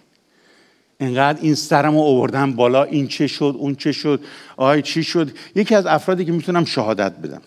انقدر 1.00 1.38
این 1.42 1.54
سرم 1.54 1.94
رو 1.94 2.00
آوردم 2.00 2.52
بالا 2.52 2.84
این 2.84 3.08
چه 3.08 3.26
شد 3.26 3.54
اون 3.58 3.74
چه 3.74 3.92
شد 3.92 4.24
آی 4.56 4.82
چی 4.82 5.04
شد؟ 5.04 5.30
یکی 5.54 5.74
از 5.74 5.86
افرادی 5.86 6.24
که 6.24 6.32
می‌تونم 6.32 6.64
شهادت 6.64 7.12
بدم. 7.12 7.42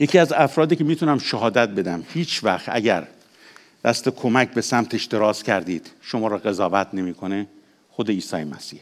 یکی 0.00 0.18
از 0.18 0.32
افرادی 0.32 0.76
که 0.76 0.84
می‌تونم 0.84 1.18
شهادت 1.18 1.68
بدم 1.68 2.02
هیچ 2.14 2.44
وقت 2.44 2.64
اگر 2.68 3.08
دست 3.84 4.08
کمک 4.08 4.50
به 4.50 4.60
سمتش 4.60 5.04
دراز 5.04 5.42
کردید 5.42 5.90
شما 6.00 6.28
را 6.28 6.38
قضاوت 6.38 6.88
نمی‌کنه 6.92 7.46
خود 7.90 8.10
عیسی 8.10 8.44
مسیح. 8.44 8.80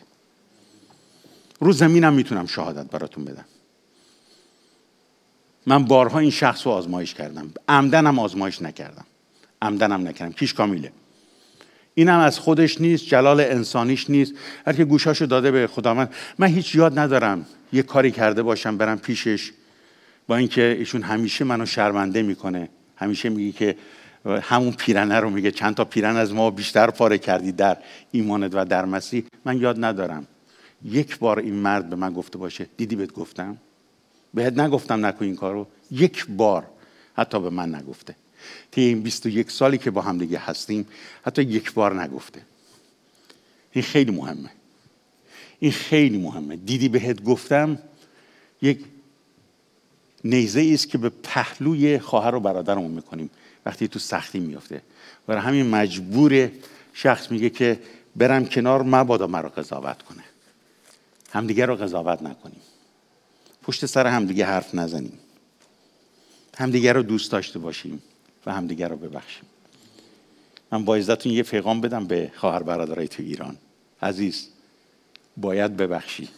رو 1.61 1.73
زمینم 1.73 2.13
می‌تونم 2.13 2.47
شهادت 2.47 2.91
براتون 2.91 3.25
بدم. 3.25 3.45
من 5.67 5.85
بارها 5.85 6.19
این 6.19 6.31
شخص 6.31 6.67
رو 6.67 6.73
آزمایش 6.73 7.15
کردم. 7.15 7.53
عمدنم 7.69 8.19
آزمایش 8.19 8.63
نکردم. 8.63 9.05
عمدنم 9.63 10.09
نکردم. 10.09 10.33
کیش 10.33 10.55
کامیله. 10.55 10.93
اینم 11.95 12.19
از 12.19 12.39
خودش 12.39 12.81
نیست 12.81 13.07
جلال 13.07 13.41
انسانیش 13.41 14.11
نیست. 14.11 14.33
هر 14.67 14.73
که 14.73 14.85
گوشاشو 14.85 15.27
داده 15.27 15.51
به 15.51 15.67
خدا 15.67 15.95
من 15.95 16.09
من 16.39 16.47
هیچ 16.47 16.75
یاد 16.75 16.99
ندارم 16.99 17.47
یه 17.73 17.83
کاری 17.83 18.11
کرده 18.11 18.43
باشم 18.43 18.77
برم 18.77 18.99
پیشش 18.99 19.53
با 20.29 20.37
اینکه 20.37 20.77
ایشون 20.79 21.03
همیشه 21.03 21.45
منو 21.45 21.67
شرمنده 21.67 22.23
می‌کنه. 22.23 22.69
همیشه 22.97 23.29
میگه 23.29 23.53
که 23.53 23.77
همون 24.43 24.73
پیرنه 24.73 25.21
رو 25.21 25.31
میگه 25.31 25.51
چند 25.51 25.75
تا 25.75 25.85
پیرن 25.85 26.17
از 26.17 26.33
ما 26.35 26.51
بیشتر 26.51 26.91
پاره 26.91 27.19
کردی 27.19 27.53
در 27.53 27.77
ایمانت 28.11 28.51
و 28.55 28.65
در 28.65 28.85
مسیح. 28.85 29.25
من 29.45 29.61
یاد 29.61 29.85
ندارم. 29.85 30.27
یک 30.85 31.19
بار 31.19 31.39
این 31.39 31.55
مرد 31.55 31.91
به 31.91 31.97
من 31.97 32.13
گفته 32.13 32.39
باشه. 32.39 32.67
دیدی 32.77 32.97
بهت 32.97 33.13
گفتم؟ 33.13 33.57
بهت 34.35 34.59
نگفتم 34.59 35.07
نکن 35.07 35.25
این 35.25 35.37
کارو. 35.37 35.67
یک 35.91 36.27
بار 36.27 36.67
حتی 37.17 37.41
به 37.41 37.51
من 37.51 37.75
نگفته. 37.75 38.17
طی 38.71 38.81
این 38.81 39.03
21 39.03 39.51
سالی 39.51 39.79
که 39.79 39.91
با 39.91 40.01
هم 40.01 40.19
دیگه 40.19 40.39
هستیم 40.39 40.87
حتی 41.27 41.43
یک 41.43 41.73
بار 41.73 42.03
نگفته. 42.03 42.41
این 43.73 43.85
خیلی 43.85 44.13
مهمه. 44.13 44.51
این 45.59 45.73
خیلی 45.73 46.19
مهمه. 46.19 46.57
دیدی 46.57 46.89
بهت 46.89 47.23
گفتم؟ 47.23 47.79
یک 48.63 48.79
نیزه 50.25 50.71
است 50.75 50.89
که 50.89 50.99
به 50.99 51.09
پهلوی 51.09 51.99
خواهر 51.99 52.35
و 52.35 52.41
برادرمون 52.41 52.91
می‌کنیم. 52.91 53.31
وقتی 53.67 53.89
تو 53.89 53.99
سختی 53.99 54.41
میفته 54.41 54.83
برای 55.27 55.43
همین 55.43 55.67
مجبور 55.67 56.51
شخص 56.93 57.31
میگه 57.31 57.51
که 57.51 57.81
برم 58.17 58.47
کنار 58.47 58.83
مبادا 58.83 59.27
مرا 59.27 59.49
قضاوت 59.49 60.03
کنه. 60.03 60.25
همدیگه 61.33 61.67
رو 61.67 61.77
قضاوت 61.77 62.23
نکنیم. 62.23 62.61
پشت 63.63 63.87
سر 63.87 64.07
همدیگه 64.07 64.47
حرف 64.47 64.75
نزنیم. 64.75 65.19
همدیگه 66.59 66.93
رو 66.93 67.03
دوست 67.03 67.33
داشته 67.33 67.59
باشیم 67.59 68.03
و 68.47 68.53
همدیگه 68.53 68.89
رو 68.89 68.97
ببخشیم. 68.97 69.45
من 70.73 70.85
با 70.85 70.97
عزتون 70.97 71.33
یه 71.33 71.43
پیغام 71.43 71.81
بدم 71.81 72.07
به 72.07 72.33
خواهر 72.37 72.63
برادرای 72.63 73.09
تو 73.09 73.23
ایران. 73.23 73.57
عزیز 74.03 74.49
باید 75.37 75.77
ببخشی. 75.77 76.29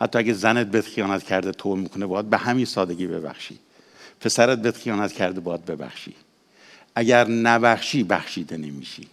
حتی 0.00 0.18
اگه 0.18 0.32
زنت 0.32 0.66
بهت 0.66 0.84
خیانت 0.84 1.22
کرده 1.22 1.52
تو 1.52 1.76
می‌کنه 1.76 2.06
باید 2.06 2.30
به 2.30 2.36
همین 2.36 2.64
سادگی 2.64 3.06
ببخشی. 3.06 3.58
پسرت 4.20 4.62
بهت 4.62 4.76
خیانت 4.76 5.12
کرده 5.12 5.40
باید 5.40 5.64
ببخشی. 5.64 6.14
اگر 6.94 7.28
نبخشی 7.28 8.02
بخشیده 8.04 8.56
نمیشی. 8.56 9.08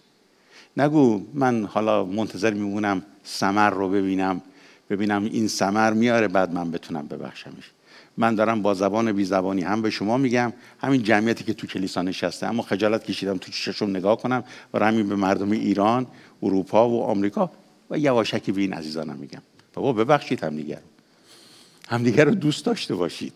نگو 0.78 1.22
من 1.34 1.66
حالا 1.66 2.06
منتظر 2.06 2.54
میمونم 2.54 3.02
سمر 3.24 3.70
رو 3.70 3.90
ببینم. 3.90 4.42
ببینم 4.90 5.24
این 5.24 5.48
سمر 5.48 5.94
میاره 5.94 6.28
بعد 6.28 6.54
من 6.54 6.72
بتونم 6.72 7.08
ببخشمش. 7.08 7.72
من 8.18 8.36
دارم 8.36 8.62
با 8.62 8.74
زبان 8.74 9.12
بی 9.12 9.26
زبانی 9.26 9.62
هم 9.62 9.82
به 9.82 9.90
شما 9.90 10.18
میگم. 10.18 10.54
همین 10.82 11.04
جمعیتی 11.04 11.44
که 11.44 11.54
تو 11.54 11.68
کلیسا 11.68 12.02
نشسته 12.02 12.48
اما 12.48 12.64
خجالت 12.64 13.04
کشیدم 13.04 13.38
تو 13.38 13.52
چشم 13.52 13.90
نگاه 13.90 14.18
کنم 14.18 14.44
و 14.74 14.86
همین 14.86 15.10
به 15.10 15.16
مردم 15.16 15.52
ایران 15.52 16.08
اروپا 16.44 16.90
و 16.90 17.04
آمریکا 17.04 17.52
و 17.90 17.98
یواشکی 17.98 18.52
به 18.52 18.62
این 18.62 18.74
عزیزانم 18.74 19.16
میگم. 19.16 19.42
بابا 19.74 19.94
ببخشید 19.94 20.44
همدیگر. 20.44 20.80
همدیگر 21.90 22.26
رو 22.26 22.36
دوست 22.36 22.66
داشته 22.66 22.96
باشید. 22.96 23.34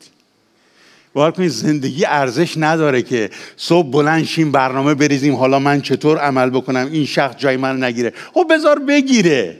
باور 1.13 1.31
کنید 1.31 1.49
زندگی 1.49 2.05
ارزش 2.05 2.53
نداره 2.57 3.01
که 3.01 3.29
صبح 3.57 3.91
بلند 3.91 4.23
شیم 4.23 4.51
برنامه 4.51 4.93
بریزیم 4.93 5.35
حالا 5.35 5.59
من 5.59 5.81
چطور 5.81 6.17
عمل 6.17 6.49
بکنم؟ 6.49 6.89
این 6.91 7.05
شخص 7.05 7.35
جای 7.37 7.57
من 7.57 7.83
نگیره. 7.83 8.13
خب 8.33 8.47
بذار 8.49 8.79
بگیره. 8.79 9.57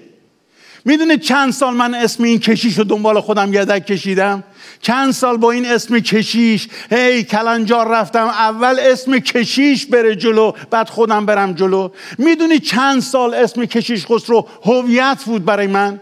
می‌دونه 0.86 1.17
چند 1.17 1.53
سال 1.53 1.73
من 1.73 1.93
اسم 1.93 2.23
این 2.23 2.39
کشیش 2.39 2.78
رو 2.78 2.84
دنبال 2.84 3.21
خودم 3.21 3.53
یدک 3.53 3.86
کشیدم؟ 3.86 4.43
چند 4.82 5.11
سال 5.11 5.38
با 5.38 5.51
این 5.51 5.65
اسم 5.65 5.99
کشیش؟ 5.99 6.67
هی 6.91 7.23
کلنجار 7.23 7.88
رفتم. 7.88 8.25
اول 8.28 8.80
اسم 8.80 9.19
کشیش 9.19 9.86
بره 9.86 10.15
جلو 10.15 10.51
بعد 10.71 10.89
خودم 10.89 11.25
برم 11.25 11.53
جلو. 11.53 11.89
می‌دونی 12.17 12.59
چند 12.59 13.01
سال 13.01 13.34
اسم 13.34 13.65
کشیش 13.65 14.05
خسرو 14.05 14.47
هویت 14.63 15.23
بود 15.25 15.45
برای 15.45 15.67
من؟ 15.67 16.01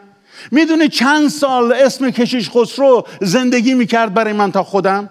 می‌دونی 0.51 0.89
چند 0.89 1.29
سال 1.29 1.73
اسم 1.73 2.11
کشیش 2.11 2.49
خسرو 2.49 3.07
زندگی 3.21 3.73
می‌کرد 3.73 4.13
برای 4.13 4.33
من 4.33 4.51
تا 4.51 4.63
خودم؟ 4.63 5.09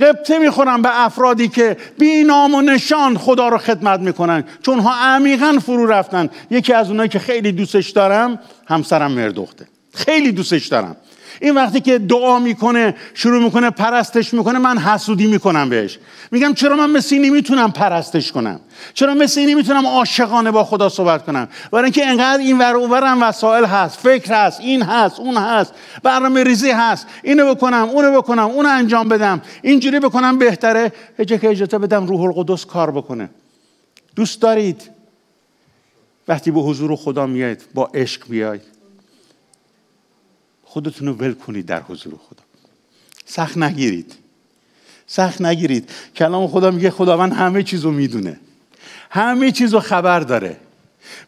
قبطه 0.00 0.38
می‌خورم 0.38 0.82
به 0.82 1.04
افرادی 1.04 1.48
که 1.48 1.76
بی 1.98 2.24
نام 2.24 2.54
و 2.54 2.60
نشان 2.60 3.18
خدا 3.18 3.48
رو 3.48 3.58
خدمت 3.58 4.00
می‌کنن. 4.00 4.44
چون 4.62 4.78
ها 4.78 4.94
عمیقا 4.94 5.58
فرو 5.66 5.86
رفتن. 5.86 6.30
یکی 6.50 6.72
از 6.72 6.90
اونایی 6.90 7.08
که 7.08 7.18
خیلی 7.18 7.52
دوستش 7.52 7.90
دارم 7.90 8.38
همسرم 8.66 9.12
مردخته. 9.12 9.66
خیلی 9.94 10.32
دوستش 10.32 10.66
دارم. 10.66 10.96
این 11.40 11.54
وقتی 11.54 11.80
که 11.80 11.98
دعا 11.98 12.38
می‌کنه 12.38 12.94
شروع 13.14 13.44
می‌کنه 13.44 13.70
پرستش 13.70 14.34
می‌کنه 14.34 14.58
من 14.58 14.78
حسودی 14.78 15.26
می‌کنم 15.26 15.68
بهش. 15.68 15.98
میگم 16.30 16.54
چرا 16.54 16.76
من 16.76 16.90
مثل 16.90 17.14
اینی 17.14 17.30
می‌تونم 17.30 17.72
پرستش 17.72 18.32
کنم؟ 18.32 18.60
چرا 18.94 19.14
مثل 19.14 19.40
اینی 19.40 19.54
می‌تونم 19.54 19.86
عاشقانه 19.86 20.50
با 20.50 20.64
خدا 20.64 20.88
صحبت 20.88 21.24
کنم؟ 21.24 21.48
برای 21.72 21.84
اینکه 21.84 22.06
انقدر 22.06 22.42
این 22.42 22.58
ور 22.58 22.76
اونورم 22.76 23.22
وسایل 23.22 23.64
هست 23.64 23.98
فکر 23.98 24.34
هست 24.34 24.60
این 24.60 24.82
هست 24.82 25.20
اون 25.20 25.36
هست 25.36 25.74
برنامه 26.02 26.44
ریزی 26.44 26.70
هست 26.70 27.06
اینو 27.22 27.54
بکنم 27.54 27.88
اونو 27.92 28.22
بکنم 28.22 28.46
اونو 28.46 28.68
انجام 28.68 29.08
بدم 29.08 29.42
اینجوری 29.62 30.00
بکنم 30.00 30.38
بهتره. 30.38 30.92
هجه 31.18 31.38
که 31.38 31.50
اجازه 31.50 31.78
بدم 31.78 32.06
روح 32.06 32.20
القدس 32.20 32.66
کار 32.66 32.90
بکنه. 32.90 33.30
دوست 34.16 34.42
دارید 34.42 34.90
وقتی 36.28 36.50
به 36.50 36.60
حضور 36.60 36.96
خدا 36.96 37.26
میایید 37.26 37.62
با 37.74 37.90
عشق 37.94 38.28
بیاید؟ 38.28 38.73
خودتون 40.74 41.08
رو 41.08 41.14
ول 41.14 41.32
کنید 41.34 41.66
در 41.66 41.82
حضور 41.82 42.12
خدا. 42.12 42.42
سخت 43.26 43.58
نگیرید. 43.58 44.14
سخت 45.06 45.42
نگیرید. 45.42 45.90
کلام 46.16 46.46
خدا 46.46 46.70
میگه 46.70 46.90
خداوند 46.90 47.32
همه 47.32 47.62
چیز 47.62 47.84
رو 47.84 47.90
می‌دونه. 47.90 48.40
همه 49.10 49.52
چیز 49.52 49.74
رو 49.74 49.80
خبر 49.80 50.20
داره. 50.20 50.56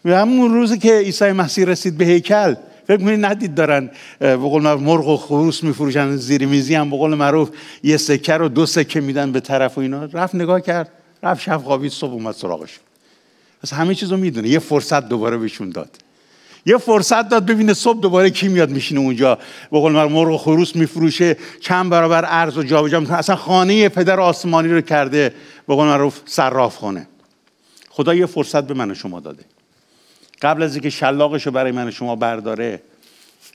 همون 0.05 0.55
روزی 0.55 0.79
که 0.79 0.99
عیسی 0.99 1.33
مسیح 1.33 1.65
رسید 1.65 1.99
به 1.99 2.05
هیکل 2.05 2.55
فکر 2.87 2.97
کنید 2.97 3.25
ندید 3.25 3.55
دارن 3.55 3.91
به 4.19 4.37
قول 4.37 4.63
مرغ 4.63 5.09
و 5.09 5.17
خروس 5.17 5.63
میفروشن 5.63 6.17
زیر 6.17 6.47
میزی 6.47 6.75
هم 6.75 6.91
به 6.91 6.97
قول 6.97 7.15
معروف 7.15 7.51
یه 7.83 7.97
سکه 7.97 8.33
رو 8.33 8.49
دو 8.49 8.67
سکه 8.67 9.01
میدن 9.01 9.33
به 9.33 9.41
طرف 9.41 9.79
و 9.79 9.81
اینا. 9.81 10.05
رفت 10.05 10.35
نگاه 10.35 10.61
کرد 10.61 10.89
رفت 11.23 11.43
شب 11.43 11.57
خوابید 11.57 11.93
صبح 11.93 12.13
اومد 12.13 12.35
سراغش. 12.35 12.79
پس 13.63 13.73
همه 13.73 13.95
چیز 13.95 14.13
رو 14.13 14.17
می‌دونه. 14.17 14.49
یه 14.49 14.59
فرصت 14.59 15.09
دوباره 15.09 15.37
بهشون 15.37 15.71
داد. 15.71 16.06
یه 16.67 16.79
فرصت 16.79 17.29
داد 17.29 17.47
ببینه 17.47 17.75
صبح 17.75 18.01
دوباره 18.01 18.31
کی 18.31 18.49
میاد 18.49 18.71
میشینه 18.71 19.01
اونجا. 19.01 19.39
به 19.71 19.79
قول 19.79 19.93
مرغ 19.93 20.35
و 20.35 20.39
خروس 20.39 20.77
میفروشه 20.77 21.37
چند 21.61 21.91
برابر 21.91 22.25
ارز 22.29 22.59
و 22.59 22.63
جابجا 22.63 23.01
می‌کنه. 23.01 23.19
اصلا 23.19 23.37
خانه 23.37 23.89
پدر 23.89 24.21
آسمانی 24.21 24.69
رو 24.69 24.81
کرده. 24.81 25.35
به 25.69 25.75
قول 25.75 25.87
معروف 25.87 26.21
صراف 26.27 26.77
خانه 26.77 27.09
خدا 27.91 28.15
یه 28.15 28.27
فرصت 28.27 28.65
به 28.65 28.75
من 28.75 28.91
و 28.91 28.95
شما 28.95 29.21
داده. 29.21 29.45
قبل 30.43 30.63
از 30.63 30.75
اینکه 30.75 30.91
شلاقش 30.91 31.47
رو 31.47 31.53
برای 31.53 31.73
من 31.73 31.89
و 31.89 31.91
شما 31.91 32.17
برداره 32.17 32.83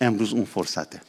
امروز 0.02 0.34
اون 0.34 0.46
فرصته. 0.46 1.02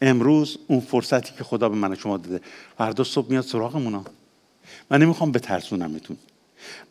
امروز 0.00 0.58
اون 0.66 0.80
فرصتی 0.80 1.32
که 1.38 1.44
خدا 1.44 1.68
به 1.68 1.76
من 1.76 1.92
و 1.92 1.96
شما 1.96 2.16
داده. 2.16 2.40
فردا 2.78 3.04
صبح 3.04 3.30
میاد 3.30 3.44
سراغمونا. 3.44 4.04
من 4.90 5.02
نمی‌خوام 5.02 5.32
بترسونمتون. 5.32 6.16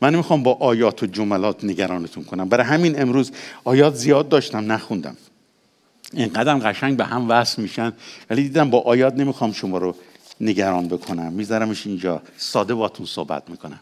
من 0.01 0.13
نمی‌خوام 0.13 0.43
با 0.43 0.53
آیات 0.53 1.03
و 1.03 1.05
جملات 1.05 1.63
نگرانتون 1.63 2.23
کنم. 2.23 2.49
برای 2.49 2.65
همین 2.65 3.01
امروز 3.01 3.31
آیات 3.63 3.95
زیاد 3.95 4.29
داشتم 4.29 4.71
نخوندم. 4.71 5.17
اینقدر 6.13 6.57
قشنگ 6.57 6.97
به 6.97 7.05
هم 7.05 7.29
وصل 7.29 7.61
میشن. 7.61 7.93
ولی 8.29 8.43
دیدم 8.43 8.69
با 8.69 8.79
آیات 8.79 9.13
نمی‌خوام 9.13 9.51
شما 9.51 9.77
رو 9.77 9.95
نگران 10.41 10.87
بکنم. 10.87 11.33
میذارمش 11.33 11.87
اینجا. 11.87 12.21
ساده 12.37 12.73
باتون 12.73 13.05
صحبت 13.05 13.49
می‌کنم. 13.49 13.79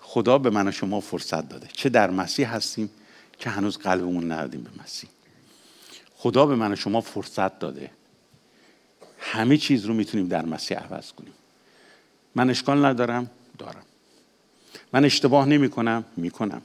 خدا 0.00 0.38
به 0.38 0.50
من 0.50 0.68
و 0.68 0.70
شما 0.70 1.00
فرصت 1.00 1.48
داده. 1.48 1.68
چه 1.72 1.88
در 1.88 2.10
مسیح 2.10 2.54
هستیم 2.54 2.90
که 3.38 3.50
هنوز 3.50 3.78
قلبمون 3.78 4.32
ندادیم 4.32 4.62
به 4.62 4.82
مسیح. 4.82 5.10
خدا 6.16 6.46
به 6.46 6.54
من 6.54 6.72
و 6.72 6.76
شما 6.76 7.00
فرصت 7.00 7.58
داده. 7.58 7.90
همه 9.18 9.56
چیز 9.56 9.84
رو 9.84 9.94
می‌تونیم 9.94 10.28
در 10.28 10.44
مسیح 10.44 10.78
عوض 10.78 11.12
کنیم. 11.12 11.32
من 12.34 12.50
اشکال 12.50 12.84
ندارم 12.84 13.30
دارم. 13.58 13.82
من 14.94 15.04
اشتباه 15.04 15.46
نمی 15.46 15.68
کنم 15.68 16.04
می 16.16 16.30
کنم 16.30 16.62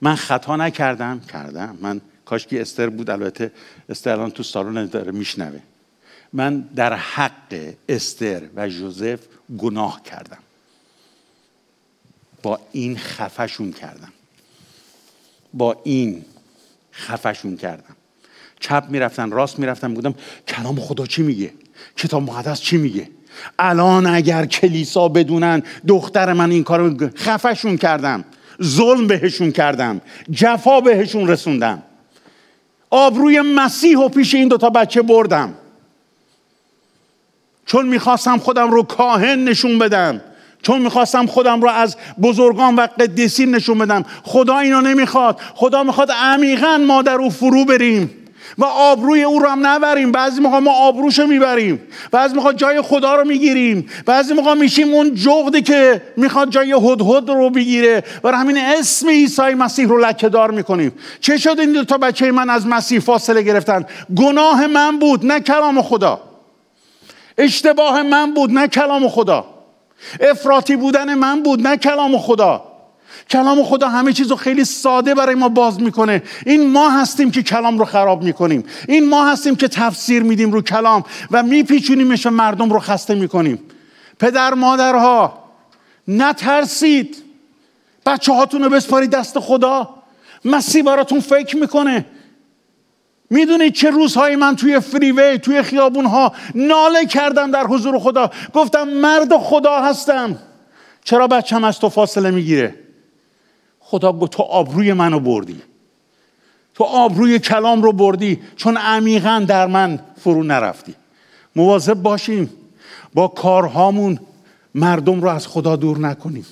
من 0.00 0.14
خطا 0.14 0.56
نکردم؟ 0.56 1.20
کردم. 1.20 1.78
من 1.80 2.00
کاش 2.24 2.46
که 2.46 2.60
استر 2.60 2.88
بود 2.88 3.10
البته 3.10 3.52
استر 3.88 4.12
الان 4.12 4.30
تو 4.30 4.42
سالن 4.42 4.86
داره 4.86 5.12
میشنوه. 5.12 5.60
من 6.32 6.60
در 6.60 6.94
حق 6.94 7.74
استر 7.88 8.42
و 8.56 8.68
جوزف 8.68 9.20
گناه 9.58 10.02
کردم. 10.02 10.38
با 12.42 12.60
این 12.72 12.98
خفشون 12.98 13.72
کردم. 13.72 14.12
با 15.54 15.80
این 15.84 16.24
خفشون 16.92 17.56
کردم. 17.56 17.96
چپ 18.60 18.86
می‌رفتن 18.88 19.30
راست 19.30 19.58
می‌رفتن 19.58 19.94
بودم 19.94 20.14
کلام 20.48 20.80
خدا 20.80 21.06
چی 21.06 21.22
میگه؟ 21.22 21.52
کتاب 21.96 22.22
مقدس 22.22 22.60
چی 22.60 22.76
میگه؟ 22.76 23.10
الان 23.58 24.06
اگر 24.06 24.46
کلیسا 24.46 25.08
بدونن 25.08 25.62
دختر 25.88 26.32
من 26.32 26.50
این 26.50 26.64
کارو 26.64 27.08
خفشون 27.16 27.76
کردم. 27.76 28.24
ظلم 28.62 29.06
بهشون 29.06 29.52
کردم. 29.52 30.00
جفا 30.30 30.80
بهشون 30.80 31.28
رسوندم. 31.28 31.82
آبروی 32.90 33.40
مسیح 33.40 33.98
و 33.98 34.08
پیش 34.08 34.34
این 34.34 34.48
دوتا 34.48 34.70
بچه 34.70 35.02
بردم. 35.02 35.54
چون 37.66 37.88
می‌خواستم 37.88 38.38
خودم 38.38 38.70
رو 38.70 38.82
کاهن 38.82 39.44
نشون 39.44 39.78
بدم. 39.78 40.20
چون 40.62 40.82
می‌خواستم 40.82 41.26
خودم 41.26 41.62
رو 41.62 41.68
از 41.68 41.96
بزرگان 42.22 42.74
و 42.74 42.86
قدیسین 43.00 43.54
نشون 43.54 43.78
بدم. 43.78 44.04
خدا 44.22 44.58
اینو 44.58 44.80
نمی‌خواد. 44.80 45.40
خدا 45.54 45.82
می‌خواد 45.82 46.10
عمیقا 46.10 46.78
ما 46.86 47.02
در 47.02 47.14
او 47.14 47.30
فرو 47.30 47.64
بریم. 47.64 48.10
و 48.58 48.64
آبروی 48.64 49.22
او 49.22 49.38
رو 49.38 49.48
هم 49.48 49.66
نبریم. 49.66 50.12
بعضی 50.12 50.40
موقع 50.40 50.58
ما 50.58 50.72
آبروشو 50.72 51.26
می‌بریم. 51.26 51.82
بعضی 52.10 52.34
موقع 52.34 52.52
جای 52.52 52.80
خدا 52.80 53.14
رو 53.14 53.24
می‌گیریم. 53.24 53.88
بعضی 54.06 54.34
موقع 54.34 54.54
میشیم 54.54 54.94
اون 54.94 55.14
جغدی 55.14 55.62
که 55.62 56.02
می‌خواد 56.16 56.50
جای 56.50 56.72
هدهد 56.72 57.28
رو 57.28 57.50
بگیره. 57.50 58.04
برای 58.22 58.36
همین 58.40 58.58
اسم 58.58 59.08
عیسی 59.08 59.42
مسیح 59.42 59.86
رو 59.88 59.98
لکه 59.98 60.28
دار 60.28 60.50
می‌کنیم. 60.50 60.92
چه 61.20 61.36
شد 61.36 61.56
این 61.60 61.72
دو 61.72 61.84
تا 61.84 61.98
بچه 61.98 62.32
من 62.32 62.50
از 62.50 62.66
مسیح 62.66 63.00
فاصله 63.00 63.42
گرفتن؟ 63.42 63.84
گناه 64.16 64.66
من 64.66 64.98
بود 64.98 65.26
نه 65.26 65.40
کلام 65.40 65.82
خدا. 65.82 66.20
اشتباه 67.38 68.02
من 68.02 68.34
بود 68.34 68.52
نه 68.52 68.68
کلام 68.68 69.08
خدا. 69.08 69.44
افراطی 70.20 70.76
بودن 70.76 71.14
من 71.14 71.42
بود 71.42 71.66
نه 71.66 71.76
کلام 71.76 72.18
خدا. 72.18 72.69
کلام 73.30 73.64
خدا 73.64 73.88
همه 73.88 74.12
چیز 74.12 74.30
رو 74.30 74.36
خیلی 74.36 74.64
ساده 74.64 75.14
برای 75.14 75.34
ما 75.34 75.48
باز 75.48 75.80
می‌کنه. 75.80 76.22
این 76.46 76.70
ما 76.70 76.90
هستیم 76.90 77.30
که 77.30 77.42
کلام 77.42 77.78
رو 77.78 77.84
خراب 77.84 78.22
می‌کنیم. 78.22 78.64
این 78.88 79.08
ما 79.08 79.28
هستیم 79.28 79.56
که 79.56 79.68
تفسیر 79.68 80.22
میدیم 80.22 80.52
رو 80.52 80.62
کلام 80.62 81.04
و 81.30 81.42
میپیچونیمش 81.42 82.26
و 82.26 82.30
مردم 82.30 82.72
رو 82.72 82.78
خسته 82.78 83.14
می‌کنیم. 83.14 83.58
پدر 84.18 84.54
مادرها 84.54 85.44
نترسید. 86.08 87.16
بچه 88.06 88.32
هاتون 88.32 88.62
رو 88.62 88.70
بسپارید 88.70 89.10
دست 89.10 89.38
خدا. 89.38 89.94
مسیح 90.44 90.82
براتون 90.82 91.20
فکر 91.20 91.56
می‌کنه. 91.56 92.06
می‌دونید 93.30 93.72
چه 93.72 93.90
روزهایی 93.90 94.36
من 94.36 94.56
توی 94.56 94.80
فریوی 94.80 95.38
توی 95.38 95.62
خیابون 95.62 96.04
ها 96.04 96.32
ناله 96.54 97.06
کردم 97.06 97.50
در 97.50 97.64
حضور 97.64 97.98
خدا. 97.98 98.30
گفتم 98.54 98.88
مرد 98.88 99.36
خدا 99.36 99.80
هستم. 99.82 100.38
چرا 101.04 101.26
بچم 101.26 101.64
از 101.64 101.78
تو 101.78 101.88
فاصله 101.88 102.30
می‌گیره؟ 102.30 102.74
خدا 103.90 104.12
گفت 104.12 104.32
تو 104.32 104.42
آبروی 104.42 104.92
منو 104.92 105.20
بردی. 105.20 105.62
تو 106.74 106.84
آبروی 106.84 107.38
کلام 107.38 107.82
رو 107.82 107.92
بردی. 107.92 108.40
چون 108.56 108.76
عمیقا 108.76 109.44
در 109.48 109.66
من 109.66 110.00
فرو 110.16 110.42
نرفتی. 110.42 110.94
مواظب 111.56 111.94
باشیم. 111.94 112.50
با 113.14 113.28
کارهامون 113.28 114.18
مردم 114.74 115.20
رو 115.20 115.28
از 115.28 115.46
خدا 115.46 115.76
دور 115.76 115.98
نکنیم. 115.98 116.46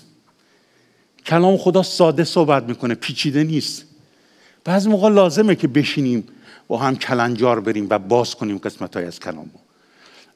کلام 1.27 1.57
خدا 1.57 1.83
ساده 1.83 2.25
صحبت 2.25 2.63
می‌کنه. 2.63 2.95
پیچیده 2.95 3.45
نیست. 3.45 3.85
بعضی 4.65 4.89
موقع 4.89 5.09
لازمه 5.09 5.55
که 5.55 5.69
بشینیم 5.69 6.25
با 6.69 6.79
هم 6.79 6.97
کلنجار 6.97 7.61
بریم 7.61 7.87
و 7.91 7.99
باز 7.99 8.35
کنیم 8.35 8.59
قسمت 8.59 8.97
های 8.97 9.05
از 9.05 9.21
کلام 9.21 9.51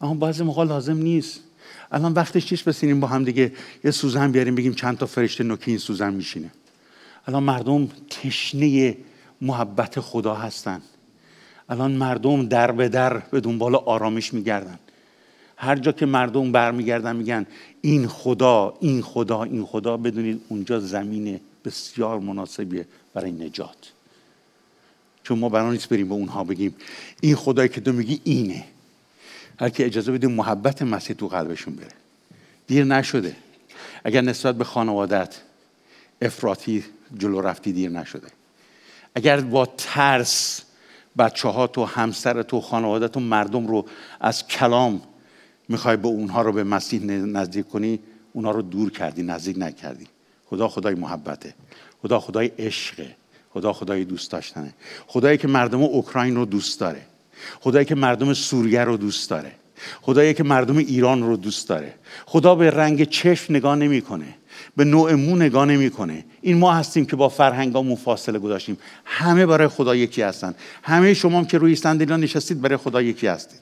اما 0.00 0.14
بعضی 0.14 0.44
موقع 0.44 0.64
لازم 0.64 0.96
نیست. 0.96 1.40
الان 1.92 2.12
وقتش 2.12 2.46
چیش 2.46 2.62
بسینیم 2.62 3.00
با 3.00 3.06
هم 3.06 3.24
دیگه 3.24 3.52
یه 3.84 3.90
سوزن 3.90 4.32
بیاریم 4.32 4.54
بگیم 4.54 4.74
چند 4.74 4.98
تا 4.98 5.06
فرشته 5.06 5.44
نوکی 5.44 5.70
این 5.70 5.78
سوزن 5.78 6.14
میشینه. 6.14 6.50
الان 7.26 7.42
مردم 7.42 7.88
تشنه 8.10 8.96
محبت 9.40 10.00
خدا 10.00 10.34
هستن. 10.34 10.82
الان 11.68 11.92
مردم 11.92 12.46
در 12.46 12.72
به 12.72 12.88
در 12.88 13.18
به 13.18 13.40
دنبال 13.40 13.74
آرامش 13.74 14.34
میگردن. 14.34 14.78
هر 15.56 15.76
جا 15.76 15.92
که 15.92 16.06
مردم 16.06 16.52
برمیگردن 16.52 17.16
میگن 17.16 17.46
این 17.80 18.08
خدا 18.08 18.74
این 18.80 19.02
خدا 19.02 19.42
این 19.42 19.64
خدا. 19.64 19.96
بدونید 19.96 20.40
اونجا 20.48 20.80
زمین 20.80 21.40
بسیار 21.64 22.20
مناسبیه 22.20 22.86
برای 23.14 23.32
نجات. 23.32 23.92
چون 25.22 25.38
ما 25.38 25.48
برای 25.48 25.70
نیست 25.70 25.88
بریم 25.88 26.08
به 26.08 26.14
اونها 26.14 26.44
بگیم 26.44 26.74
این 27.20 27.34
خدایی 27.34 27.68
که 27.68 27.80
تو 27.80 27.92
میگی 27.92 28.20
اینه. 28.24 28.64
هر 29.60 29.68
که 29.68 29.86
اجازه 29.86 30.12
بدیم 30.12 30.32
محبت 30.32 30.82
مسیح 30.82 31.16
تو 31.16 31.28
قلبشون 31.28 31.74
بره. 31.74 31.94
دیر 32.66 32.84
نشده. 32.84 33.36
اگر 34.04 34.20
نسبت 34.20 34.54
به 34.54 34.64
خانوادت 34.64 35.36
افراطی 36.22 36.84
جلو 37.18 37.40
رفتی 37.40 37.72
دیر 37.72 37.90
نشده. 37.90 38.28
اگر 39.14 39.40
با 39.40 39.66
ترس 39.66 40.62
بچه 41.18 41.48
ها 41.48 41.66
تو 41.66 41.84
همسر 41.84 42.42
تو 42.42 42.60
خانوادت 42.60 43.16
و 43.16 43.20
مردم 43.20 43.66
رو 43.66 43.86
از 44.20 44.46
کلام 44.46 45.02
می‌خوای 45.68 45.96
به 45.96 46.08
اونها 46.08 46.42
رو 46.42 46.52
به 46.52 46.64
مسیح 46.64 47.02
نزدیک 47.10 47.68
کنی 47.68 48.00
اونها 48.32 48.50
رو 48.50 48.62
دور 48.62 48.90
کردی 48.90 49.22
نزدیک 49.22 49.56
نکردی. 49.58 50.06
خدا 50.46 50.68
خدای 50.68 50.94
محبته. 50.94 51.54
خدا 52.02 52.20
خدای 52.20 52.46
عشقه. 52.58 53.16
خدا 53.54 53.72
خدای 53.72 54.04
دوست 54.04 54.30
داشتنه. 54.30 54.74
خدایی 55.06 55.38
که 55.38 55.48
مردم 55.48 55.82
اوکراین 55.82 56.36
رو 56.36 56.44
دوست 56.44 56.80
داره. 56.80 57.02
خدایی 57.60 57.84
که 57.84 57.94
مردم 57.94 58.34
سوریه 58.34 58.84
رو 58.84 58.96
دوست 58.96 59.30
داره. 59.30 59.52
خدایی 60.00 60.34
که 60.34 60.42
مردم 60.42 60.76
ایران 60.76 61.22
رو 61.22 61.36
دوست 61.36 61.68
داره. 61.68 61.94
خدا 62.26 62.54
به 62.54 62.70
رنگ 62.70 63.04
چشم 63.04 63.54
نگاه 63.54 63.76
نمی‌کنه. 63.76 64.34
به 64.76 64.84
نوع 64.84 65.14
مو 65.14 65.36
نگاه 65.36 65.64
نمی‌کنه. 65.64 66.24
این 66.40 66.58
ما 66.58 66.72
هستیم 66.72 67.06
که 67.06 67.16
با 67.16 67.28
فرهنگامون 67.28 67.96
فاصله 67.96 68.38
گذاشتیم. 68.38 68.78
همه 69.04 69.46
برای 69.46 69.68
خدا 69.68 69.96
یکی 69.96 70.22
هستن. 70.22 70.54
همه 70.82 71.14
شما 71.14 71.44
که 71.44 71.58
روی 71.58 71.76
صندلی 71.76 72.22
نشستید 72.22 72.60
برای 72.60 72.76
خدا 72.76 73.02
یکی 73.02 73.26
هستید. 73.26 73.60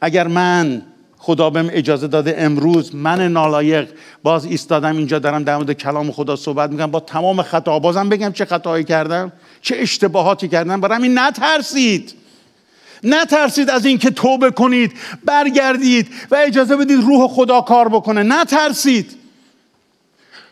اگر 0.00 0.26
من 0.26 0.82
خدا 1.18 1.50
بهم 1.50 1.68
اجازه 1.72 2.06
داده 2.06 2.34
امروز 2.38 2.94
من 2.94 3.32
نالایق 3.32 3.88
باز 4.22 4.44
ایستادم 4.44 4.96
اینجا 4.96 5.18
دارم 5.18 5.44
در 5.44 5.56
مورد 5.56 5.72
کلام 5.72 6.12
خدا 6.12 6.36
صحبت 6.36 6.70
می‌کنم 6.70 6.90
با 6.90 7.00
تمام 7.00 7.42
خطا 7.42 7.78
بازم 7.78 8.08
بگم 8.08 8.32
چه 8.32 8.44
خطاهایی 8.44 8.84
کردم 8.84 9.32
چه 9.62 9.76
اشتباهاتی 9.78 10.48
کردم 10.48 10.80
برای 10.80 10.96
همین 10.96 11.18
نترسید. 11.18 12.14
نترسید 13.04 13.70
از 13.70 13.84
اینکه 13.84 14.10
توبه 14.10 14.50
کنید 14.50 14.92
برگردید 15.24 16.08
و 16.30 16.36
اجازه 16.46 16.76
بدید 16.76 17.00
روح 17.00 17.28
خدا 17.28 17.60
کار 17.60 17.88
بکنه. 17.88 18.22
نترسید. 18.22 19.19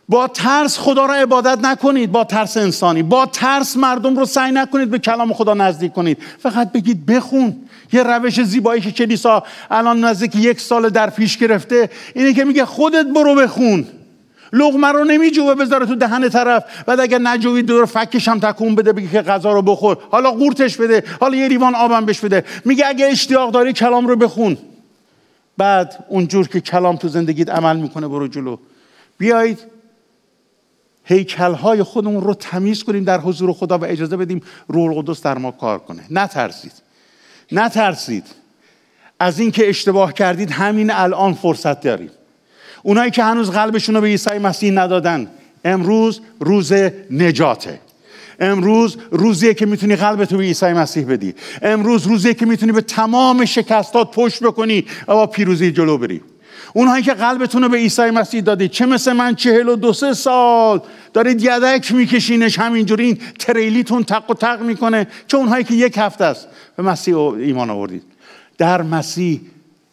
با 0.08 0.28
ترس 0.28 0.78
خدا 0.78 1.06
را 1.06 1.14
عبادت 1.14 1.58
نکنید 1.64 2.12
با 2.12 2.24
ترس 2.24 2.56
انسانی. 2.56 3.02
با 3.02 3.26
ترس 3.26 3.76
مردم 3.76 4.16
رو 4.16 4.26
سعی 4.26 4.52
نکنید 4.52 4.90
به 4.90 4.98
کلام 4.98 5.32
خدا 5.32 5.54
نزدیک 5.54 5.92
کنید. 5.92 6.18
فقط 6.38 6.72
بگید 6.72 7.06
بخون. 7.06 7.56
یه 7.92 8.02
روش 8.02 8.42
زیبایی 8.42 8.80
که 8.80 8.90
کلیسا 8.90 9.42
الان 9.70 10.04
نزدیک 10.04 10.36
یک 10.36 10.60
سال 10.60 10.88
در 10.88 11.10
پیش 11.10 11.38
گرفته 11.38 11.90
اینه 12.14 12.32
که 12.32 12.44
میگه 12.44 12.64
خودت 12.64 13.06
برو 13.06 13.34
بخون. 13.34 13.86
لغمه 14.52 14.88
رو 14.88 15.04
نمیجوه 15.04 15.54
بذاره 15.54 15.86
تو 15.86 15.94
دهن 15.94 16.28
طرف. 16.28 16.64
بعد 16.86 17.00
اگر 17.00 17.18
نجوید 17.18 17.66
دور 17.66 17.84
فکش 17.84 18.28
هم 18.28 18.40
تکون 18.40 18.74
بده 18.74 18.92
بگی 18.92 19.08
که 19.08 19.22
غذا 19.22 19.52
رو 19.52 19.62
بخور. 19.62 19.96
حالا 20.10 20.30
قورتش 20.30 20.76
بده. 20.76 21.04
حالا 21.20 21.36
یه 21.36 21.48
لیوان 21.48 21.74
آبم 21.74 22.06
بش 22.06 22.20
بده. 22.20 22.44
میگه 22.64 22.86
اگه 22.86 23.06
اشتیاق 23.06 23.50
داری 23.50 23.72
کلام 23.72 24.06
رو 24.06 24.16
بخون. 24.16 24.58
بعد 25.58 26.04
اونجور 26.08 26.48
که 26.48 26.60
کلام 26.60 26.96
تو 26.96 27.08
زندگیت 27.08 27.50
عمل 27.50 27.76
می‌کنه 27.76 28.08
برو 28.08 28.28
جلو. 28.28 28.56
بیایید 29.18 29.58
های 31.62 31.82
خودمون 31.82 32.22
رو 32.22 32.34
تمیز 32.34 32.84
کنیم 32.84 33.04
در 33.04 33.20
حضور 33.20 33.52
خدا 33.52 33.78
و 33.78 33.84
اجازه 33.84 34.16
بدیم 34.16 34.42
روح 34.68 34.96
القدس 34.96 35.22
در 35.22 35.38
ما 35.38 35.50
کار 35.50 35.78
کنه. 35.78 36.02
نترسید. 36.10 36.72
نترسید. 37.52 38.24
از 39.20 39.40
اینکه 39.40 39.68
اشتباه 39.68 40.12
کردید 40.12 40.50
همین 40.50 40.90
الان 40.90 41.34
فرصت 41.34 41.80
دارید 41.80 42.10
اونایی 42.82 43.10
که 43.10 43.24
هنوز 43.24 43.50
قلبشون 43.50 43.94
رو 43.94 44.00
به 44.00 44.06
عیسی 44.06 44.38
مسیح 44.38 44.72
ندادن 44.72 45.30
امروز 45.64 46.20
روز 46.40 46.72
نجاته. 47.10 47.80
امروز 48.40 48.96
روزیه 49.10 49.54
که 49.54 49.66
می‌تونی 49.66 49.96
قلبتو 49.96 50.36
به 50.36 50.42
عیسی 50.42 50.66
مسیح 50.66 51.06
بدی. 51.06 51.34
امروز 51.62 52.06
روزیه 52.06 52.34
که 52.34 52.46
می‌تونی 52.46 52.72
به 52.72 52.80
تمام 52.80 53.44
شکستات 53.44 54.10
پشت 54.10 54.42
بکنی 54.42 54.84
و 55.08 55.14
با 55.14 55.26
پیروزی 55.26 55.72
جلو 55.72 55.98
بری. 55.98 56.20
اونهایی 56.72 57.02
که 57.02 57.14
قلبتون 57.14 57.62
رو 57.62 57.68
به 57.68 57.76
عیسی 57.76 58.10
مسیح 58.10 58.40
دادید 58.40 58.70
چه 58.70 58.86
مثل 58.86 59.12
من 59.12 59.34
چهل 59.34 59.68
و 59.68 59.76
دو 59.76 59.92
سه 59.92 60.14
سال 60.14 60.80
دارید 61.12 61.42
یدک 61.42 61.92
میکشینش 61.92 62.58
همینجوری 62.58 63.04
این 63.04 63.18
تریلیتون 63.38 64.04
تق 64.04 64.30
و 64.30 64.34
تق 64.34 64.62
می‌کنه 64.62 65.06
چه 65.26 65.36
اونهایی 65.36 65.64
که 65.64 65.74
یک 65.74 65.94
هفته 65.98 66.24
است. 66.24 66.48
به 66.76 66.82
مسیح 66.82 67.18
ایمان 67.18 67.70
آوردید. 67.70 68.02
در 68.58 68.82
مسیح 68.82 69.40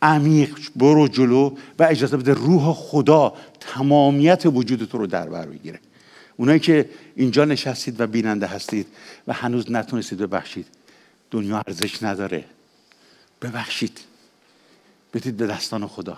عمیق 0.01 0.57
برو 0.75 1.07
جلو 1.07 1.55
و 1.79 1.83
اجازه 1.83 2.17
بده 2.17 2.33
روح 2.33 2.73
خدا 2.73 3.33
تمامیت 3.59 4.43
وجود 4.45 4.83
تو 4.83 4.97
رو 4.97 5.07
در 5.07 5.29
بر 5.29 5.45
بگیره. 5.45 5.79
اونایی 6.37 6.59
که 6.59 6.89
اینجا 7.15 7.45
نشستید 7.45 8.01
و 8.01 8.07
بیننده 8.07 8.47
هستید 8.47 8.87
و 9.27 9.33
هنوز 9.33 9.71
نتونستید 9.71 10.19
ببخشید 10.19 10.65
دنیا 11.31 11.61
ارزش 11.67 12.03
نداره. 12.03 12.45
ببخشید. 13.41 13.99
بدید 15.13 15.37
به 15.37 15.47
دستان 15.47 15.87
خدا. 15.87 16.17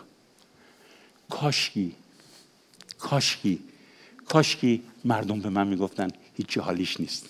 کاشکی. 1.30 1.96
کاشکی. 3.00 3.60
کاشکی 4.30 4.84
مردم 5.06 5.40
به 5.40 5.50
من 5.50 5.68
می‌گفتن 5.68 6.08
هیچی 6.36 6.60
حالیش 6.60 7.00
نیست. 7.00 7.26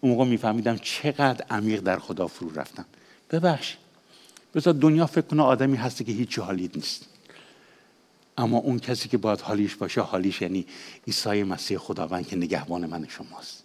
اون 0.00 0.12
موقع 0.12 0.24
میفهمیدم 0.24 0.76
چقدر 0.76 1.44
عمیق 1.50 1.80
در 1.80 1.98
خدا 1.98 2.26
فرو 2.26 2.54
رفتم. 2.54 2.84
ببخش 3.30 3.76
بذار 4.54 4.74
دنیا 4.74 5.06
فکر 5.06 5.20
کنه 5.26 5.42
آدمی 5.42 5.76
هستی 5.76 6.04
که 6.04 6.12
هیچی 6.12 6.40
حالیت 6.40 6.76
نیست. 6.76 7.06
اما 8.38 8.58
اون 8.58 8.78
کسی 8.78 9.08
که 9.08 9.18
باید 9.18 9.40
حالیش 9.40 9.74
باشه 9.74 10.00
حالیش 10.00 10.42
یعنی 10.42 10.66
عیسی 11.06 11.42
مسیح 11.42 11.78
خداوند 11.78 12.28
که 12.28 12.36
نگهبان 12.36 12.86
من 12.86 13.06
شماست. 13.08 13.64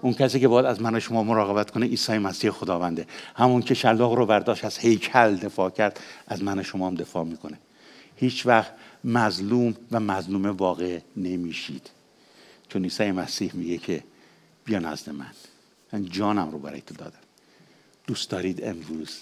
اون 0.00 0.14
کسی 0.14 0.40
که 0.40 0.48
باید 0.48 0.66
از 0.66 0.82
من 0.82 1.00
شما 1.00 1.22
مراقبت 1.22 1.70
کنه 1.70 1.86
عیسی 1.86 2.18
مسیح 2.18 2.50
خداونده. 2.50 3.06
همون 3.34 3.62
که 3.62 3.74
شلاق 3.74 4.12
رو 4.12 4.26
برداشت 4.26 4.64
از 4.64 4.78
هیکل 4.78 5.36
دفاع 5.36 5.70
کرد 5.70 6.00
از 6.28 6.42
من 6.42 6.62
شما 6.62 6.86
هم 6.86 6.94
دفاع 6.94 7.24
می‌کنه. 7.24 7.58
هیچ 8.16 8.46
وقت 8.46 8.72
مظلوم 9.04 9.74
و 9.90 10.00
مظلوم 10.00 10.46
واقع 10.46 11.00
نمیشید. 11.16 11.90
چون 12.68 12.82
عیسی 12.82 13.10
مسیح 13.10 13.50
میگه 13.54 13.78
که 13.78 14.04
بیا 14.64 14.78
نزد 14.78 15.10
من. 15.10 15.30
من 15.92 16.04
جانم 16.04 16.50
رو 16.50 16.58
برای 16.58 16.80
تو 16.80 16.94
دادم. 16.94 17.18
دوست 18.06 18.30
دارید 18.30 18.64
امروز 18.64 19.18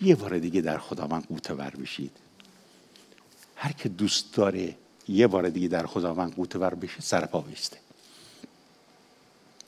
یه 0.00 0.14
بار 0.14 0.38
دیگه 0.38 0.60
در 0.60 0.78
خداوند 0.78 1.26
قوته 1.26 1.54
ور 1.54 1.70
بشید. 1.70 2.12
هر 3.56 3.72
که 3.72 3.88
دوست 3.88 4.34
داره 4.34 4.74
یه 5.08 5.26
بار 5.26 5.48
دیگه 5.48 5.68
در 5.68 5.86
خداوند 5.86 6.34
قوته 6.34 6.58
ور 6.58 6.74
بشه 6.74 7.00
سرپا 7.00 7.40
بیسته 7.40 7.76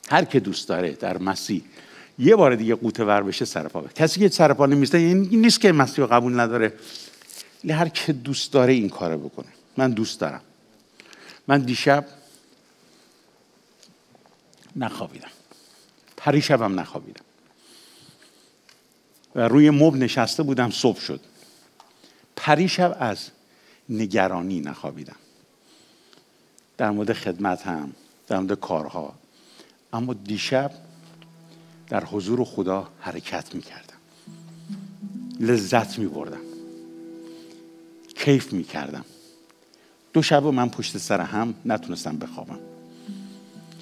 هر 0.09 0.25
که 0.25 0.39
دوست 0.39 0.67
داره 0.67 0.91
در 0.91 1.17
مسیح 1.17 1.63
یه 2.19 2.35
بار 2.35 2.55
دیگه 2.55 2.75
قوته 2.75 3.03
ور 3.03 3.23
بشه 3.23 3.45
سرپا 3.45 3.81
بشه 3.81 3.93
کسی 3.93 4.19
که 4.19 4.29
سرپا 4.29 4.65
نمیسته 4.65 4.97
این 4.97 5.17
نیست 5.17 5.61
که 5.61 5.71
مسیح 5.71 6.05
رو 6.05 6.07
قبول 6.07 6.39
نداره. 6.39 6.73
هر 7.69 7.89
که 7.89 8.13
دوست 8.13 8.51
داره 8.51 8.73
این 8.73 8.89
کارو 8.89 9.17
بکنه. 9.17 9.47
من 9.77 9.91
دوست 9.91 10.19
دارم. 10.19 10.41
من 11.47 11.61
دیشب 11.61 12.05
نخوابیدم. 14.75 15.31
پریشبم 16.17 16.79
نخوابیدم. 16.79 17.23
و 19.35 19.47
روی 19.47 19.69
مب 19.69 19.95
نشسته 19.95 20.43
بودم 20.43 20.71
صبح 20.71 20.99
شد. 20.99 21.19
پریشب 22.35 22.97
از 22.99 23.29
نگرانی 23.89 24.59
نخوابیدم. 24.59 25.15
در 26.77 26.91
مورد 26.91 27.13
خدمت 27.13 27.67
هم 27.67 27.93
در 28.27 28.39
مورد 28.39 28.59
کارها. 28.59 29.13
اما 29.93 30.13
دیشب 30.13 30.71
در 31.89 32.05
حضور 32.05 32.43
خدا 32.43 32.89
حرکت 32.99 33.55
می 33.55 33.61
کردم 33.61 33.97
لذت 35.39 35.99
می 35.99 36.07
بردم 36.07 36.52
کیف 38.23 38.53
می 38.53 38.63
کردم 38.63 39.05
دو 40.13 40.21
شب 40.21 40.43
من 40.43 40.69
پشت 40.69 40.97
سر 40.97 41.21
هم 41.21 41.53
نتونستم 41.65 42.17
بخوابم. 42.17 42.59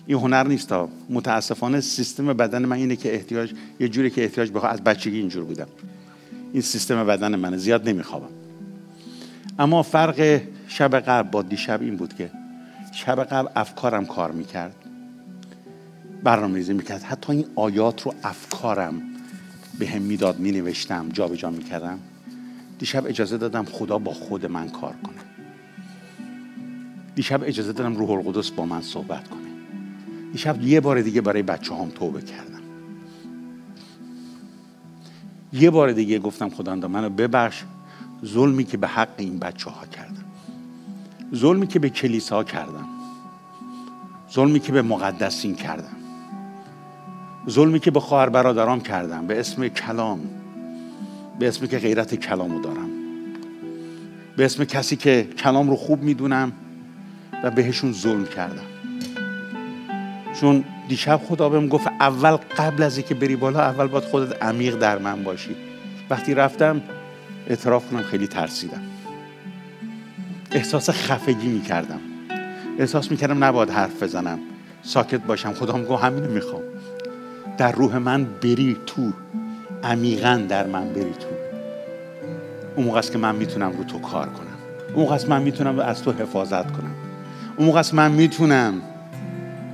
این 0.08 0.18
هنر 0.18 0.48
نیست 0.48 0.70
تا. 0.70 0.90
متاسفانه 1.10 1.82
سیستم 1.82 2.34
بدن 2.34 2.66
من 2.66 2.78
اینه 2.78 2.96
که 2.96 3.14
احتیاج 3.14 3.54
یه 3.80 3.90
جوری 3.90 4.10
که 4.10 4.24
احتیاج 4.24 4.52
بخواه. 4.52 4.72
از 4.72 4.82
بچگی 4.82 5.20
اینجور 5.20 5.44
بودم. 5.44 5.68
این 6.54 6.62
سیستم 6.62 7.08
بدن 7.08 7.36
منه. 7.36 7.58
زیاد 7.58 7.90
نمیخوابم. 7.90 8.30
اما 9.60 9.84
فرق 9.84 10.42
شب 10.68 11.00
قبل 11.00 11.30
با 11.30 11.42
دیشب 11.42 11.82
این 11.82 11.96
بود 11.96 12.14
که 12.16 12.32
شب 12.94 13.24
قبل 13.24 13.48
افکارم 13.56 14.06
کار 14.06 14.32
می‌کرد. 14.32 14.76
برنامه 16.24 16.56
ریزی 16.56 16.74
می‌کرد. 16.74 17.04
حتی 17.04 17.34
این 17.34 17.46
آیات 17.56 18.02
رو 18.02 18.14
افکارم 18.24 19.02
به 19.80 19.88
هم 19.88 20.02
می‌داد 20.02 20.40
مینوشتم 20.40 21.10
جابجا 21.10 21.50
می‌کردم. 21.50 22.00
دیشب 22.82 23.06
اجازه 23.06 23.38
دادم 23.38 23.66
خدا 23.66 23.98
با 23.98 24.14
خود 24.14 24.46
من 24.46 24.70
کار 24.70 24.94
کنه. 25.04 25.22
دیشب 27.16 27.44
اجازه 27.44 27.74
دادم 27.74 27.96
روح 27.96 28.10
القدس 28.10 28.52
با 28.52 28.66
من 28.66 28.82
صحبت 28.82 29.28
کنه. 29.28 29.50
دیشب 30.32 30.62
یه 30.62 30.80
بار 30.80 31.02
دیگه 31.02 31.22
برای 31.22 31.44
بچه 31.44 31.76
هم 31.76 31.90
توبه 31.90 32.22
کردم. 32.22 32.62
یه 35.54 35.70
بار 35.70 35.92
دیگه 35.92 36.20
گفتم 36.20 36.50
خدا 36.50 36.76
منو 36.76 37.10
ببخش. 37.10 37.64
ظلمی 38.26 38.64
که 38.64 38.78
به 38.78 38.88
حق 38.88 39.10
این 39.18 39.40
بچه 39.40 39.70
ها 39.70 39.86
کردم. 39.86 40.26
ظلمی 41.36 41.68
که 41.68 41.80
به 41.80 41.90
کلیسا 41.90 42.44
کردم. 42.44 42.88
ظلمی 44.32 44.60
که 44.60 44.72
به 44.72 44.82
مقدسین 44.82 45.56
کردم. 45.56 45.98
ظلمی 47.50 47.80
که 47.80 47.92
به 47.92 48.00
خواهر 48.00 48.30
برادرام 48.30 48.82
کردم. 48.82 49.28
به 49.28 49.40
اسم 49.40 49.68
کلام. 49.68 50.41
به 51.42 51.48
اسم 51.48 51.68
که 51.68 51.80
غیرت 51.80 52.16
کلامو 52.16 52.62
دارم. 52.62 52.90
به 54.38 54.46
اسم 54.46 54.64
کسی 54.64 54.96
که 54.96 55.28
کلام 55.38 55.70
رو 55.70 55.76
خوب 55.76 56.04
می‌دونم 56.04 56.52
و 57.44 57.52
بهشون 57.52 57.94
ظلم 57.94 58.26
کردم. 58.26 58.66
چون 60.40 60.64
دیشب 60.88 61.22
خدا 61.26 61.50
بهم 61.50 61.68
گفت 61.68 61.88
اول 61.88 62.32
قبل 62.32 62.84
از 62.84 62.98
اینکه 62.98 63.16
بری 63.16 63.36
بالا 63.36 63.60
اول 63.60 63.88
باید 63.88 64.04
خودت 64.04 64.44
عمیق 64.44 64.76
در 64.76 64.98
من 64.98 65.24
باشی. 65.24 65.56
وقتی 66.10 66.34
رفتم 66.34 66.82
اعتراف 67.48 67.90
کنم 67.92 68.02
خیلی 68.02 68.28
ترسیدم. 68.28 68.82
احساس 70.52 70.90
خفگی 70.90 71.48
می‌کردم. 71.48 72.00
احساس 72.80 73.12
می‌کردم 73.12 73.44
نباید 73.44 73.70
حرف 73.70 74.04
بزنم. 74.04 74.40
ساکت 74.82 75.22
باشم. 75.22 75.54
خدا 75.54 75.84
گفت 75.84 76.04
همینو 76.04 76.32
می‌خوام. 76.32 76.64
در 77.58 77.72
روح 77.72 77.98
من 77.98 78.24
بری 78.24 78.78
تو. 78.86 79.14
عمیقا 79.84 80.42
در 80.50 80.68
من 80.68 80.94
بری 80.94 81.04
تو 81.04 81.28
اون 82.76 82.86
موقع 82.86 83.00
است 83.00 83.12
که 83.12 83.18
من 83.18 83.36
می‌تونم 83.36 83.72
رو 83.78 83.84
تو 83.84 84.00
کار 84.00 84.26
کنم. 84.26 84.48
اون 84.94 85.04
موقع 85.04 85.16
است 85.16 85.30
من 85.30 85.42
می‌تونم 85.42 85.80
از 85.80 86.04
تو 86.04 86.12
حفاظت 86.12 86.72
کنم. 86.72 86.92
اون 87.58 87.66
موقع 87.68 87.80
است 87.80 87.94
من 87.94 88.12
می‌تونم 88.12 88.82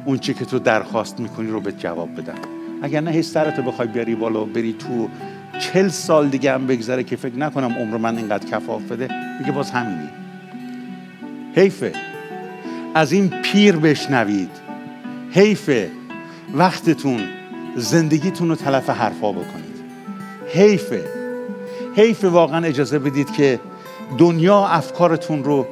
اون 0.06 0.18
چی 0.18 0.34
که 0.34 0.46
تو 0.46 0.60
درخواست 0.60 1.20
می‌کنی 1.20 1.48
رو 1.48 1.62
به 1.62 1.72
جواب 1.72 2.16
بدم. 2.16 2.38
اگر 2.82 3.02
نه 3.02 3.12
هی 3.12 3.22
سرتو 3.22 3.62
بخوای 3.62 3.88
بیاری 3.88 4.16
بالا 4.16 4.44
بری 4.44 4.74
تو 4.74 5.10
چل 5.60 5.88
سال 5.88 6.28
دیگه 6.28 6.54
هم 6.54 6.68
بگذره 6.68 7.04
که 7.04 7.16
فکر 7.16 7.36
نکنم 7.36 7.72
عمر 7.80 7.98
من 7.98 8.18
اینقدر 8.18 8.50
کفاف 8.50 8.82
بده. 8.82 9.10
میگه 9.40 9.52
باز 9.52 9.72
همینی. 9.72 10.10
حیفه 11.56 11.94
از 12.96 13.12
این 13.12 13.30
پیر 13.30 13.76
بشنوید. 13.76 14.52
حیفه 15.32 15.90
وقتتون 16.54 17.20
زندگیتون 17.76 18.50
رو 18.50 18.56
تلف 18.56 18.90
حرفا 18.90 19.32
بکنید. 19.32 19.67
حیفه. 20.58 21.04
حیفه 21.96 22.28
واقعا 22.28 22.66
اجازه 22.66 23.00
بدید 23.00 23.32
که 23.32 23.60
دنیا 24.18 24.66
افکارتون 24.66 25.44
رو 25.44 25.68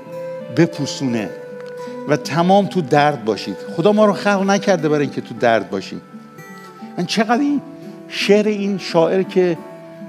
بپوسونه 0.57 1.29
و 2.07 2.17
تمام 2.17 2.67
تو 2.67 2.81
درد 2.81 3.25
باشید. 3.25 3.55
خدا 3.77 3.91
ما 3.91 4.05
رو 4.05 4.13
خلق 4.13 4.43
نکرده 4.43 4.89
برای 4.89 5.01
اینکه 5.01 5.21
تو 5.21 5.36
درد 5.39 5.69
باشیم. 5.69 6.01
من 6.97 7.05
چقدر 7.05 7.39
این 7.39 7.61
شعر 8.07 8.47
این 8.47 8.77
شاعر 8.77 9.23
که 9.23 9.57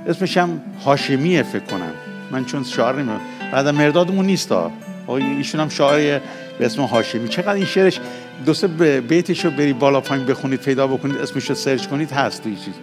اسمشم 0.07 0.61
هاشمیه 0.85 1.43
فکر 1.43 1.65
کنم. 1.65 1.93
من 2.31 2.45
چون 2.45 2.65
شاعر 2.65 2.97
نمیم 2.97 3.21
بعد 3.53 3.69
مردادمون 3.69 4.27
نیست 4.27 4.53
ها 4.53 4.71
ایشون 5.09 5.61
هم 5.61 5.69
شاعر 5.69 6.21
به 6.59 6.67
اسم 6.67 6.83
هاشمی. 6.83 7.29
چقدر 7.29 7.55
این 7.55 7.65
شعرش 7.65 8.01
دو 8.47 8.55
سه 8.55 8.67
بیتش 9.01 9.45
رو 9.45 9.51
بری 9.51 9.73
بالا 9.73 10.01
پایین 10.01 10.27
بخونید 10.27 10.61
پیدا 10.61 10.87
بکنید 10.87 11.17
اسمش 11.17 11.49
رو 11.49 11.55
سرچ 11.55 11.87
کنید 11.87 12.13
هست 12.13 12.43
توی 12.43 12.57
چیز. 12.57 12.75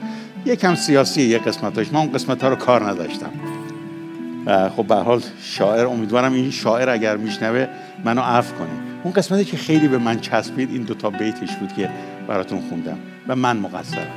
یکم 0.46 0.76
سیاسیه 0.76 1.28
یک 1.28 1.44
قسمتاش. 1.44 1.94
من 1.94 2.00
اون 2.00 2.12
قسمت 2.12 2.44
ها 2.44 2.50
رو 2.50 2.56
کار 2.56 2.90
نداشتم. 2.90 3.32
خب 4.76 4.88
به 4.88 4.96
حال 4.96 5.22
شاعر 5.42 5.86
امیدوارم 5.86 6.34
این 6.34 6.52
شاعر 6.52 6.90
اگر 6.90 7.18
میشنوه 7.18 7.68
منو 8.04 8.22
عفو 8.22 8.56
کنه. 8.56 8.70
اون 9.04 9.14
قسمتی 9.14 9.46
که 9.46 9.58
خیلی 9.58 9.88
به 9.88 9.98
من 9.98 10.20
چسبید 10.20 10.72
این 10.72 10.84
دوتا 10.84 11.10
بیتش 11.10 11.56
بود 11.56 11.74
که 11.74 11.90
براتون 12.28 12.62
خوندم. 12.70 12.98
و 13.28 13.36
من 13.36 13.58
مقصرم. 13.58 14.08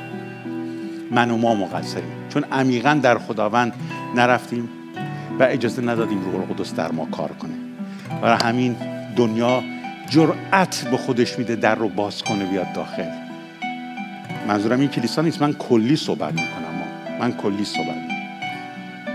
من 1.11 1.31
و 1.31 1.37
ما 1.37 1.55
مقصریم. 1.55 2.13
چون 2.29 2.45
عمیقا 2.53 3.01
در 3.03 3.19
خداوند 3.19 3.73
نرفتیم 4.15 4.69
و 5.39 5.43
اجازه 5.43 5.83
ندادیم 5.83 6.25
روح 6.25 6.35
القدس 6.35 6.75
در 6.75 6.93
ما 6.93 7.07
کار 7.07 7.29
کنه. 7.29 7.55
برای 8.23 8.39
همین 8.43 8.77
دنیا 9.17 9.63
جرأت 10.11 10.89
به 10.91 10.97
خودش 10.97 11.39
میده 11.39 11.57
در 11.57 11.75
رو 11.75 11.89
باز 11.89 12.23
کنه 12.23 12.45
بیاد 12.45 12.73
داخل. 12.73 13.26
منظورم 14.49 14.81
این 14.81 14.89
کلیسا 14.89 15.23
نیست. 15.23 15.43
من 15.43 15.53
کلی 15.53 15.97
صحبت 15.97 16.33
می‌کنم. 16.35 16.75
ما. 16.79 17.19
من 17.21 17.33
کلی 17.33 17.65
صحبت 17.65 17.97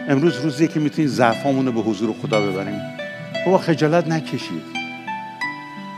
امروز 0.10 0.38
روزیه 0.38 0.68
که 0.68 0.80
می‌تونید 0.80 1.12
ضعفامون 1.12 1.66
رو 1.66 1.72
به 1.72 1.82
حضور 1.82 2.16
خدا 2.22 2.42
ببریم. 2.42 2.82
بابا 3.46 3.58
خجالت 3.58 4.08
نکشید. 4.08 4.62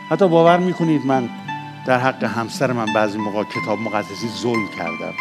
حتی 0.10 0.28
باور 0.28 0.58
می‌کنید 0.58 1.06
من 1.06 1.30
در 1.86 2.00
حق 2.00 2.24
همسر 2.24 2.72
من 2.72 2.86
بعضی 2.94 3.18
موقع 3.18 3.44
کتاب 3.44 3.80
مقدسی 3.80 4.28
ظلم 4.42 4.68
کردم. 4.78 5.14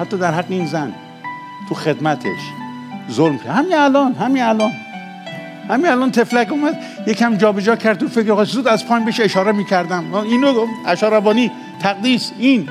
حتی 0.00 0.18
در 0.18 0.34
حق 0.34 0.46
این 0.48 0.66
زن 0.66 0.94
تو 1.68 1.74
خدمتش 1.74 2.40
ظلم 3.10 3.38
کرد. 3.38 3.48
همین 3.48 3.74
الان 3.74 4.14
همین 4.14 4.42
الان. 4.42 4.72
همین 5.68 5.86
الان 5.86 6.10
تفلک 6.10 6.52
اومد. 6.52 6.78
یکم 7.06 7.36
جابجا 7.36 7.76
کرد 7.76 7.98
تو 7.98 8.08
فکر. 8.08 8.32
آقا 8.32 8.44
زود 8.44 8.68
از 8.68 8.86
پایین 8.86 9.04
بهش 9.04 9.20
اشاره 9.20 9.52
می‌کردم. 9.52 10.14
اینو 10.14 10.52
گفت. 10.52 10.72
اشاره 10.86 11.20
بانی 11.20 11.50
تقدیس 11.80 12.32
این. 12.38 12.68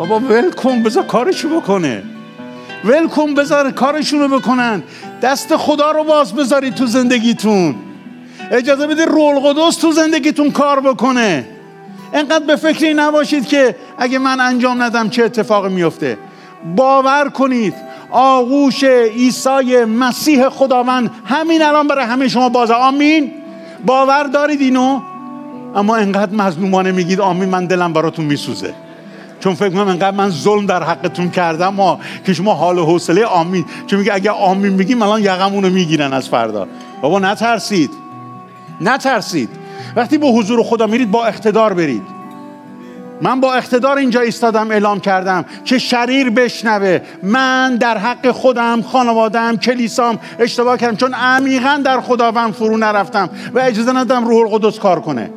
بابا 0.00 0.20
ول 0.20 0.50
کن 0.50 0.82
بذار 0.82 1.04
کارشو 1.04 1.60
بکنه. 1.60 2.02
ول 2.84 3.08
کن 3.08 3.34
بذار 3.34 3.70
کارشونو 3.70 4.38
بکنن. 4.38 4.82
دست 5.22 5.56
خدا 5.56 5.90
رو 5.90 6.04
باز 6.04 6.34
بذارید 6.34 6.74
تو 6.74 6.86
زندگیتون. 6.86 7.74
اجازه 8.50 8.86
بدید 8.86 9.08
رول 9.08 9.34
قدس 9.34 9.76
تو 9.76 9.92
زندگیتون 9.92 10.50
کار 10.50 10.80
بکنه. 10.80 11.44
انقدر 12.12 12.44
به 12.44 12.56
فکری 12.56 12.94
نباشید 12.94 13.46
که 13.46 13.76
اگه 13.98 14.18
من 14.18 14.40
انجام 14.40 14.82
ندم 14.82 15.08
چه 15.08 15.24
اتفاقی 15.24 15.68
میفته. 15.68 16.18
باور 16.76 17.28
کنید 17.28 17.74
آغوش 18.10 18.84
عیسی 18.84 19.84
مسیح 19.84 20.48
خداوند 20.48 21.10
همین 21.24 21.62
الان 21.62 21.88
برای 21.88 22.04
همه 22.04 22.28
شما 22.28 22.48
بازه. 22.48 22.74
آمین؟ 22.74 23.32
باور 23.86 24.22
دارید 24.22 24.60
اینو؟ 24.60 25.00
اما 25.74 25.96
انقدر 25.96 26.34
مظلومانه 26.34 26.92
میگید 26.92 27.20
آمین 27.20 27.48
من 27.48 27.66
دلم 27.66 27.92
براتون 27.92 28.24
میسوزه. 28.24 28.74
چون 29.40 29.54
فکر 29.54 29.70
کنم 29.70 29.88
انقدر 29.88 30.16
من 30.16 30.30
ظلم 30.30 30.66
در 30.66 30.82
حقتون 30.82 31.30
کردم 31.30 31.74
ما 31.74 32.00
که 32.26 32.32
شما 32.32 32.54
حال 32.54 32.78
و 32.78 32.84
حوصله 32.84 33.24
آمین. 33.24 33.64
چون 33.86 33.98
میگه 33.98 34.14
اگه 34.14 34.30
آمین 34.30 34.72
میگیم 34.72 35.02
الان 35.02 35.22
یقمونو 35.22 35.70
می‌گیرن 35.70 36.12
از 36.12 36.28
فردا. 36.28 36.66
بابا 37.02 37.18
نترسید. 37.18 37.90
نترسید. 38.80 39.48
وقتی 39.96 40.18
به 40.18 40.26
حضور 40.26 40.62
خدا 40.62 40.86
میرید 40.86 41.10
با 41.10 41.26
اقتدار 41.26 41.74
برید. 41.74 42.02
من 43.22 43.40
با 43.40 43.54
اقتدار 43.54 43.98
اینجا 43.98 44.20
ایستادم 44.20 44.70
اعلام 44.70 45.00
کردم 45.00 45.44
که 45.64 45.78
شریر 45.78 46.30
بشنوه. 46.30 47.00
من 47.22 47.76
در 47.76 47.98
حق 47.98 48.30
خودم 48.30 48.82
خانوادم 48.82 49.56
کلیسام 49.56 50.18
اشتباه 50.38 50.76
کردم. 50.76 50.96
چون 50.96 51.14
عمیقا 51.14 51.80
در 51.84 52.00
خداوند 52.00 52.52
فرو 52.52 52.76
نرفتم 52.76 53.30
و 53.54 53.58
اجازه 53.58 53.92
ندادم 53.92 54.28
روح 54.28 54.52
القدس 54.52 54.78
کار 54.78 55.00
کنه. 55.00 55.30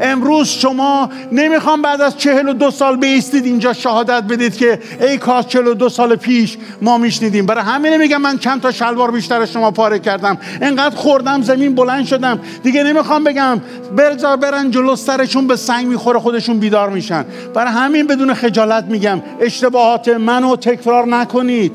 امروز 0.00 0.48
شما 0.48 1.10
نمی‌خوام 1.32 1.82
بعد 1.82 2.00
از 2.00 2.18
چهل 2.18 2.48
و 2.48 2.52
دو 2.52 2.70
سال 2.70 2.96
بیستید 2.96 3.44
اینجا 3.44 3.72
شهادت 3.72 4.22
بدید 4.22 4.56
که 4.56 4.78
ای 5.00 5.18
کاش 5.18 5.46
چهل 5.46 5.66
و 5.66 5.74
دو 5.74 5.88
سال 5.88 6.16
پیش 6.16 6.58
ما 6.82 6.98
میشنیدیم. 6.98 7.46
برای 7.46 7.64
همین 7.64 7.96
میگم 7.96 8.20
من 8.20 8.38
چند 8.38 8.60
تا 8.60 8.72
شلوار 8.72 9.10
بیشتر 9.10 9.44
شما 9.46 9.70
پاره 9.70 9.98
کردم. 9.98 10.38
انقدر 10.60 10.96
خوردم 10.96 11.42
زمین 11.42 11.74
بلند 11.74 12.06
شدم. 12.06 12.40
دیگه 12.62 12.82
نمی‌خوام 12.82 13.24
بگم 13.24 13.60
برزا 13.96 14.36
برن 14.36 14.70
جلو 14.70 14.96
سرشون 14.96 15.46
به 15.46 15.56
سنگ 15.56 15.86
می‌خوره 15.86 16.18
خودشون 16.18 16.58
بیدار 16.58 16.90
میشن. 16.90 17.24
برای 17.54 17.72
همین 17.72 18.06
بدون 18.06 18.34
خجالت 18.34 18.84
میگم 18.84 19.22
اشتباهات 19.40 20.08
منو 20.08 20.56
تکرار 20.56 21.06
نکنید. 21.06 21.72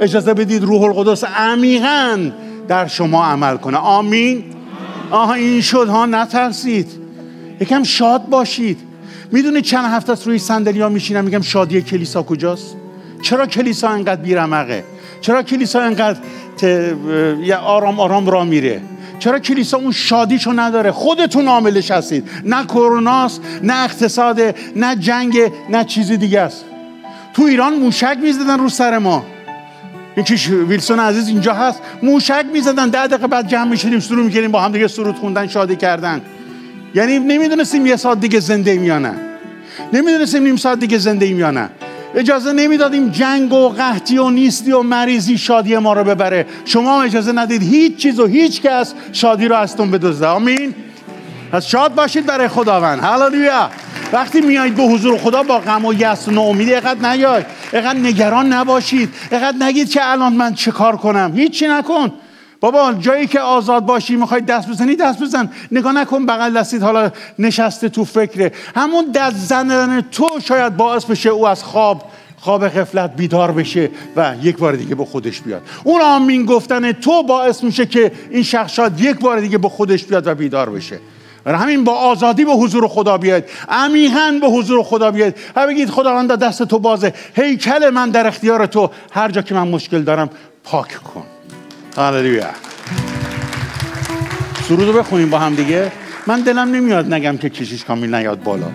اجازه 0.00 0.34
بدید 0.34 0.64
روح 0.64 0.82
القدس 0.82 1.24
عمیقا 1.24 2.30
در 2.68 2.86
شما 2.86 3.24
عمل 3.24 3.56
کنه. 3.56 3.76
آمین. 3.76 4.44
آها 5.10 5.34
این 5.34 5.60
شد 5.60 5.88
ها 5.88 6.06
نترسید. 6.06 7.07
یکم 7.60 7.82
شاد 7.82 8.28
باشید. 8.28 8.78
می‌دونید 9.32 9.64
چند 9.64 9.84
هفته 9.84 10.12
است 10.12 10.26
روی 10.26 10.38
صندلی 10.38 10.80
ها 10.80 10.88
میشینم 10.88 11.24
میگم 11.24 11.42
شادی 11.42 11.82
کلیسا 11.82 12.22
کجاست؟ 12.22 12.76
چرا 13.22 13.46
کلیسا 13.46 13.88
انقدر 13.88 14.22
بیرمقه 14.22 14.84
چرا 15.20 15.42
کلیسا 15.42 15.80
انقدر 15.80 16.16
آرام 17.64 18.00
آرام 18.00 18.30
را 18.30 18.44
میره؟ 18.44 18.80
چرا 19.18 19.38
کلیسا 19.38 19.76
اون 19.76 19.92
شادیشو 19.92 20.52
نداره؟ 20.52 20.90
خودتون 20.90 21.48
عاملش 21.48 21.90
هستید. 21.90 22.28
نه 22.44 22.64
کروناست 22.64 23.40
نه 23.62 23.84
اقتصاد 23.84 24.40
نه 24.76 24.96
جنگ 24.96 25.38
نه 25.70 25.84
چیزی 25.84 26.16
دیگه 26.16 26.40
است. 26.40 26.64
تو 27.34 27.42
ایران 27.42 27.74
موشک 27.74 28.18
می‌زدن 28.22 28.58
رو 28.58 28.68
سر 28.68 28.98
ما. 28.98 29.24
یکیش 30.16 30.48
ویلسون 30.48 31.00
عزیز 31.00 31.28
اینجا 31.28 31.54
هست. 31.54 31.80
موشک 32.02 32.44
می‌زدن. 32.52 32.88
ده 32.88 33.06
دقیقه 33.06 33.26
بعد 33.26 33.48
جمع 33.48 33.70
می‌شدیم 33.70 34.00
سرود 34.00 34.24
می‌کردیم 34.24 34.52
با 34.52 34.60
هم 34.60 34.72
دیگه 34.72 34.88
سرود 34.88 35.16
خوندن 35.16 35.46
شادی 35.46 35.76
کردن. 35.76 36.20
یعنی 36.94 37.18
نمی‌دونستیم 37.18 37.86
یه 37.86 37.96
ساعت 37.96 38.20
دیگه 38.20 38.40
زنده 38.40 38.70
ایم 38.70 38.84
یا 38.84 38.98
نه. 38.98 39.14
نمی‌دونستیم 39.92 40.42
نیم 40.42 40.56
ساعت 40.56 40.80
دیگه 40.80 40.98
زنده 40.98 41.26
ایم 41.26 41.38
یا 41.38 41.50
نه. 41.50 41.68
اجازه 42.14 42.52
نمی‌دادیم 42.52 43.08
جنگ 43.08 43.52
و 43.52 43.68
قحطی 43.68 44.18
و 44.18 44.30
نیستی 44.30 44.72
و 44.72 44.82
مریضی 44.82 45.38
شادی 45.38 45.76
ما 45.76 45.92
رو 45.92 46.04
ببره. 46.04 46.46
شما 46.64 47.02
اجازه 47.02 47.32
ندید 47.32 47.62
هیچ 47.62 47.96
چیز 47.96 48.20
و 48.20 48.26
هیچ 48.26 48.62
کس 48.62 48.94
شادی 49.12 49.48
رو 49.48 49.56
ازتون 49.56 49.90
بدزده. 49.90 50.26
آمین. 50.26 50.74
پس 51.52 51.66
شاد 51.66 51.94
باشید 51.94 52.26
برای 52.26 52.48
خداوند. 52.48 53.00
هللویا. 53.02 53.70
وقتی 54.12 54.40
میایید 54.40 54.74
به 54.74 54.82
حضور 54.82 55.18
خدا 55.18 55.42
با 55.42 55.58
غم 55.58 55.84
و 55.84 55.94
یأس 55.94 56.28
و 56.28 56.30
ناامیدی 56.30 56.74
اقدر 56.74 57.10
نیاید. 57.10 57.46
اقدر 57.72 57.98
نگران 57.98 58.52
نباشید. 58.52 59.08
اقدر 59.32 59.56
نگید 59.60 59.90
که 59.90 60.00
الان 60.10 60.32
من 60.32 60.54
چه 60.54 60.70
کار 60.70 60.96
کنم. 60.96 61.32
هیچی 61.36 61.68
نکن. 61.68 62.12
بابا 62.60 62.92
جایی 62.92 63.26
که 63.26 63.40
آزاد 63.40 63.86
باشی 63.86 64.16
می‌خوای 64.16 64.40
دست 64.40 64.68
بزنی 64.68 64.96
دست 64.96 65.22
بزن. 65.22 65.50
نگاه 65.72 65.92
نکن 65.92 66.26
بغل 66.26 66.58
دستید 66.58 66.82
حالا 66.82 67.10
نشسته 67.38 67.88
تو 67.88 68.04
فکره. 68.04 68.52
همون 68.76 69.10
دست 69.10 69.36
زنن 69.36 70.04
تو 70.12 70.28
شاید 70.44 70.76
باعث 70.76 71.04
بشه 71.04 71.28
او 71.28 71.48
از 71.48 71.64
خواب 71.64 72.04
خواب 72.40 72.68
غفلت 72.68 73.16
بیدار 73.16 73.52
بشه 73.52 73.90
و 74.16 74.34
یک 74.42 74.56
بار 74.56 74.76
دیگه 74.76 74.94
به 74.94 75.04
خودش 75.04 75.40
بیاد. 75.40 75.62
اون 75.84 76.00
آمین 76.02 76.44
گفتن 76.44 76.92
تو 76.92 77.22
باعث 77.22 77.64
میشه 77.64 77.86
که 77.86 78.12
این 78.30 78.42
شخص 78.42 78.72
شاید 78.72 79.00
یک 79.00 79.18
بار 79.18 79.40
دیگه 79.40 79.58
به 79.58 79.68
خودش 79.68 80.04
بیاد 80.04 80.26
و 80.26 80.34
بیدار 80.34 80.70
بشه. 80.70 80.98
همین 81.46 81.84
با 81.84 81.92
آزادی 81.92 82.44
به 82.44 82.52
حضور 82.52 82.88
خدا 82.88 83.18
بیاید. 83.18 83.44
عمیقا 83.68 84.38
به 84.40 84.46
حضور 84.46 84.82
خدا 84.82 85.10
بیاید. 85.10 85.36
و 85.56 85.66
بگید 85.66 85.90
خداوند 85.90 86.32
دست 86.32 86.62
تو 86.62 86.78
بازه. 86.78 87.14
هیکل 87.34 87.90
من 87.90 88.10
در 88.10 88.26
اختیار 88.26 88.66
تو. 88.66 88.90
هر 89.12 89.30
جا 89.30 89.42
که 89.42 89.54
من 89.54 89.68
مشکل 89.68 90.02
دارم 90.02 90.30
پاک 90.64 90.94
کن. 91.02 91.37
هاللویا 91.98 92.50
سرودو 94.68 94.92
بخونیم 94.92 95.30
با 95.30 95.38
هم 95.38 95.54
دیگه. 95.54 95.92
من 96.26 96.40
دلم 96.40 96.68
نمیاد 96.74 97.14
نگم 97.14 97.36
که 97.36 97.50
کشیش 97.50 97.84
کامیل 97.84 98.14
نیاد 98.14 98.42
بالا. 98.42 98.66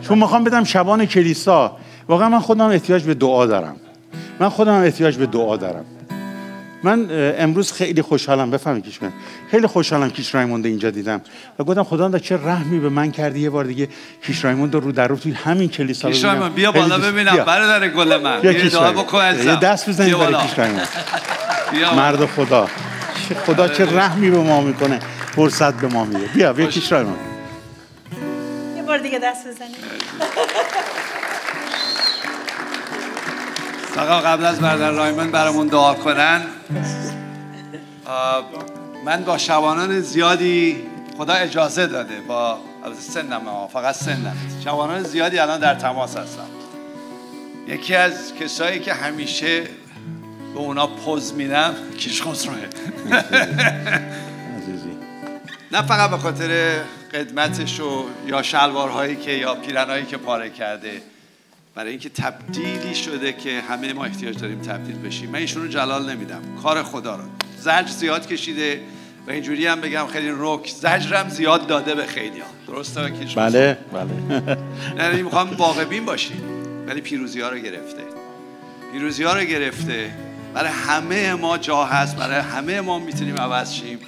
چون 0.00 0.18
می‌خوام 0.18 0.44
بدم 0.44 0.64
شبان 0.64 1.06
کلیسا. 1.06 1.76
واقعا 2.08 2.28
من 2.28 2.38
خودم 2.38 2.66
احتیاج 2.66 3.04
به 3.04 3.14
دعا 3.14 3.46
دارم. 3.46 3.76
من 4.40 4.48
خودم 4.48 4.72
احتیاج 4.72 5.16
به 5.16 5.26
دعا 5.26 5.56
دارم. 5.56 5.84
من 6.82 7.06
امروز 7.38 7.72
خیلی 7.72 8.02
خوشحالم. 8.02 8.50
بفهمید 8.50 8.84
کیش 8.84 9.02
من 9.02 9.12
خیلی 9.50 9.66
خوشحالم 9.66 10.10
کیش 10.10 10.34
رایموند 10.34 10.66
اینجا 10.66 10.90
دیدم. 10.90 11.20
و 11.58 11.64
گفتم 11.64 11.82
خدا 11.84 12.18
چه 12.18 12.36
رحمی 12.36 12.78
به 12.80 12.88
من 12.88 13.10
کردی 13.10 13.40
یه 13.40 13.50
بار 13.50 13.64
دیگه. 13.64 13.88
کیش 14.26 14.44
رایموند 14.44 14.74
رو 14.74 14.92
در 14.92 15.08
رو 15.08 15.16
توی 15.16 15.32
همین 15.32 15.68
کلیسا 15.68 16.10
کیش 16.10 16.24
رایموند 16.24 16.54
بیا 16.54 16.72
بالا 16.72 16.98
ببینم. 16.98 17.36
برادر 17.36 17.88
گل 17.88 18.22
من. 18.22 18.40
بیا 18.40 18.68
دعا 18.68 18.92
بکن 18.92 19.18
یه 19.44 19.56
دست 19.60 19.88
بزنید 19.88 20.18
برای 20.18 20.34
کیش 20.48 20.58
رایموند 20.58 20.88
مرد 21.96 22.26
خدا. 22.26 22.68
خدا 23.46 23.68
چه 23.68 23.96
رحمی 23.96 24.30
به 24.30 24.38
ما 24.38 24.60
می‌کنه. 24.60 24.98
فرصت 25.36 25.74
به 25.74 25.86
ما 25.88 26.04
میده. 26.04 26.26
بیا 26.34 26.52
بیا 26.52 26.66
کیش 26.66 26.92
رایموند 26.92 27.18
یه 28.76 28.82
بار 28.82 28.98
دیگه 28.98 29.18
دست 29.18 29.46
بزنید 29.48 29.76
فقط 33.94 34.24
قبل 34.24 34.44
از 34.44 34.60
برادر 34.60 34.90
رایمن 34.90 35.30
برامون 35.30 35.66
دعا 35.66 35.94
کنن. 35.94 36.42
من 39.04 39.24
با 39.24 39.38
شبانان 39.38 40.00
زیادی 40.00 40.82
خدا 41.18 41.32
اجازه 41.32 41.86
داده 41.86 42.20
با 42.28 42.58
سنم 42.98 43.42
فقط 43.72 43.94
سنم. 43.94 44.36
شبانان 44.64 45.02
زیادی 45.02 45.38
الان 45.38 45.60
در 45.60 45.74
تماس 45.74 46.16
هستم. 46.16 46.46
یکی 47.68 47.94
از 47.94 48.34
کسایی 48.34 48.80
که 48.80 48.94
همیشه 48.94 49.60
به 50.54 50.58
اونا 50.58 50.86
پوز 50.86 51.34
میدم 51.34 51.74
کیش 51.98 52.22
خسروه. 52.22 52.56
نه 55.72 55.82
فقط 55.82 56.10
به 56.10 56.18
خاطر 56.18 56.78
قدمتش 57.14 57.80
و 57.80 58.04
یا 58.26 58.42
شلوارهایی 58.42 59.16
که 59.16 59.30
یا 59.30 59.54
پیرنهایی 59.54 60.04
که 60.04 60.16
پاره 60.16 60.50
کرده. 60.50 61.02
برای 61.74 61.90
اینکه 61.90 62.08
تبدیلی 62.08 62.94
شده 62.94 63.32
که 63.32 63.60
همه 63.60 63.92
ما 63.92 64.04
احتیاج 64.04 64.38
داریم 64.38 64.60
تبدیل 64.60 64.98
بشیم. 64.98 65.30
من 65.30 65.38
ایشون 65.38 65.62
رو 65.62 65.68
جلال 65.68 66.10
نمیدم. 66.10 66.42
کار 66.62 66.82
خدا 66.82 67.16
رو. 67.16 67.22
زجر 67.58 67.86
زیاد 67.86 68.26
کشیده 68.26 68.80
و 69.26 69.30
اینجوری 69.30 69.66
هم 69.66 69.80
بگم 69.80 70.06
خیلی 70.06 70.28
روک 70.28 70.68
زجرم 70.68 71.28
زیاد 71.28 71.66
داده 71.66 71.94
به 71.94 72.06
خیلی 72.06 72.40
ها. 72.40 72.74
درسته 72.74 73.00
که 73.00 73.34
بله 73.36 73.78
بله. 73.92 74.58
یعنی 74.98 75.22
می‌خوام 75.22 75.56
واقع 75.56 75.84
بین 75.84 76.04
باشیم 76.04 76.42
ولی 76.86 77.00
پیروزی 77.00 77.40
ها 77.40 77.48
رو 77.48 77.58
گرفته. 77.58 78.02
پیروزی 78.92 79.24
ها 79.24 79.34
رو 79.34 79.44
گرفته. 79.44 80.10
برای 80.54 80.70
همه 80.70 81.34
ما 81.34 81.58
جا 81.58 81.84
هست. 81.84 82.16
برای 82.16 82.40
همه 82.40 82.80
ما 82.80 82.98
می‌تونیم 82.98 83.36
عوض 83.36 83.72
شیم. 83.72 83.98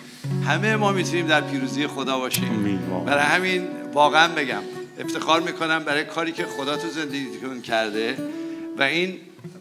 همه 0.46 0.76
ما 0.76 0.92
می‌تونیم 0.92 1.26
در 1.26 1.40
پیروزی 1.40 1.86
خدا 1.86 2.18
باشیم. 2.18 2.80
برای 3.06 3.22
همین 3.22 3.66
واقعا 3.92 4.28
بگم. 4.28 4.62
افتخار 4.98 5.40
می‌کنم 5.40 5.84
برای 5.84 6.04
کاری 6.04 6.32
که 6.32 6.44
خدا 6.44 6.76
تو 6.76 6.88
زندگیتون 6.88 7.62
کرده 7.62 8.16
و 8.78 8.82
این 8.82 9.16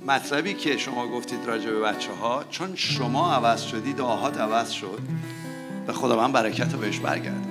مطلبی 0.08 0.54
که 0.54 0.78
شما 0.78 1.08
گفتید 1.08 1.40
راجع 1.46 1.70
به 1.70 1.80
بچه 1.80 2.12
ها 2.12 2.44
چون 2.50 2.76
شما 2.76 3.34
عوض 3.34 3.64
شدید 3.64 3.96
دعاهات 3.96 4.38
عوض 4.38 4.72
شد 4.72 5.00
به 5.88 5.94
خدا 5.94 6.16
من 6.16 6.32
برکت 6.32 6.74
رو 6.74 6.80
بهش 6.80 7.00
برگرد 7.00 7.48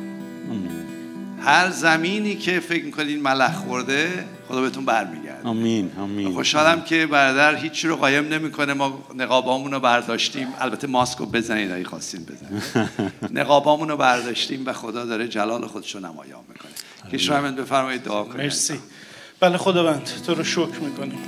هر 1.45 1.70
زمینی 1.70 2.37
که 2.37 2.61
فکر 2.61 2.85
می‌کنید 2.85 3.22
ملخ 3.22 3.55
خورده 3.55 4.24
خدا 4.49 4.61
بهتون 4.61 4.85
برمیگرده. 4.85 5.49
آمین 5.49 5.93
آمین. 5.99 6.33
خوشحالم 6.33 6.83
که 6.83 7.07
برادر 7.07 7.55
هیچی 7.55 7.89
رو 7.89 7.97
قایم 7.97 8.28
نمی‌کنه. 8.28 8.74
ما 8.74 9.05
نقابامون 9.14 9.72
رو 9.72 9.80
برداشتیم. 9.80 10.49
البته 10.59 10.87
ماسک 10.87 11.18
رو 11.18 11.26
بزنید 11.26 11.70
اگه 11.70 11.85
خواستین 11.85 12.24
بزنید. 12.24 12.62
نقابامون 13.41 13.89
رو 13.89 13.97
برداشتیم 13.97 14.66
و 14.66 14.72
خدا 14.72 15.05
داره 15.05 15.28
جلال 15.28 15.66
خودش 15.66 15.95
رو 15.95 16.01
نمایان 16.01 16.41
می‌کنه. 16.49 16.72
که 17.11 17.18
شما 17.18 17.50
بفرمایید 17.50 18.03
دعا 18.03 18.24
کنید. 18.24 18.36
مرسی. 18.36 18.78
بله 19.40 19.57
خداوند 19.57 20.11
تو 20.26 20.34
رو 20.34 20.44
شکر 20.44 20.78
می‌کنیم. 20.80 21.18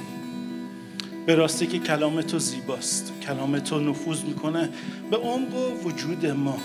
به 1.26 1.34
راستی 1.34 1.66
که 1.66 1.78
کلام 1.78 2.22
تو 2.22 2.38
زیباست. 2.38 3.12
کلام 3.22 3.58
تو 3.58 3.80
نفوذ 3.80 4.22
می‌کنه 4.22 4.70
به 5.10 5.16
عمق 5.16 5.84
وجود 5.84 6.26
ما. 6.26 6.58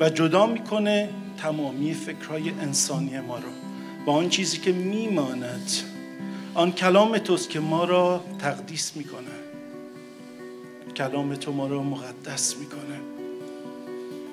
و 0.00 0.10
جدا 0.10 0.46
می‌کنه 0.46 1.08
تمامی 1.42 1.94
فکرهای 1.94 2.50
انسانی 2.50 3.20
ما 3.20 3.38
رو. 3.38 3.48
با 4.06 4.12
آن 4.12 4.28
چیزی 4.28 4.58
که 4.58 4.72
میماند 4.72 5.70
آن 6.54 6.72
کلام 6.72 7.18
توست 7.18 7.50
که 7.50 7.60
ما 7.60 7.84
را 7.84 8.24
تقدیس 8.38 8.92
می‌کنه. 8.96 9.38
کلام 10.96 11.34
تو 11.34 11.52
ما 11.52 11.66
را 11.66 11.82
مقدس 11.82 12.56
می‌کنه. 12.56 13.00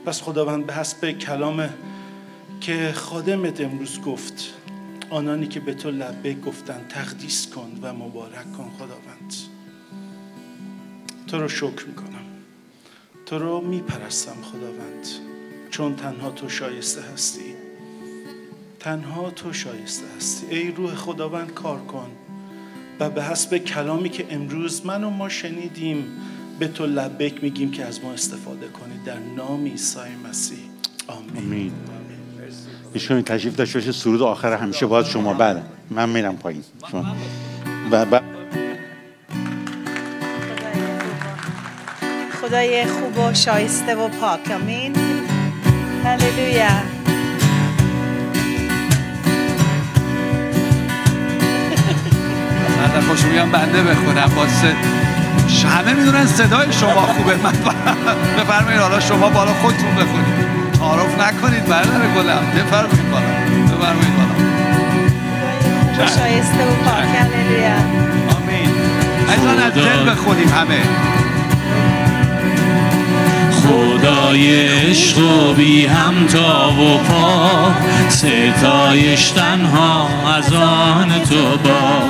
پس 0.06 0.22
خداوند 0.22 0.66
به 0.66 0.74
حسب 0.74 1.12
کلام 1.12 1.70
که 2.66 2.92
خادمت 2.92 3.62
امروز 3.62 4.02
گفت 4.02 4.54
آنانی 5.10 5.48
که 5.48 5.60
به 5.60 5.74
تو 5.74 5.92
لبه 5.92 6.34
گفتن 6.34 6.86
تقدیس 6.90 7.48
کن 7.48 7.80
و 7.82 7.94
مبارک 7.94 8.54
کن 8.58 8.72
خداوند. 8.78 9.34
تو 11.28 11.40
رو 11.40 11.48
شکر 11.48 11.86
می‌کنم. 11.88 12.26
تو 13.26 13.40
رو 13.40 13.62
میپرستم 13.62 14.42
خداوند. 14.42 15.08
چون 15.70 15.96
تنها 15.96 16.32
تو 16.32 16.50
شایسته 16.50 17.02
هستی. 17.02 17.54
تنها 18.80 19.32
تو 19.32 19.54
شایسته 19.54 20.06
هستی. 20.18 20.56
ای 20.56 20.72
روح 20.72 20.96
خداوند 20.96 21.54
کار 21.54 21.80
کن. 21.80 22.12
و 23.00 23.10
به 23.10 23.24
حسب 23.24 23.58
کلامی 23.58 24.10
که 24.10 24.26
امروز 24.30 24.86
من 24.86 25.04
و 25.04 25.10
ما 25.10 25.30
شنیدیم 25.30 26.06
به 26.60 26.68
تو 26.68 26.86
لبک 26.86 27.44
میگیم 27.44 27.72
که 27.72 27.86
از 27.86 28.04
ما 28.04 28.14
استفاده 28.14 28.68
کنی. 28.68 28.98
در 29.06 29.20
نام 29.20 29.66
عیسی 29.66 30.00
مسیح. 30.30 30.60
آمین, 31.08 31.38
آمین. 31.38 31.95
ایشون 32.96 33.22
تشریف 33.24 33.56
داشته 33.56 33.80
باشه 33.80 33.92
سرود 33.92 34.22
آخر 34.22 34.54
همیشه 34.54 34.86
باید 34.86 35.06
شما. 35.06 35.34
بله 35.34 35.62
من 35.92 36.10
میرم 36.10 36.38
پایین. 36.38 36.64
شما 36.92 37.16
و 37.92 38.06
ب... 38.06 38.22
خدای 42.42 42.86
خوب 42.86 43.18
و 43.18 43.34
شایسته 43.34 43.96
و 43.96 44.08
پاک. 44.08 44.52
آمین. 44.52 44.96
هللویا. 46.06 46.70
من 52.78 53.02
خوش 53.02 53.24
میگم 53.26 53.52
بنده 53.52 53.84
بخونم 53.84 54.32
با. 54.36 54.48
ش- 55.50 55.66
همه 55.66 55.94
می‌دونن 55.94 56.26
صدای 56.28 56.74
شما 56.74 56.92
خوبه. 57.08 57.36
من 57.36 57.52
بفرمایید 58.38 58.82
حالا 58.82 59.00
شما 59.00 59.30
بالا 59.30 59.54
خودتون 59.54 59.96
بخونید. 59.96 60.65
تعارف 60.80 61.20
نکنید 61.20 61.66
برادر 61.66 62.08
گلم. 62.16 62.44
بفرمایید 62.56 63.12
بالا. 63.12 63.26
بفرمایید 63.78 64.16
بالا. 64.18 64.36
شایسته 66.08 66.64
و 66.66 66.76
پاک 66.86 67.10
هللویا 67.16 67.76
آمین. 68.38 68.70
ایزان 69.30 69.60
از 69.60 69.74
دل 69.74 70.12
بخونیم 70.12 70.50
همه. 70.50 70.82
خدای 73.64 74.68
عشق 74.68 75.18
و 75.18 75.54
بی 75.54 75.86
همتا 75.86 76.72
و 76.72 76.98
پا 76.98 77.72
ستایش 78.10 79.30
تنها 79.30 80.10
از 80.38 80.54
آن 80.54 81.10
تو 81.30 81.58
با. 81.58 82.02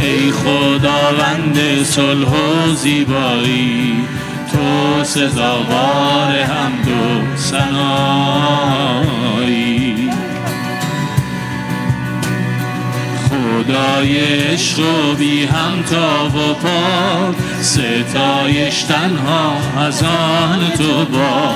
ای 0.00 0.32
خداوند 0.32 1.82
صلح 1.84 2.28
و 2.28 2.74
زیبایی 2.74 4.04
تو 4.54 5.04
سزاوار 5.04 6.32
حمد 6.32 6.88
و 6.88 7.36
ثنایی 7.36 8.94
خدای 13.28 14.18
عشق 14.18 14.78
و 14.78 15.14
بی 15.14 15.44
همتا 15.44 16.26
و 16.26 16.54
پاک 16.54 17.34
ستایش 17.60 18.82
تنها 18.82 19.56
از 19.78 20.02
آن 20.02 20.70
تو 20.78 21.04
با. 21.04 21.54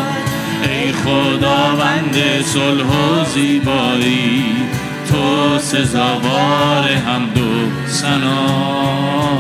ای 0.63 0.93
خداوند 0.93 2.17
صلح 2.45 2.85
و 2.85 3.25
زیبایی 3.35 4.45
تو 5.09 5.59
سزاوار 5.59 6.85
حمد 7.07 7.39
و 7.39 7.69
ثنایی 7.89 9.39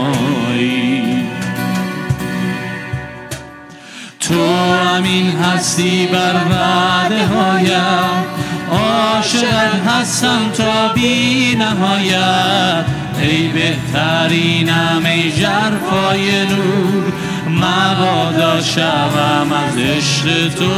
تو 4.28 4.40
امین 4.96 5.30
هستی 5.30 6.06
بر 6.06 6.34
وعده 6.50 7.26
هایم 7.26 8.24
عاشقت 8.70 9.86
هستم 9.86 10.50
تا 10.56 10.88
بی 10.94 11.56
نهایت. 11.56 12.84
ای 13.20 13.48
بهترینم 13.48 15.02
ای 15.04 15.32
جرفای 15.32 16.46
نور. 16.46 17.12
مبادا 17.48 18.62
شوم 18.62 19.52
از 19.52 19.78
عشق 19.78 20.54
تو. 20.54 20.70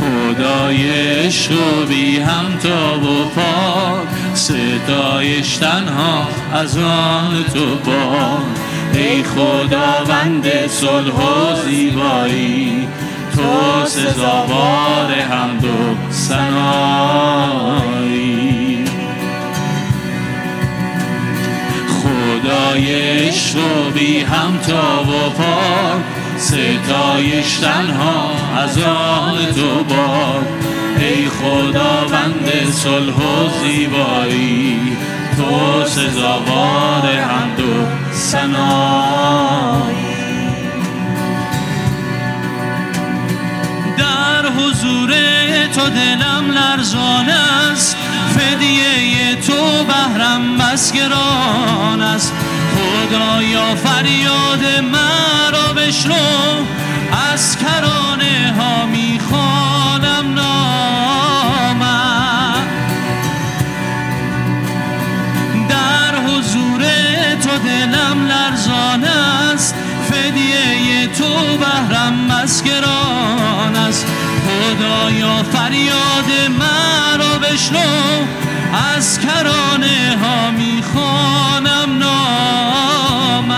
خدای 0.00 0.90
عشق 0.90 1.52
و 1.52 1.86
بی 1.86 2.18
همتا 2.18 2.98
و 2.98 3.24
پاک. 3.24 4.23
ستایش 4.34 5.56
تنها 5.56 6.28
از 6.52 6.78
آن 6.78 7.44
تو 7.54 7.76
با 7.76 8.38
ای 8.94 9.22
خداوند 9.22 10.66
صلح 10.66 11.14
و 11.14 11.62
زیبایی 11.64 12.88
تو 13.36 13.86
سزاوار 13.86 15.12
حمد 15.30 15.64
و 15.64 15.96
ثنایی. 16.12 17.24
خدای 21.88 22.94
عشق 22.94 23.58
بی 23.94 24.20
همتا 24.20 25.02
و 25.02 25.30
پاک 25.30 26.02
ستایش 26.38 27.56
تنها 27.56 28.30
از 28.56 28.78
آن 28.78 29.36
تو 29.54 29.84
باد. 29.84 30.63
ای 30.98 31.28
خداوند 31.28 32.70
صلح 32.72 33.14
و 33.14 33.48
زیبایی 33.62 34.96
تو 35.36 35.84
سزاوار 35.84 37.06
حمد 37.06 37.60
و 37.60 37.86
ثنایی. 38.12 40.04
در 43.98 44.48
حضور 44.48 45.10
تو 45.74 45.88
دلم 45.88 46.50
لرزان 46.50 47.28
است 47.28 47.96
فدیه 48.36 49.34
تو 49.46 49.84
بهرم 49.84 50.58
بس 50.58 50.92
گران 50.92 52.00
است. 52.00 52.32
خدایا 52.74 53.74
فریاد 53.74 54.64
مرا 54.92 55.72
بشنو 55.72 56.14
از 57.32 57.58
کرانه 57.58 58.54
ها 58.58 58.86
می‌خوانم 58.86 60.33
بهرم 71.60 72.14
مسگران 72.14 73.76
است 73.76 74.06
خدایا 74.46 75.42
فریاد 75.42 76.30
مرا 76.58 77.38
بشنو 77.38 77.78
از 78.96 79.20
کرانه 79.20 80.16
ها 80.22 80.50
می‌خوانم 80.50 81.98
نامم 81.98 83.54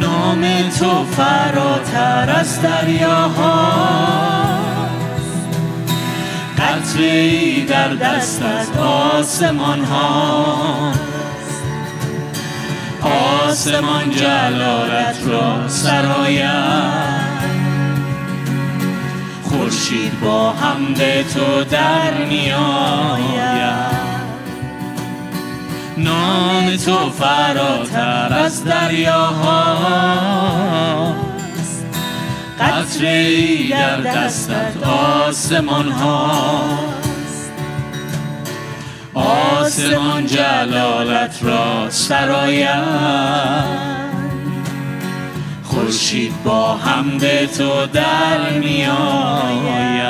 نام 0.00 0.42
تو 0.78 1.04
فراتر 1.04 2.30
از 2.40 2.62
دریاها 2.62 4.04
قطره 6.58 7.04
ای 7.04 7.64
در 7.64 7.94
دستت 7.94 8.76
آسمان 8.78 9.84
ها 9.84 10.92
آسمان 13.14 14.10
جلالت 14.10 15.16
را 15.26 15.68
سراید 15.68 17.24
خورشید 19.42 20.20
با 20.20 20.52
حمد 20.52 21.22
تو 21.22 21.64
در 21.64 22.24
میآید. 22.28 23.94
نام 25.96 26.76
تو 26.76 27.10
فراتر 27.10 28.38
از 28.44 28.64
دریاها 28.64 29.74
قطره 32.60 33.68
در 33.68 34.00
دستت 34.00 34.82
آسمان 35.26 35.92
هاست 35.92 36.93
آسمان 39.14 40.26
جلالت 40.26 41.38
را 41.42 41.90
سراید 41.90 43.84
خورشید 45.62 46.42
با 46.44 46.76
حمد 46.76 47.46
تو 47.46 47.86
در 47.86 48.50
میآید 48.58 50.04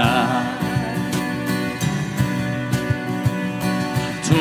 تو 4.29 4.35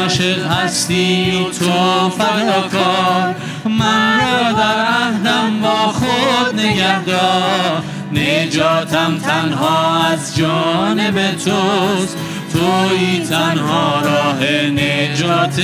عاشق 0.00 0.46
هستی 0.46 1.30
و 1.30 1.44
تو 1.50 2.10
فداکار. 2.10 3.34
من 3.64 4.20
را 4.20 4.52
در 4.52 4.84
عهدم 4.84 5.60
با 5.62 5.92
خود 5.92 6.60
نگهدار. 6.60 7.82
نجاتم 8.12 9.18
تنها 9.18 10.04
از 10.04 10.36
جانب 10.36 11.32
توست. 11.32 12.16
توی 12.64 13.20
تنها 13.20 14.00
راه 14.00 14.40
نجات 14.66 15.60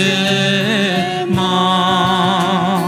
ما. 1.35 2.81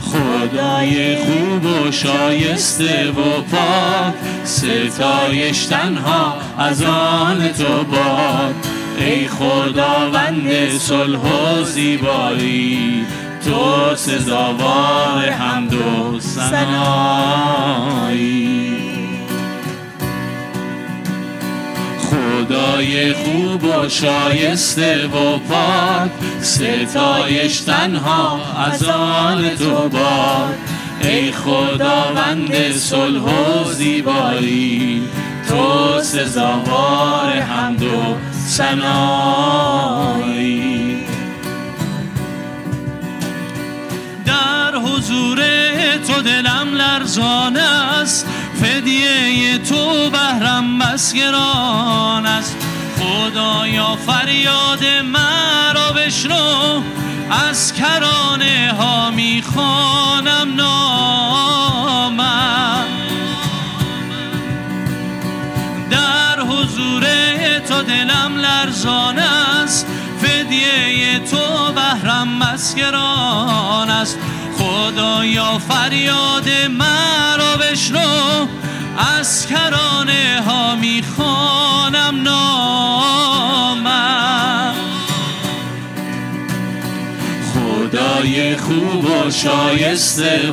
خدای 0.00 1.16
خوب 1.16 1.64
و 1.64 1.92
شایسته 1.92 3.10
و 3.10 3.42
پاک 3.50 4.14
ستایش 4.44 5.64
تنها 5.64 6.36
از 6.58 6.82
آن 6.82 7.48
تو 7.48 7.84
باد. 7.84 8.54
ای 8.98 9.28
خداوند 9.28 10.68
صلح 10.78 11.18
و 11.18 11.64
زیبایی 11.64 13.06
تو 13.44 13.94
سزاوار 13.96 15.30
حمد 15.30 15.74
و 15.74 16.20
ثنایی. 16.20 17.64
خدای 22.44 23.12
خوب 23.12 23.64
و 23.64 23.88
شایسته 23.88 25.06
و 25.06 25.38
پاک. 25.38 26.10
ستایش 26.40 27.60
تنها 27.60 28.40
از 28.66 28.84
آن 28.84 29.48
تو 29.56 29.88
باد 29.88 30.54
ای 31.02 31.32
خداوند 31.32 32.72
صلح 32.72 33.20
و 33.20 33.72
زیبایی. 33.72 35.02
تو 35.48 36.00
سزاوار 36.02 37.32
حمد 37.32 37.82
و 37.82 38.16
سنایی 38.46 39.84
در 44.26 44.76
حضور 44.76 45.38
تو 46.06 46.22
دلم 46.22 46.74
لرزان 46.74 47.56
است. 47.56 48.26
فدیه 48.64 49.58
تو 49.58 50.10
بهرم 50.10 50.78
بس 50.78 51.14
گران 51.14 52.26
است. 52.26 52.56
خدایا 52.98 53.96
فریاد 53.96 54.84
مرا 55.04 55.92
بشنو. 55.92 56.82
از 57.50 57.72
کرانه 57.74 58.74
ها 58.78 59.10
می‌خوانم 59.10 60.54
نامم. 60.56 62.24
در 65.90 66.40
حضور 66.40 67.04
تو 67.68 67.82
دلم 67.82 68.36
لرزان 68.36 69.18
است. 69.18 69.86
فدیه 70.22 71.18
تو 71.30 71.72
بهرم 71.72 72.28
مسکران 72.28 73.90
است. 73.90 74.18
خدایا 74.64 75.58
فریاد 75.58 76.48
مرا 76.70 77.56
بشنو 77.56 78.46
از 79.18 79.46
کرانه 79.46 80.42
ها 80.46 80.76
می‌خوانم 80.76 82.22
نامم. 82.22 83.84
خدای 87.54 88.56
خوب 88.56 89.04
و 89.04 89.30
شایسته 89.30 90.50